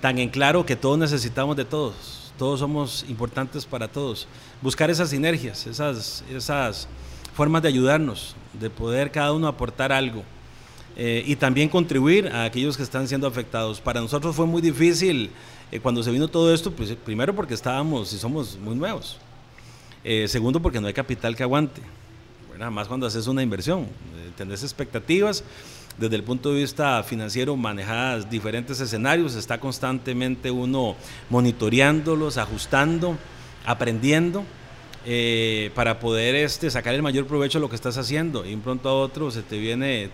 tan 0.00 0.18
en 0.18 0.28
claro 0.28 0.64
que 0.64 0.76
todos 0.76 0.98
necesitamos 0.98 1.56
de 1.56 1.64
todos, 1.64 2.32
todos 2.38 2.60
somos 2.60 3.04
importantes 3.08 3.64
para 3.64 3.88
todos. 3.88 4.28
Buscar 4.62 4.90
esas 4.90 5.10
sinergias, 5.10 5.66
esas, 5.66 6.22
esas 6.30 6.86
formas 7.34 7.62
de 7.62 7.68
ayudarnos, 7.68 8.36
de 8.52 8.70
poder 8.70 9.10
cada 9.10 9.32
uno 9.32 9.48
aportar 9.48 9.92
algo. 9.92 10.22
Eh, 10.98 11.24
y 11.26 11.36
también 11.36 11.68
contribuir 11.68 12.28
a 12.28 12.44
aquellos 12.44 12.76
que 12.76 12.82
están 12.82 13.06
siendo 13.06 13.26
afectados. 13.26 13.80
Para 13.80 14.00
nosotros 14.00 14.34
fue 14.34 14.46
muy 14.46 14.62
difícil 14.62 15.30
eh, 15.70 15.78
cuando 15.78 16.02
se 16.02 16.10
vino 16.10 16.26
todo 16.28 16.54
esto, 16.54 16.70
pues 16.70 16.94
primero 17.04 17.34
porque 17.34 17.52
estábamos 17.52 18.12
y 18.12 18.18
somos 18.18 18.56
muy 18.58 18.74
nuevos. 18.74 19.18
Eh, 20.04 20.26
segundo 20.28 20.60
porque 20.60 20.80
no 20.80 20.86
hay 20.86 20.94
capital 20.94 21.36
que 21.36 21.42
aguante. 21.42 21.82
Bueno, 22.56 22.70
más 22.70 22.88
cuando 22.88 23.06
haces 23.06 23.26
una 23.26 23.42
inversión, 23.42 23.86
tenés 24.34 24.62
expectativas 24.62 25.44
desde 25.98 26.16
el 26.16 26.22
punto 26.22 26.54
de 26.54 26.60
vista 26.60 27.02
financiero 27.02 27.54
manejadas 27.54 28.30
diferentes 28.30 28.80
escenarios, 28.80 29.34
está 29.34 29.60
constantemente 29.60 30.50
uno 30.50 30.96
monitoreándolos, 31.28 32.38
ajustando, 32.38 33.18
aprendiendo. 33.66 34.42
para 35.74 36.00
poder 36.00 36.34
este, 36.34 36.70
sacar 36.70 36.94
el 36.94 37.02
mayor 37.02 37.26
provecho 37.26 37.58
de 37.58 37.60
lo 37.60 37.68
que 37.68 37.76
estás 37.76 37.98
haciendo 37.98 38.46
y 38.46 38.54
un 38.54 38.62
pronto 38.62 38.88
a 38.88 38.94
otro 38.94 39.30
se 39.30 39.42
te 39.42 39.58
viene 39.58 40.04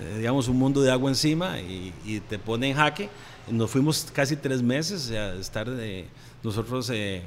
eh, 0.00 0.14
digamos, 0.16 0.48
un 0.48 0.58
mundo 0.58 0.80
de 0.80 0.90
agua 0.90 1.10
encima 1.10 1.60
y, 1.60 2.20
te 2.30 2.38
pone 2.38 2.70
en 2.70 2.76
jaque. 2.76 3.10
Nos 3.50 3.70
fuimos 3.70 4.08
casi 4.10 4.36
tres 4.36 4.62
meses 4.62 5.10
a 5.10 5.34
estar 5.34 5.68
eh, 5.68 6.06
nosotros 6.42 6.88
eh, 6.90 7.22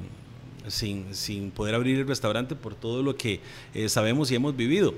sin, 0.68 1.14
sin, 1.14 1.50
poder 1.50 1.74
abrir 1.74 1.98
el 1.98 2.06
restaurante 2.06 2.54
por 2.54 2.74
todo 2.74 3.02
lo 3.02 3.16
que 3.16 3.40
sabemos 3.88 4.30
y 4.30 4.34
hemos 4.34 4.56
vivido. 4.56 4.94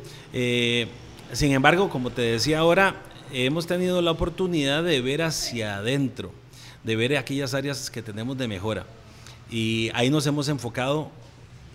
sin 1.33 1.53
embargo, 1.53 1.89
como 1.89 2.11
te 2.11 2.23
decía 2.23 2.59
ahora, 2.61 3.03
hemos 3.33 3.67
tenido 3.67 4.03
la 4.03 4.11
oportunidad 4.11 4.83
de 4.83 5.01
ver 5.01 5.23
hacia 5.23 5.77
adentro, 5.77 6.33
de 6.85 6.97
ver 6.97 7.17
aquellas 7.17 7.55
áreas 7.55 7.91
que 7.91 8.03
tenemos 8.03 8.37
de 8.37 8.49
mejora. 8.49 8.87
Y 9.51 9.91
ahí 9.95 10.11
nos 10.11 10.27
hemos 10.27 10.49
enfocado 10.49 11.11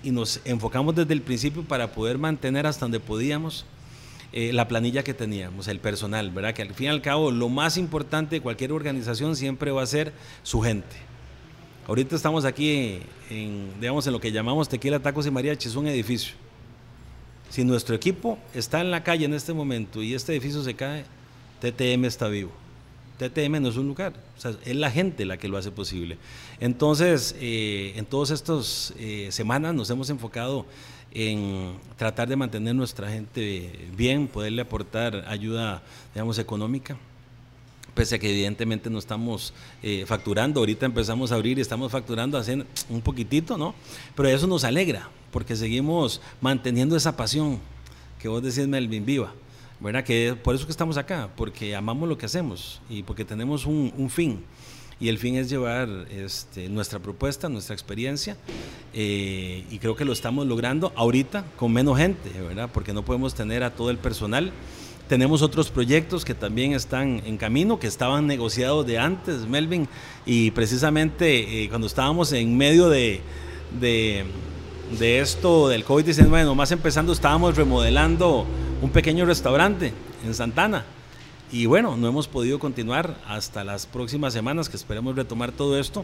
y 0.04 0.12
nos 0.12 0.40
enfocamos 0.46 0.96
desde 0.96 1.14
el 1.14 1.22
principio 1.22 1.64
para 1.64 1.92
poder 1.92 2.18
mantener 2.18 2.68
hasta 2.68 2.86
donde 2.86 3.00
podíamos 3.00 3.66
eh, 4.34 4.52
la 4.54 4.68
planilla 4.68 5.04
que 5.04 5.14
teníamos, 5.14 5.68
el 5.68 5.80
personal, 5.80 6.30
¿verdad? 6.32 6.54
Que 6.54 6.62
al 6.62 6.74
fin 6.74 6.88
y 6.88 6.90
al 6.90 7.02
cabo 7.02 7.32
lo 7.32 7.50
más 7.50 7.78
importante 7.78 8.36
de 8.36 8.42
cualquier 8.42 8.72
organización 8.72 9.36
siempre 9.36 9.72
va 9.72 9.82
a 9.82 9.88
ser 9.88 10.14
su 10.44 10.62
gente. 10.62 10.96
Ahorita 11.88 12.16
estamos 12.16 12.46
aquí 12.46 13.00
en, 13.30 13.80
digamos, 13.80 14.08
en 14.08 14.14
lo 14.14 14.20
que 14.20 14.32
llamamos 14.32 14.68
Tequila, 14.68 15.00
Tacos 15.00 15.28
y 15.28 15.32
Mariachis, 15.32 15.76
un 15.76 15.88
edificio. 15.88 16.34
Si 17.50 17.64
nuestro 17.64 17.96
equipo 17.96 18.40
está 18.56 18.82
en 18.82 18.90
la 18.90 19.04
calle 19.04 19.26
en 19.26 19.36
este 19.36 19.54
momento 19.54 20.02
y 20.02 20.16
este 20.16 20.32
edificio 20.32 20.64
se 20.64 20.74
cae, 20.74 21.06
TTM 21.62 22.06
está 22.06 22.28
vivo. 22.28 22.50
TTM 23.20 23.62
no 23.62 23.70
es 23.70 23.78
un 23.78 23.88
lugar, 23.88 24.14
es 24.66 24.76
la 24.76 24.90
gente 24.90 25.26
la 25.26 25.38
que 25.38 25.48
lo 25.48 25.58
hace 25.58 25.70
posible. 25.70 26.18
Entonces, 26.60 27.36
eh, 27.40 27.94
en 27.96 28.06
todas 28.06 28.32
estas 28.32 28.92
eh, 28.98 29.28
semanas 29.32 29.76
nos 29.76 29.88
hemos 29.92 30.10
enfocado 30.10 30.66
en 31.12 31.76
tratar 31.98 32.28
de 32.28 32.36
mantener 32.36 32.74
nuestra 32.74 33.12
gente 33.12 33.72
bien, 33.96 34.28
poderle 34.28 34.64
aportar 34.64 35.24
ayuda, 35.28 35.84
digamos, 36.16 36.40
económica 36.40 36.98
pese 37.96 38.16
a 38.16 38.20
que 38.20 38.30
evidentemente 38.30 38.90
no 38.90 39.00
estamos 39.00 39.54
eh, 39.82 40.04
facturando, 40.06 40.60
ahorita 40.60 40.86
empezamos 40.86 41.32
a 41.32 41.36
abrir 41.36 41.58
y 41.58 41.62
estamos 41.62 41.92
facturando 41.92 42.38
haciendo 42.38 42.66
un 42.90 43.02
poquitito, 43.02 43.58
¿no? 43.58 43.74
Pero 44.16 44.30
eso 44.30 44.46
nos 44.46 44.64
alegra, 44.64 45.10
porque 45.32 45.56
seguimos 45.56 46.22
manteniendo 46.42 46.96
esa 46.96 47.18
pasión 47.18 47.60
que 48.20 48.28
vos 48.28 48.44
decís, 48.44 48.68
Melvin, 48.68 49.06
viva, 49.06 49.34
¿verdad? 49.80 50.04
Que 50.04 50.36
por 50.36 50.54
eso 50.54 50.66
que 50.66 50.72
estamos 50.72 50.98
acá, 50.98 51.30
porque 51.36 51.76
amamos 51.76 52.08
lo 52.08 52.18
que 52.18 52.26
hacemos 52.28 52.82
y 52.90 53.02
porque 53.02 53.26
tenemos 53.26 53.66
un, 53.66 53.92
un 53.98 54.10
fin 54.10 54.44
y 55.00 55.10
el 55.10 55.18
fin 55.18 55.36
es 55.36 55.50
llevar 55.50 55.90
este, 56.10 56.70
nuestra 56.70 57.00
propuesta, 57.00 57.50
nuestra 57.50 57.74
experiencia 57.74 58.38
eh, 58.94 59.66
y 59.70 59.80
creo 59.80 59.96
que 59.96 60.06
lo 60.06 60.14
estamos 60.14 60.48
logrando 60.48 60.94
ahorita 60.96 61.46
con 61.58 61.74
menos 61.74 61.98
gente, 61.98 62.30
¿verdad? 62.42 62.70
Porque 62.74 62.94
no 62.94 63.04
podemos 63.04 63.36
tener 63.36 63.64
a 63.64 63.72
todo 63.72 63.90
el 63.90 63.98
personal. 63.98 64.54
Tenemos 65.08 65.44
otros 65.44 65.70
proyectos 65.70 66.26
que 66.26 66.34
también 66.34 66.74
están 66.74 67.22
en 67.26 67.38
camino, 67.38 67.80
que 67.80 67.86
estaban 67.86 68.26
negociados 68.26 68.88
de 68.88 68.98
antes, 68.98 69.48
Melvin, 69.48 69.88
y 70.26 70.50
precisamente 70.52 71.64
eh, 71.64 71.70
cuando 71.70 71.86
estábamos 71.86 72.32
en 72.32 72.58
medio 72.58 72.90
de, 72.90 73.22
de, 73.80 74.26
esto 75.20 75.68
del 75.70 75.86
COVID-19, 75.86 76.46
nomás 76.46 76.72
empezando, 76.72 77.14
estábamos 77.14 77.56
remodelando 77.56 78.48
un 78.82 78.90
pequeño 78.90 79.26
restaurante 79.26 79.94
en 80.26 80.34
Santana 80.34 80.86
y 81.52 81.68
bueno, 81.68 81.96
no 81.96 82.08
hemos 82.08 82.28
podido 82.28 82.58
continuar 82.58 83.16
hasta 83.28 83.64
las 83.64 83.86
próximas 83.86 84.34
semanas 84.34 84.70
que 84.70 84.78
esperemos 84.78 85.16
retomar 85.16 85.52
todo 85.52 85.80
esto. 85.80 86.04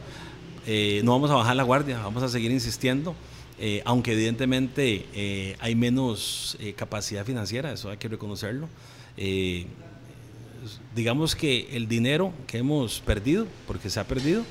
Eh, 0.67 1.01
no 1.03 1.13
vamos 1.13 1.31
a 1.31 1.35
bajar 1.35 1.55
la 1.55 1.63
guardia, 1.63 1.99
vamos 2.03 2.21
a 2.21 2.29
seguir 2.29 2.51
insistiendo, 2.51 3.15
eh, 3.63 3.81
aunque 3.85 4.13
evidentemente 4.13 5.05
eh, 5.13 5.55
hay 5.59 5.75
menos 5.75 6.57
capacidad 6.75 7.23
financiera, 7.23 7.71
eso 7.71 7.91
hay 7.91 7.97
que 7.97 8.07
reconocerlo. 8.07 8.67
digamos 10.95 11.35
que 11.35 11.67
el 11.71 11.87
dinero 11.87 12.33
que 12.47 12.57
hemos 12.57 12.99
perdido, 13.01 13.45
porque 13.67 13.91
se 13.91 13.99
ha 13.99 14.07
perdido, 14.07 14.43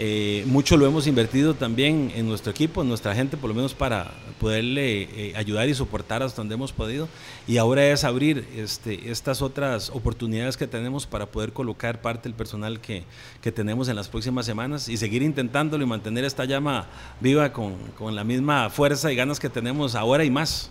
eh, 0.00 0.44
mucho 0.46 0.76
lo 0.76 0.86
hemos 0.86 1.08
invertido 1.08 1.54
también 1.54 2.12
en 2.14 2.28
nuestro 2.28 2.52
equipo, 2.52 2.82
en 2.82 2.88
nuestra 2.88 3.16
gente, 3.16 3.36
por 3.36 3.48
lo 3.48 3.54
menos 3.54 3.74
para 3.74 4.12
poderle 4.38 5.02
eh, 5.02 5.32
ayudar 5.34 5.68
y 5.68 5.74
soportar 5.74 6.22
hasta 6.22 6.36
donde 6.36 6.54
hemos 6.54 6.72
podido. 6.72 7.08
Y 7.48 7.56
ahora 7.56 7.84
es 7.84 8.04
abrir 8.04 8.46
este, 8.54 9.10
estas 9.10 9.42
otras 9.42 9.90
oportunidades 9.90 10.56
que 10.56 10.68
tenemos 10.68 11.04
para 11.04 11.26
poder 11.26 11.52
colocar 11.52 12.00
parte 12.00 12.28
del 12.28 12.34
personal 12.34 12.78
que, 12.80 13.02
que 13.42 13.50
tenemos 13.50 13.88
en 13.88 13.96
las 13.96 14.08
próximas 14.08 14.46
semanas 14.46 14.88
y 14.88 14.96
seguir 14.96 15.22
intentándolo 15.22 15.82
y 15.82 15.86
mantener 15.86 16.24
esta 16.24 16.44
llama 16.44 16.86
viva 17.20 17.52
con, 17.52 17.74
con 17.98 18.14
la 18.14 18.22
misma 18.22 18.70
fuerza 18.70 19.10
y 19.10 19.16
ganas 19.16 19.40
que 19.40 19.48
tenemos 19.48 19.96
ahora 19.96 20.24
y 20.24 20.30
más. 20.30 20.70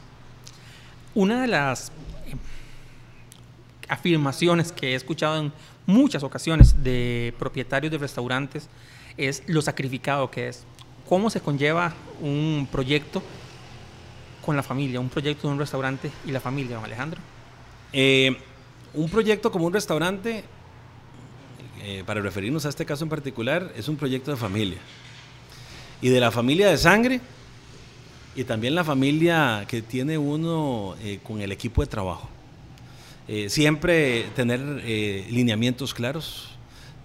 Una 1.14 1.42
de 1.42 1.48
las 1.48 1.90
eh, 2.28 2.36
afirmaciones 3.90 4.72
que 4.72 4.94
he 4.94 4.96
escuchado 4.96 5.38
en 5.38 5.52
muchas 5.86 6.24
ocasiones 6.24 6.82
de 6.82 7.34
propietarios 7.38 7.92
de 7.92 7.98
restaurantes 7.98 8.70
es 9.18 9.44
lo 9.48 9.62
sacrificado 9.62 10.32
que 10.32 10.48
es. 10.48 10.64
¿Cómo 11.08 11.30
se 11.30 11.42
conlleva 11.42 11.94
un 12.22 12.68
proyecto 12.72 13.24
con 14.46 14.56
la 14.56 14.64
familia, 14.64 15.00
un 15.00 15.10
proyecto 15.10 15.48
de 15.48 15.54
un 15.54 15.60
restaurante 15.60 16.12
y 16.26 16.32
la 16.32 16.40
familia, 16.40 16.76
don 16.76 16.86
Alejandro? 16.86 17.20
Eh, 17.94 18.38
un 18.94 19.10
proyecto 19.10 19.52
como 19.52 19.66
un 19.66 19.74
restaurante, 19.74 20.44
eh, 21.82 22.04
para 22.06 22.22
referirnos 22.22 22.66
a 22.66 22.70
este 22.70 22.86
caso 22.86 23.04
en 23.04 23.10
particular, 23.10 23.72
es 23.76 23.88
un 23.88 23.96
proyecto 23.96 24.32
de 24.32 24.38
familia. 24.38 24.78
Y 26.02 26.10
de 26.10 26.20
la 26.20 26.32
familia 26.32 26.70
de 26.70 26.78
sangre 26.78 27.22
y 28.36 28.44
también 28.44 28.76
la 28.76 28.84
familia 28.84 29.66
que 29.68 29.82
tiene 29.82 30.18
uno 30.18 30.96
eh, 31.02 31.20
con 31.24 31.42
el 31.42 31.52
equipo 31.52 31.82
de 31.82 31.88
trabajo. 31.88 32.30
siempre 33.50 34.24
tener 34.36 34.62
lineamientos 35.30 35.94
claros, 35.94 36.57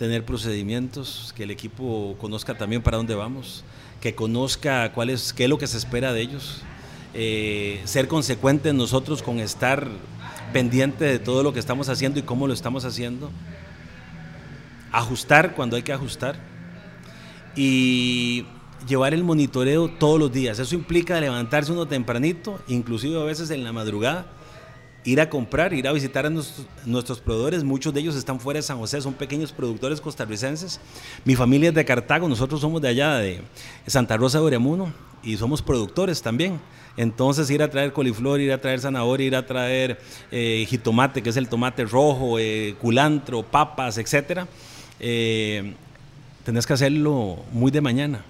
tener 0.03 0.25
procedimientos, 0.25 1.33
que 1.37 1.45
el 1.45 1.53
equipo 1.53 2.17
conozca 2.21 2.59
también 2.59 2.83
para 2.83 2.97
dónde 2.97 3.15
vamos, 3.15 3.63
que 4.01 4.17
conozca 4.17 4.93
cuál 4.93 5.11
qué 5.37 5.45
es 5.45 5.49
lo 5.49 5.59
que 5.59 5.69
se 5.69 5.79
espera 5.79 6.13
de 6.13 6.21
ellos, 6.21 6.63
eh, 7.15 7.81
ser 7.85 8.09
consecuentes 8.09 8.75
nosotros 8.75 9.23
con 9.23 9.39
estar 9.39 9.87
pendiente 10.53 11.05
de 11.05 11.21
todo 11.21 11.45
lo 11.45 11.53
que 11.53 11.61
estamos 11.61 11.89
haciendo 11.89 12.19
y 12.19 12.25
cómo 12.25 12.49
lo 12.49 12.53
estamos 12.53 12.85
haciendo, 12.85 13.31
ajustar 14.91 15.55
cuando 15.55 15.77
hay 15.77 15.85
que 15.85 15.93
ajustar. 15.93 16.35
Y 17.55 18.45
llevar 18.89 19.15
el 19.15 19.23
monitoreo 19.23 19.89
todos 19.89 20.19
los 20.19 20.33
días. 20.33 20.59
Eso 20.59 20.75
implica 20.75 21.21
levantarse 21.21 21.71
uno 21.71 21.87
tempranito, 21.87 22.61
inclusive 22.67 23.21
a 23.21 23.25
veces 23.25 23.51
en 23.51 23.63
la 23.63 23.73
madrugada, 23.73 24.27
ir 25.05 25.21
a 25.21 25.29
comprar, 25.29 25.73
ir 25.73 25.89
a 25.89 25.93
visitar 25.93 26.27
a 26.27 26.31
nuestros, 26.31 27.21
proveedores. 27.21 27.65
Muchos 27.65 27.93
de 27.93 28.01
ellos 28.01 28.17
están 28.17 28.41
fuera 28.41 28.59
de 28.59 28.63
San 28.63 28.79
José, 28.79 29.01
son 29.01 29.15
pequeños 29.15 29.53
productores 29.53 30.01
costarricenses. 30.01 30.81
Mi 31.25 31.35
familia 31.35 31.71
es 31.71 31.75
de 31.75 31.85
Cartago, 31.85 32.29
nosotros 32.29 32.61
somos 32.61 32.81
de 32.81 32.89
allá, 32.89 33.17
de 33.17 33.41
Santa 33.87 34.17
Rosa 34.17 34.39
de 34.39 34.45
Oremuno, 34.45 34.93
y 35.23 35.37
somos 35.37 35.63
productores 35.63 36.23
también. 36.23 36.61
Entonces 36.97 37.49
ir 37.51 37.63
a 37.63 37.71
traer 37.71 37.93
coliflor, 37.93 38.41
ir 38.41 38.53
a 38.53 38.61
traer 38.61 38.81
zanahoria, 38.81 39.27
ir 39.27 39.37
a 39.37 39.47
traer 39.47 39.99
eh, 40.31 40.67
jitomate, 40.69 41.23
que 41.23 41.31
es 41.31 41.37
el 41.37 41.49
tomate 41.49 41.85
rojo, 41.85 42.39
eh, 42.39 42.77
culantro, 42.81 43.43
papas, 43.43 43.97
etcétera, 43.99 44.47
eh, 45.01 45.75
tenés 46.45 46.67
que 46.67 46.75
hacerlo 46.75 47.39
muy 47.53 47.71
de 47.71 47.81
mañana. 47.81 48.25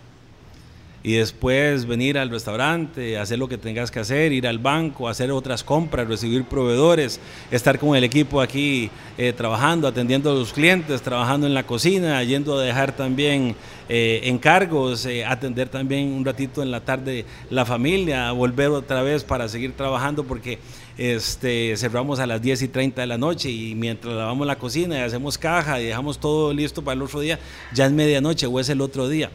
Y 1.03 1.15
después 1.15 1.87
venir 1.87 2.17
al 2.17 2.31
restaurante, 2.31 3.19
hacer 3.19 3.39
lo 3.39 3.49
que 3.49 3.59
tengas 3.59 3.91
que 3.91 4.01
hacer, 4.01 4.33
ir 4.33 4.47
al 4.47 4.59
banco, 4.59 5.09
hacer 5.09 5.33
otras 5.33 5.65
compras, 5.65 6.07
recibir 6.07 6.45
proveedores, 6.45 7.21
estar 7.51 7.79
con 7.79 7.97
el 7.97 8.05
equipo 8.05 8.41
aquí 8.41 8.91
eh, 9.19 9.33
trabajando, 9.33 9.89
atendiendo 9.89 10.31
a 10.31 10.35
los 10.35 10.53
clientes, 10.53 11.03
trabajando 11.03 11.47
en 11.47 11.55
la 11.55 11.65
cocina, 11.65 12.23
yendo 12.23 12.59
a 12.59 12.63
dejar 12.63 12.95
también 12.95 13.57
eh, 13.89 14.21
encargos, 14.25 15.05
eh, 15.07 15.25
atender 15.25 15.69
también 15.69 16.13
un 16.13 16.25
ratito 16.25 16.63
en 16.63 16.71
la 16.71 16.81
tarde 16.81 17.25
la 17.51 17.65
familia, 17.65 18.31
volver 18.31 18.69
otra 18.69 19.03
vez 19.03 19.25
para 19.25 19.49
seguir 19.49 19.73
trabajando 19.73 20.23
porque 20.23 20.61
este, 20.97 21.77
cerramos 21.77 22.21
a 22.21 22.27
las 22.27 22.41
10 22.41 22.63
y 22.63 22.69
30 22.69 23.01
de 23.01 23.07
la 23.07 23.19
noche 23.19 23.51
y 23.51 23.75
mientras 23.75 24.15
lavamos 24.15 24.47
la 24.47 24.57
cocina 24.57 24.99
y 24.99 25.01
hacemos 25.01 25.37
caja 25.37 25.81
y 25.81 25.87
dejamos 25.87 26.19
todo 26.19 26.53
listo 26.53 26.83
para 26.83 26.95
el 26.95 27.03
otro 27.03 27.21
día, 27.21 27.41
ya 27.75 27.87
es 27.87 27.93
medianoche 27.93 28.47
o 28.47 28.61
es 28.61 28.69
el 28.69 28.81
otro 28.81 29.09
día. 29.09 29.31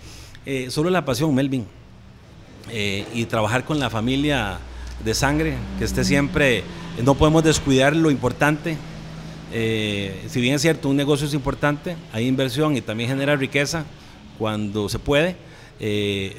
Eh, 0.49 0.71
solo 0.71 0.89
la 0.89 1.03
pasión, 1.03 1.35
Melvin, 1.35 1.65
eh, 2.71 3.05
y 3.13 3.25
trabajar 3.25 3.65
con 3.65 3.81
la 3.81 3.89
familia 3.89 4.59
de 5.03 5.13
sangre, 5.13 5.57
que 5.77 5.83
esté 5.83 6.05
siempre, 6.05 6.63
no 7.03 7.15
podemos 7.15 7.43
descuidar 7.43 7.93
lo 7.93 8.09
importante. 8.09 8.77
Eh, 9.51 10.25
si 10.29 10.39
bien 10.39 10.55
es 10.55 10.61
cierto, 10.61 10.87
un 10.87 10.95
negocio 10.95 11.27
es 11.27 11.33
importante, 11.33 11.97
hay 12.13 12.27
inversión 12.27 12.77
y 12.77 12.81
también 12.81 13.09
genera 13.09 13.35
riqueza 13.35 13.83
cuando 14.39 14.87
se 14.87 14.99
puede. 14.99 15.35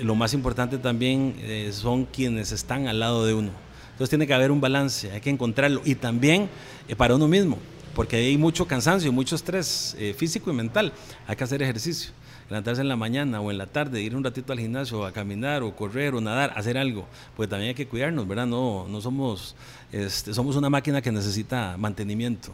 lo 0.01 0.15
más 0.15 0.33
importante 0.33 0.79
también 0.79 1.35
son 1.73 2.07
quienes 2.07 2.51
están 2.51 2.89
al 2.89 3.01
lado 3.01 3.27
de 3.27 3.35
uno. 3.35 3.51
Entonces 3.91 4.09
tiene 4.09 4.27
que 4.27 4.33
haber 4.33 4.51
un 4.51 4.63
balance, 4.63 5.13
hay 5.13 5.21
que 5.21 5.29
encontrarlo. 5.29 5.83
Y 5.85 5.97
también 5.97 6.49
para 6.97 7.15
uno 7.15 7.29
mismo, 7.29 7.59
porque 7.95 8.17
hay 8.17 8.39
mucho 8.39 8.67
cansancio, 8.67 9.13
mucho 9.13 9.37
estrés 9.37 9.95
físico 10.17 10.51
y 10.51 10.55
mental. 10.55 10.95
Hay 11.27 11.37
que 11.37 11.45
hacer 11.45 11.61
ejercicio 11.63 12.11
levantarse 12.49 12.81
en 12.81 12.89
la 12.89 12.97
mañana 12.97 13.41
o 13.41 13.51
en 13.51 13.59
la 13.59 13.67
tarde, 13.67 14.01
ir 14.01 14.17
un 14.17 14.25
ratito 14.25 14.53
al 14.53 14.59
gimnasio 14.59 15.05
a 15.05 15.13
caminar 15.13 15.63
o 15.63 15.75
correr 15.77 16.15
o 16.15 16.21
nadar, 16.21 16.53
hacer 16.57 16.79
algo, 16.79 17.07
pues 17.37 17.49
también 17.49 17.71
hay 17.71 17.75
que 17.75 17.87
cuidarnos, 17.87 18.27
¿verdad? 18.27 18.47
No, 18.47 18.87
no 18.89 19.01
somos, 19.01 19.55
este, 19.93 20.33
somos 20.33 20.57
una 20.57 20.71
máquina 20.71 21.03
que 21.03 21.13
necesita 21.13 21.77
mantenimiento, 21.77 22.51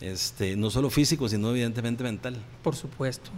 este, 0.00 0.56
no 0.56 0.70
solo 0.70 0.90
físico, 0.90 1.28
sino 1.28 1.50
evidentemente 1.50 2.02
mental. 2.02 2.36
Por 2.62 2.74
supuesto. 2.74 3.30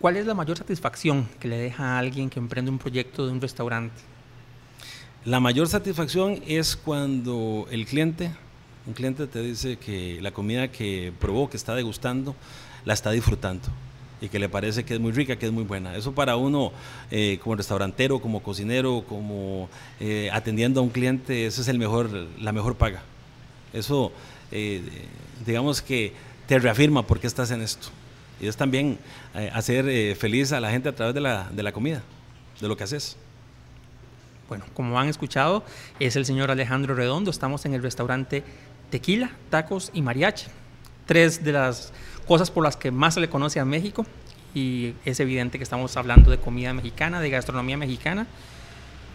¿Cuál 0.00 0.16
es 0.16 0.26
la 0.26 0.34
mayor 0.34 0.56
satisfacción 0.58 1.28
que 1.40 1.48
le 1.48 1.56
deja 1.56 1.96
a 1.96 1.98
alguien 1.98 2.30
que 2.30 2.38
emprende 2.38 2.70
un 2.70 2.78
proyecto 2.78 3.26
de 3.26 3.32
un 3.32 3.40
restaurante? 3.40 3.94
La 5.24 5.40
mayor 5.40 5.68
satisfacción 5.68 6.40
es 6.46 6.76
cuando 6.76 7.66
el 7.70 7.86
cliente, 7.86 8.30
un 8.86 8.92
cliente 8.92 9.26
te 9.26 9.40
dice 9.40 9.76
que 9.76 10.18
la 10.22 10.30
comida 10.30 10.68
que 10.68 11.12
probó, 11.18 11.50
que 11.50 11.56
está 11.56 11.74
degustando, 11.74 12.36
la 12.84 12.94
está 12.94 13.10
disfrutando 13.10 13.68
y 14.20 14.28
que 14.28 14.38
le 14.38 14.48
parece 14.48 14.84
que 14.84 14.94
es 14.94 15.00
muy 15.00 15.12
rica, 15.12 15.36
que 15.36 15.46
es 15.46 15.52
muy 15.52 15.64
buena. 15.64 15.94
Eso 15.96 16.12
para 16.12 16.36
uno 16.36 16.72
eh, 17.10 17.38
como 17.42 17.56
restaurantero, 17.56 18.20
como 18.20 18.42
cocinero, 18.42 19.04
como 19.08 19.68
eh, 20.00 20.30
atendiendo 20.32 20.80
a 20.80 20.82
un 20.82 20.90
cliente, 20.90 21.46
eso 21.46 21.60
es 21.60 21.68
el 21.68 21.78
mejor, 21.78 22.10
la 22.40 22.52
mejor 22.52 22.76
paga. 22.76 23.02
Eso, 23.72 24.12
eh, 24.50 24.82
digamos 25.44 25.82
que 25.82 26.12
te 26.46 26.58
reafirma 26.58 27.06
por 27.06 27.20
qué 27.20 27.26
estás 27.26 27.50
en 27.50 27.60
esto. 27.60 27.88
Y 28.40 28.46
es 28.46 28.56
también 28.56 28.98
hacer 29.54 30.14
feliz 30.14 30.52
a 30.52 30.60
la 30.60 30.70
gente 30.70 30.90
a 30.90 30.94
través 30.94 31.14
de 31.14 31.22
la, 31.22 31.48
de 31.50 31.62
la 31.62 31.72
comida, 31.72 32.02
de 32.60 32.68
lo 32.68 32.76
que 32.76 32.84
haces. 32.84 33.16
Bueno, 34.48 34.64
como 34.74 35.00
han 35.00 35.08
escuchado, 35.08 35.64
es 35.98 36.16
el 36.16 36.26
señor 36.26 36.50
Alejandro 36.50 36.94
Redondo. 36.94 37.30
Estamos 37.30 37.64
en 37.64 37.72
el 37.72 37.82
restaurante 37.82 38.44
Tequila, 38.90 39.30
Tacos 39.50 39.90
y 39.92 40.02
Mariachi. 40.02 40.46
Tres 41.06 41.42
de 41.42 41.52
las 41.52 41.92
cosas 42.26 42.50
por 42.50 42.64
las 42.64 42.76
que 42.76 42.90
más 42.90 43.14
se 43.14 43.20
le 43.20 43.28
conoce 43.28 43.60
a 43.60 43.64
México 43.64 44.04
y 44.54 44.94
es 45.04 45.20
evidente 45.20 45.58
que 45.58 45.64
estamos 45.64 45.96
hablando 45.96 46.30
de 46.30 46.38
comida 46.38 46.72
mexicana, 46.72 47.20
de 47.20 47.30
gastronomía 47.30 47.76
mexicana. 47.76 48.26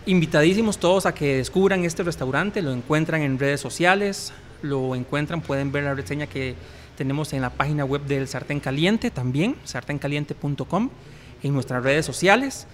Invitadísimos 0.06 0.78
todos 0.78 1.06
a 1.06 1.14
que 1.14 1.38
descubran 1.38 1.84
este 1.84 2.04
restaurante, 2.04 2.62
lo 2.62 2.72
encuentran 2.72 3.22
en 3.22 3.40
redes 3.40 3.60
sociales, 3.60 4.34
lo 4.62 4.96
encuentran, 4.96 5.42
pueden 5.42 5.72
ver 5.72 5.84
la 5.84 5.94
reseña 5.94 6.28
que 6.28 6.56
tenemos 6.96 7.34
en 7.34 7.42
la 7.42 7.50
página 7.50 7.86
web 7.86 8.04
del 8.06 8.28
Sartén 8.28 8.60
Caliente 8.60 9.10
también, 9.10 9.56
sarténcaliente.com, 9.64 10.90
en 11.44 11.54
nuestras 11.54 11.84
redes 11.84 12.06
sociales. 12.06 12.68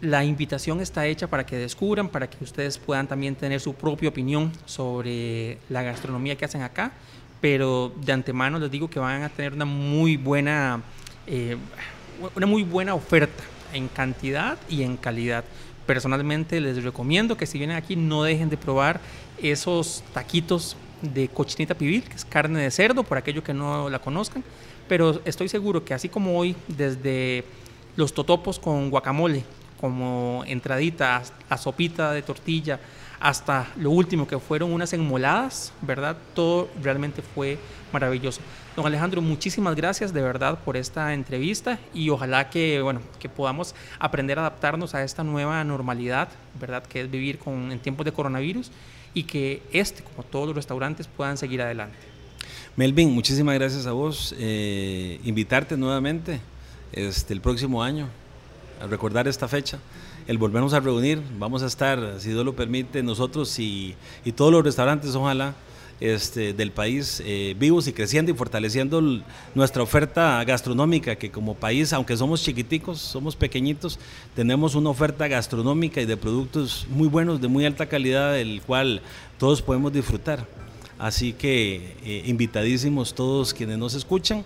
La 0.00 0.24
invitación 0.24 0.80
está 0.80 1.06
hecha 1.06 1.26
para 1.26 1.46
que 1.46 1.56
descubran, 1.56 2.08
para 2.08 2.28
que 2.28 2.44
ustedes 2.44 2.78
puedan 2.78 3.08
también 3.08 3.34
tener 3.34 3.60
su 3.60 3.74
propia 3.74 4.10
opinión 4.10 4.52
sobre 4.66 5.58
la 5.70 5.82
gastronomía 5.82 6.36
que 6.36 6.44
hacen 6.44 6.62
acá 6.62 6.92
pero 7.40 7.92
de 7.96 8.12
antemano 8.12 8.58
les 8.58 8.70
digo 8.70 8.88
que 8.88 8.98
van 8.98 9.22
a 9.22 9.28
tener 9.28 9.52
una 9.52 9.64
muy 9.64 10.16
buena, 10.16 10.82
eh, 11.26 11.56
una 12.34 12.46
muy 12.46 12.62
buena 12.62 12.94
oferta 12.94 13.42
en 13.72 13.88
cantidad 13.88 14.58
y 14.68 14.82
en 14.82 14.96
calidad. 14.96 15.44
Personalmente 15.86 16.60
les 16.60 16.82
recomiendo 16.82 17.36
que 17.36 17.46
si 17.46 17.58
vienen 17.58 17.76
aquí 17.76 17.96
no 17.96 18.22
dejen 18.22 18.50
de 18.50 18.56
probar 18.56 19.00
esos 19.40 20.02
taquitos 20.12 20.76
de 21.02 21.28
cochinita 21.28 21.74
pibil, 21.74 22.02
que 22.02 22.16
es 22.16 22.24
carne 22.24 22.60
de 22.60 22.70
cerdo, 22.70 23.04
por 23.04 23.18
aquellos 23.18 23.44
que 23.44 23.54
no 23.54 23.88
la 23.88 24.00
conozcan, 24.00 24.42
pero 24.88 25.20
estoy 25.24 25.48
seguro 25.48 25.84
que 25.84 25.94
así 25.94 26.08
como 26.08 26.38
hoy, 26.38 26.56
desde 26.66 27.44
los 27.96 28.12
totopos 28.12 28.58
con 28.58 28.90
guacamole, 28.90 29.44
como 29.80 30.42
entradita, 30.46 31.22
a 31.48 31.56
sopita 31.56 32.12
de 32.12 32.22
tortilla, 32.22 32.80
hasta 33.20 33.66
lo 33.76 33.90
último 33.90 34.26
que 34.26 34.38
fueron 34.38 34.72
unas 34.72 34.92
enmoladas, 34.92 35.72
¿verdad? 35.82 36.16
Todo 36.34 36.68
realmente 36.82 37.22
fue 37.22 37.58
maravilloso. 37.92 38.40
Don 38.76 38.86
Alejandro, 38.86 39.20
muchísimas 39.20 39.74
gracias 39.74 40.12
de 40.12 40.22
verdad 40.22 40.58
por 40.64 40.76
esta 40.76 41.12
entrevista 41.12 41.78
y 41.92 42.10
ojalá 42.10 42.48
que, 42.48 42.80
bueno, 42.80 43.00
que 43.18 43.28
podamos 43.28 43.74
aprender 43.98 44.38
a 44.38 44.42
adaptarnos 44.42 44.94
a 44.94 45.02
esta 45.02 45.24
nueva 45.24 45.62
normalidad, 45.64 46.28
¿verdad? 46.60 46.84
Que 46.84 47.00
es 47.00 47.10
vivir 47.10 47.38
con, 47.38 47.72
en 47.72 47.80
tiempos 47.80 48.04
de 48.04 48.12
coronavirus 48.12 48.70
y 49.14 49.24
que 49.24 49.62
este, 49.72 50.02
como 50.02 50.22
todos 50.22 50.46
los 50.46 50.56
restaurantes, 50.56 51.08
puedan 51.08 51.36
seguir 51.36 51.60
adelante. 51.60 51.96
Melvin, 52.76 53.12
muchísimas 53.12 53.54
gracias 53.54 53.86
a 53.86 53.92
vos. 53.92 54.34
Eh, 54.38 55.20
invitarte 55.24 55.76
nuevamente 55.76 56.40
este, 56.92 57.34
el 57.34 57.40
próximo 57.40 57.82
año 57.82 58.08
a 58.80 58.86
recordar 58.86 59.26
esta 59.26 59.48
fecha 59.48 59.80
el 60.28 60.38
volvernos 60.38 60.74
a 60.74 60.80
reunir. 60.80 61.20
Vamos 61.38 61.62
a 61.62 61.66
estar, 61.66 62.16
si 62.18 62.30
Dios 62.30 62.44
lo 62.44 62.54
permite, 62.54 63.02
nosotros 63.02 63.58
y, 63.58 63.96
todos 64.36 64.52
los 64.52 64.62
restaurantes, 64.62 65.14
ojalá, 65.14 65.54
este, 66.00 66.52
del 66.52 66.70
país 66.70 67.20
eh, 67.24 67.56
vivos 67.58 67.88
y 67.88 67.92
creciendo 67.92 68.30
y 68.30 68.34
fortaleciendo 68.34 69.02
nuestra 69.54 69.82
oferta 69.82 70.44
gastronómica, 70.44 71.16
que 71.16 71.30
como 71.30 71.54
país, 71.54 71.92
aunque 71.92 72.16
somos 72.16 72.42
chiquiticos, 72.42 73.00
somos 73.00 73.34
pequeñitos, 73.34 73.98
tenemos 74.36 74.76
una 74.76 74.90
oferta 74.90 75.26
gastronómica 75.26 76.00
y 76.00 76.06
de 76.06 76.16
productos 76.16 76.86
muy 76.90 77.08
buenos, 77.08 77.40
de 77.40 77.48
muy 77.48 77.64
alta 77.64 77.86
calidad, 77.86 78.34
del 78.34 78.60
cual 78.62 79.00
todos 79.38 79.62
podemos 79.62 79.92
disfrutar. 79.92 80.46
Así 80.98 81.32
que 81.32 81.96
eh, 82.04 82.22
invitadísimos 82.26 83.14
todos 83.14 83.54
quienes 83.54 83.78
nos 83.78 83.94
escuchan 83.94 84.44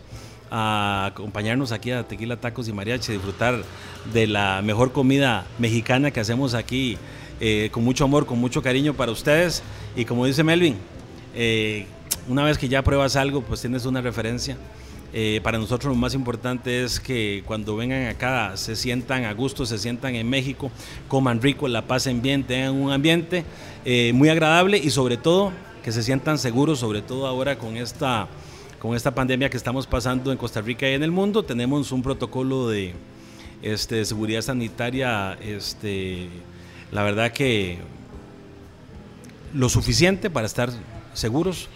a 0.55 1.07
acompañarnos 1.07 1.72
aquí 1.72 1.92
a 1.92 2.03
Tequila 2.03 2.36
Tacos 2.36 2.68
y 2.68 2.74
Mariachi, 2.74 3.12
disfrutar 3.12 3.62
de 4.12 4.26
la 4.26 4.61
mejor 4.61 4.92
comida 4.92 5.46
mexicana 5.59 6.11
que 6.11 6.20
hacemos 6.20 6.53
aquí 6.53 6.98
eh, 7.40 7.70
con 7.72 7.82
mucho 7.82 8.05
amor, 8.05 8.26
con 8.26 8.38
mucho 8.38 8.62
cariño 8.62 8.92
para 8.92 9.12
ustedes. 9.12 9.62
Y 9.96 10.05
como 10.05 10.26
dice 10.26 10.44
Melvin, 10.44 10.76
eh, 11.34 11.86
una 12.28 12.44
vez 12.44 12.59
que 12.59 12.68
ya 12.68 12.82
pruebas 12.82 13.16
algo, 13.16 13.40
pues 13.40 13.62
tienes 13.62 13.86
una 13.86 14.03
referencia. 14.03 14.59
Eh, 15.14 15.40
para 15.42 15.57
nosotros 15.57 15.90
lo 15.90 15.98
más 15.98 16.12
importante 16.12 16.84
es 16.84 17.00
que 17.00 17.42
cuando 17.46 17.74
vengan 17.74 18.09
acá 18.09 18.55
se 18.59 18.76
sientan 18.76 19.24
a 19.24 19.32
gusto, 19.32 19.64
se 19.64 19.78
sientan 19.78 20.16
en 20.16 20.28
México, 20.28 20.70
coman 21.09 21.40
rico, 21.40 21.66
la 21.66 21.86
pasen 21.86 22.20
bien, 22.20 22.44
tengan 22.44 22.74
un 22.74 22.92
ambiente 22.92 23.44
muy 24.12 24.28
agradable 24.28 24.76
y 24.76 24.90
sobre 24.90 25.16
todo 25.16 25.50
que 25.82 25.92
se 25.92 26.03
sientan 26.03 26.38
seguros, 26.38 26.78
sobre 26.78 27.00
todo 27.00 27.26
ahora 27.26 27.59
con 27.59 27.76
esta 27.76 28.28
con 28.83 28.97
esta 28.97 29.14
pandemia 29.14 29.49
que 29.49 29.57
estamos 29.57 29.87
pasando 29.87 30.33
en 30.33 30.39
Costa 30.39 30.61
Rica 30.61 30.91
y 30.91 30.95
en 30.95 31.05
el 31.05 31.12
mundo, 31.12 31.45
tenemos 31.45 31.93
un 31.93 32.03
protocolo 32.03 32.68
de, 32.68 32.95
este, 33.62 34.05
seguridad 34.05 34.43
sanitaria, 34.43 35.35
este, 35.35 36.28
la 36.91 37.05
verdad 37.05 37.30
que 37.30 37.78
lo 39.55 39.68
suficiente 39.68 40.30
para 40.30 40.47
estar 40.47 40.70
seguros, 41.14 41.68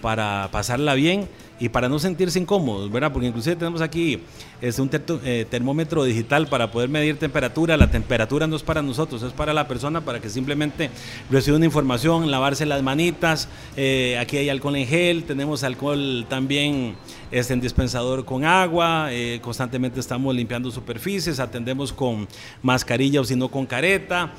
para 0.00 0.48
pasarla 0.50 0.94
bien 0.94 1.28
y 1.62 1.68
para 1.68 1.88
no 1.88 2.00
sentirse 2.00 2.40
incómodos, 2.40 2.90
¿verdad? 2.90 3.12
Porque 3.12 3.28
inclusive 3.28 3.54
tenemos 3.54 3.80
aquí 3.82 4.18
este, 4.60 4.82
un 4.82 4.90
eh, 5.24 5.46
termómetro 5.48 6.02
digital 6.02 6.48
para 6.48 6.72
poder 6.72 6.88
medir 6.88 7.18
temperatura. 7.18 7.76
La 7.76 7.88
temperatura 7.88 8.48
no 8.48 8.56
es 8.56 8.64
para 8.64 8.82
nosotros, 8.82 9.22
es 9.22 9.32
para 9.32 9.52
la 9.52 9.68
persona 9.68 10.00
para 10.00 10.20
que 10.20 10.28
simplemente 10.28 10.90
reciba 11.30 11.56
una 11.56 11.66
información, 11.66 12.32
lavarse 12.32 12.66
las 12.66 12.82
manitas. 12.82 13.48
Eh, 13.76 14.18
aquí 14.18 14.38
hay 14.38 14.48
alcohol 14.48 14.74
en 14.74 14.88
gel, 14.88 15.22
tenemos 15.22 15.62
alcohol 15.62 16.26
también 16.28 16.96
este, 17.30 17.52
en 17.52 17.60
dispensador 17.60 18.24
con 18.24 18.44
agua. 18.44 19.12
Eh, 19.12 19.38
constantemente 19.40 20.00
estamos 20.00 20.34
limpiando 20.34 20.68
superficies, 20.72 21.38
atendemos 21.38 21.92
con 21.92 22.26
mascarilla 22.60 23.20
o 23.20 23.24
si 23.24 23.36
no 23.36 23.48
con 23.48 23.66
careta, 23.66 24.34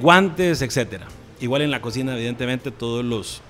guantes, 0.00 0.62
etcétera. 0.62 1.08
Igual 1.40 1.62
en 1.62 1.70
la 1.70 1.80
cocina, 1.80 2.14
evidentemente, 2.14 2.70
todos 2.70 3.04
los, 3.04 3.42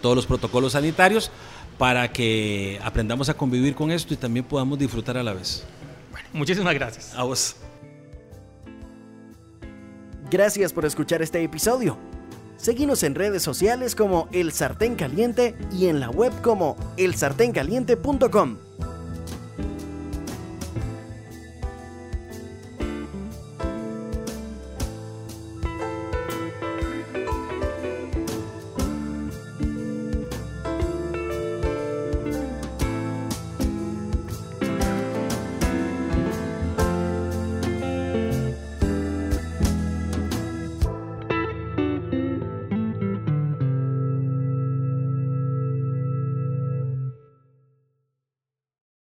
todos 0.00 0.16
los 0.16 0.26
protocolos 0.26 0.72
sanitarios 0.72 1.30
para 1.78 2.12
que 2.12 2.78
aprendamos 2.82 3.28
a 3.28 3.34
convivir 3.34 3.74
con 3.74 3.90
esto 3.90 4.12
y 4.12 4.16
también 4.16 4.44
podamos 4.44 4.78
disfrutar 4.78 5.16
a 5.16 5.22
la 5.22 5.32
vez. 5.32 5.64
Bueno, 6.10 6.28
muchísimas 6.32 6.74
gracias. 6.74 7.14
A 7.14 7.22
vos. 7.22 7.56
Gracias 10.30 10.72
por 10.72 10.84
escuchar 10.84 11.22
este 11.22 11.42
episodio. 11.42 11.98
Seguimos 12.56 13.02
en 13.02 13.14
redes 13.14 13.42
sociales 13.42 13.94
como 13.94 14.28
El 14.32 14.52
Sartén 14.52 14.94
Caliente 14.94 15.56
y 15.72 15.86
en 15.86 15.98
la 15.98 16.10
web 16.10 16.32
como 16.42 16.76
elsartencaliente.com. 16.98 18.58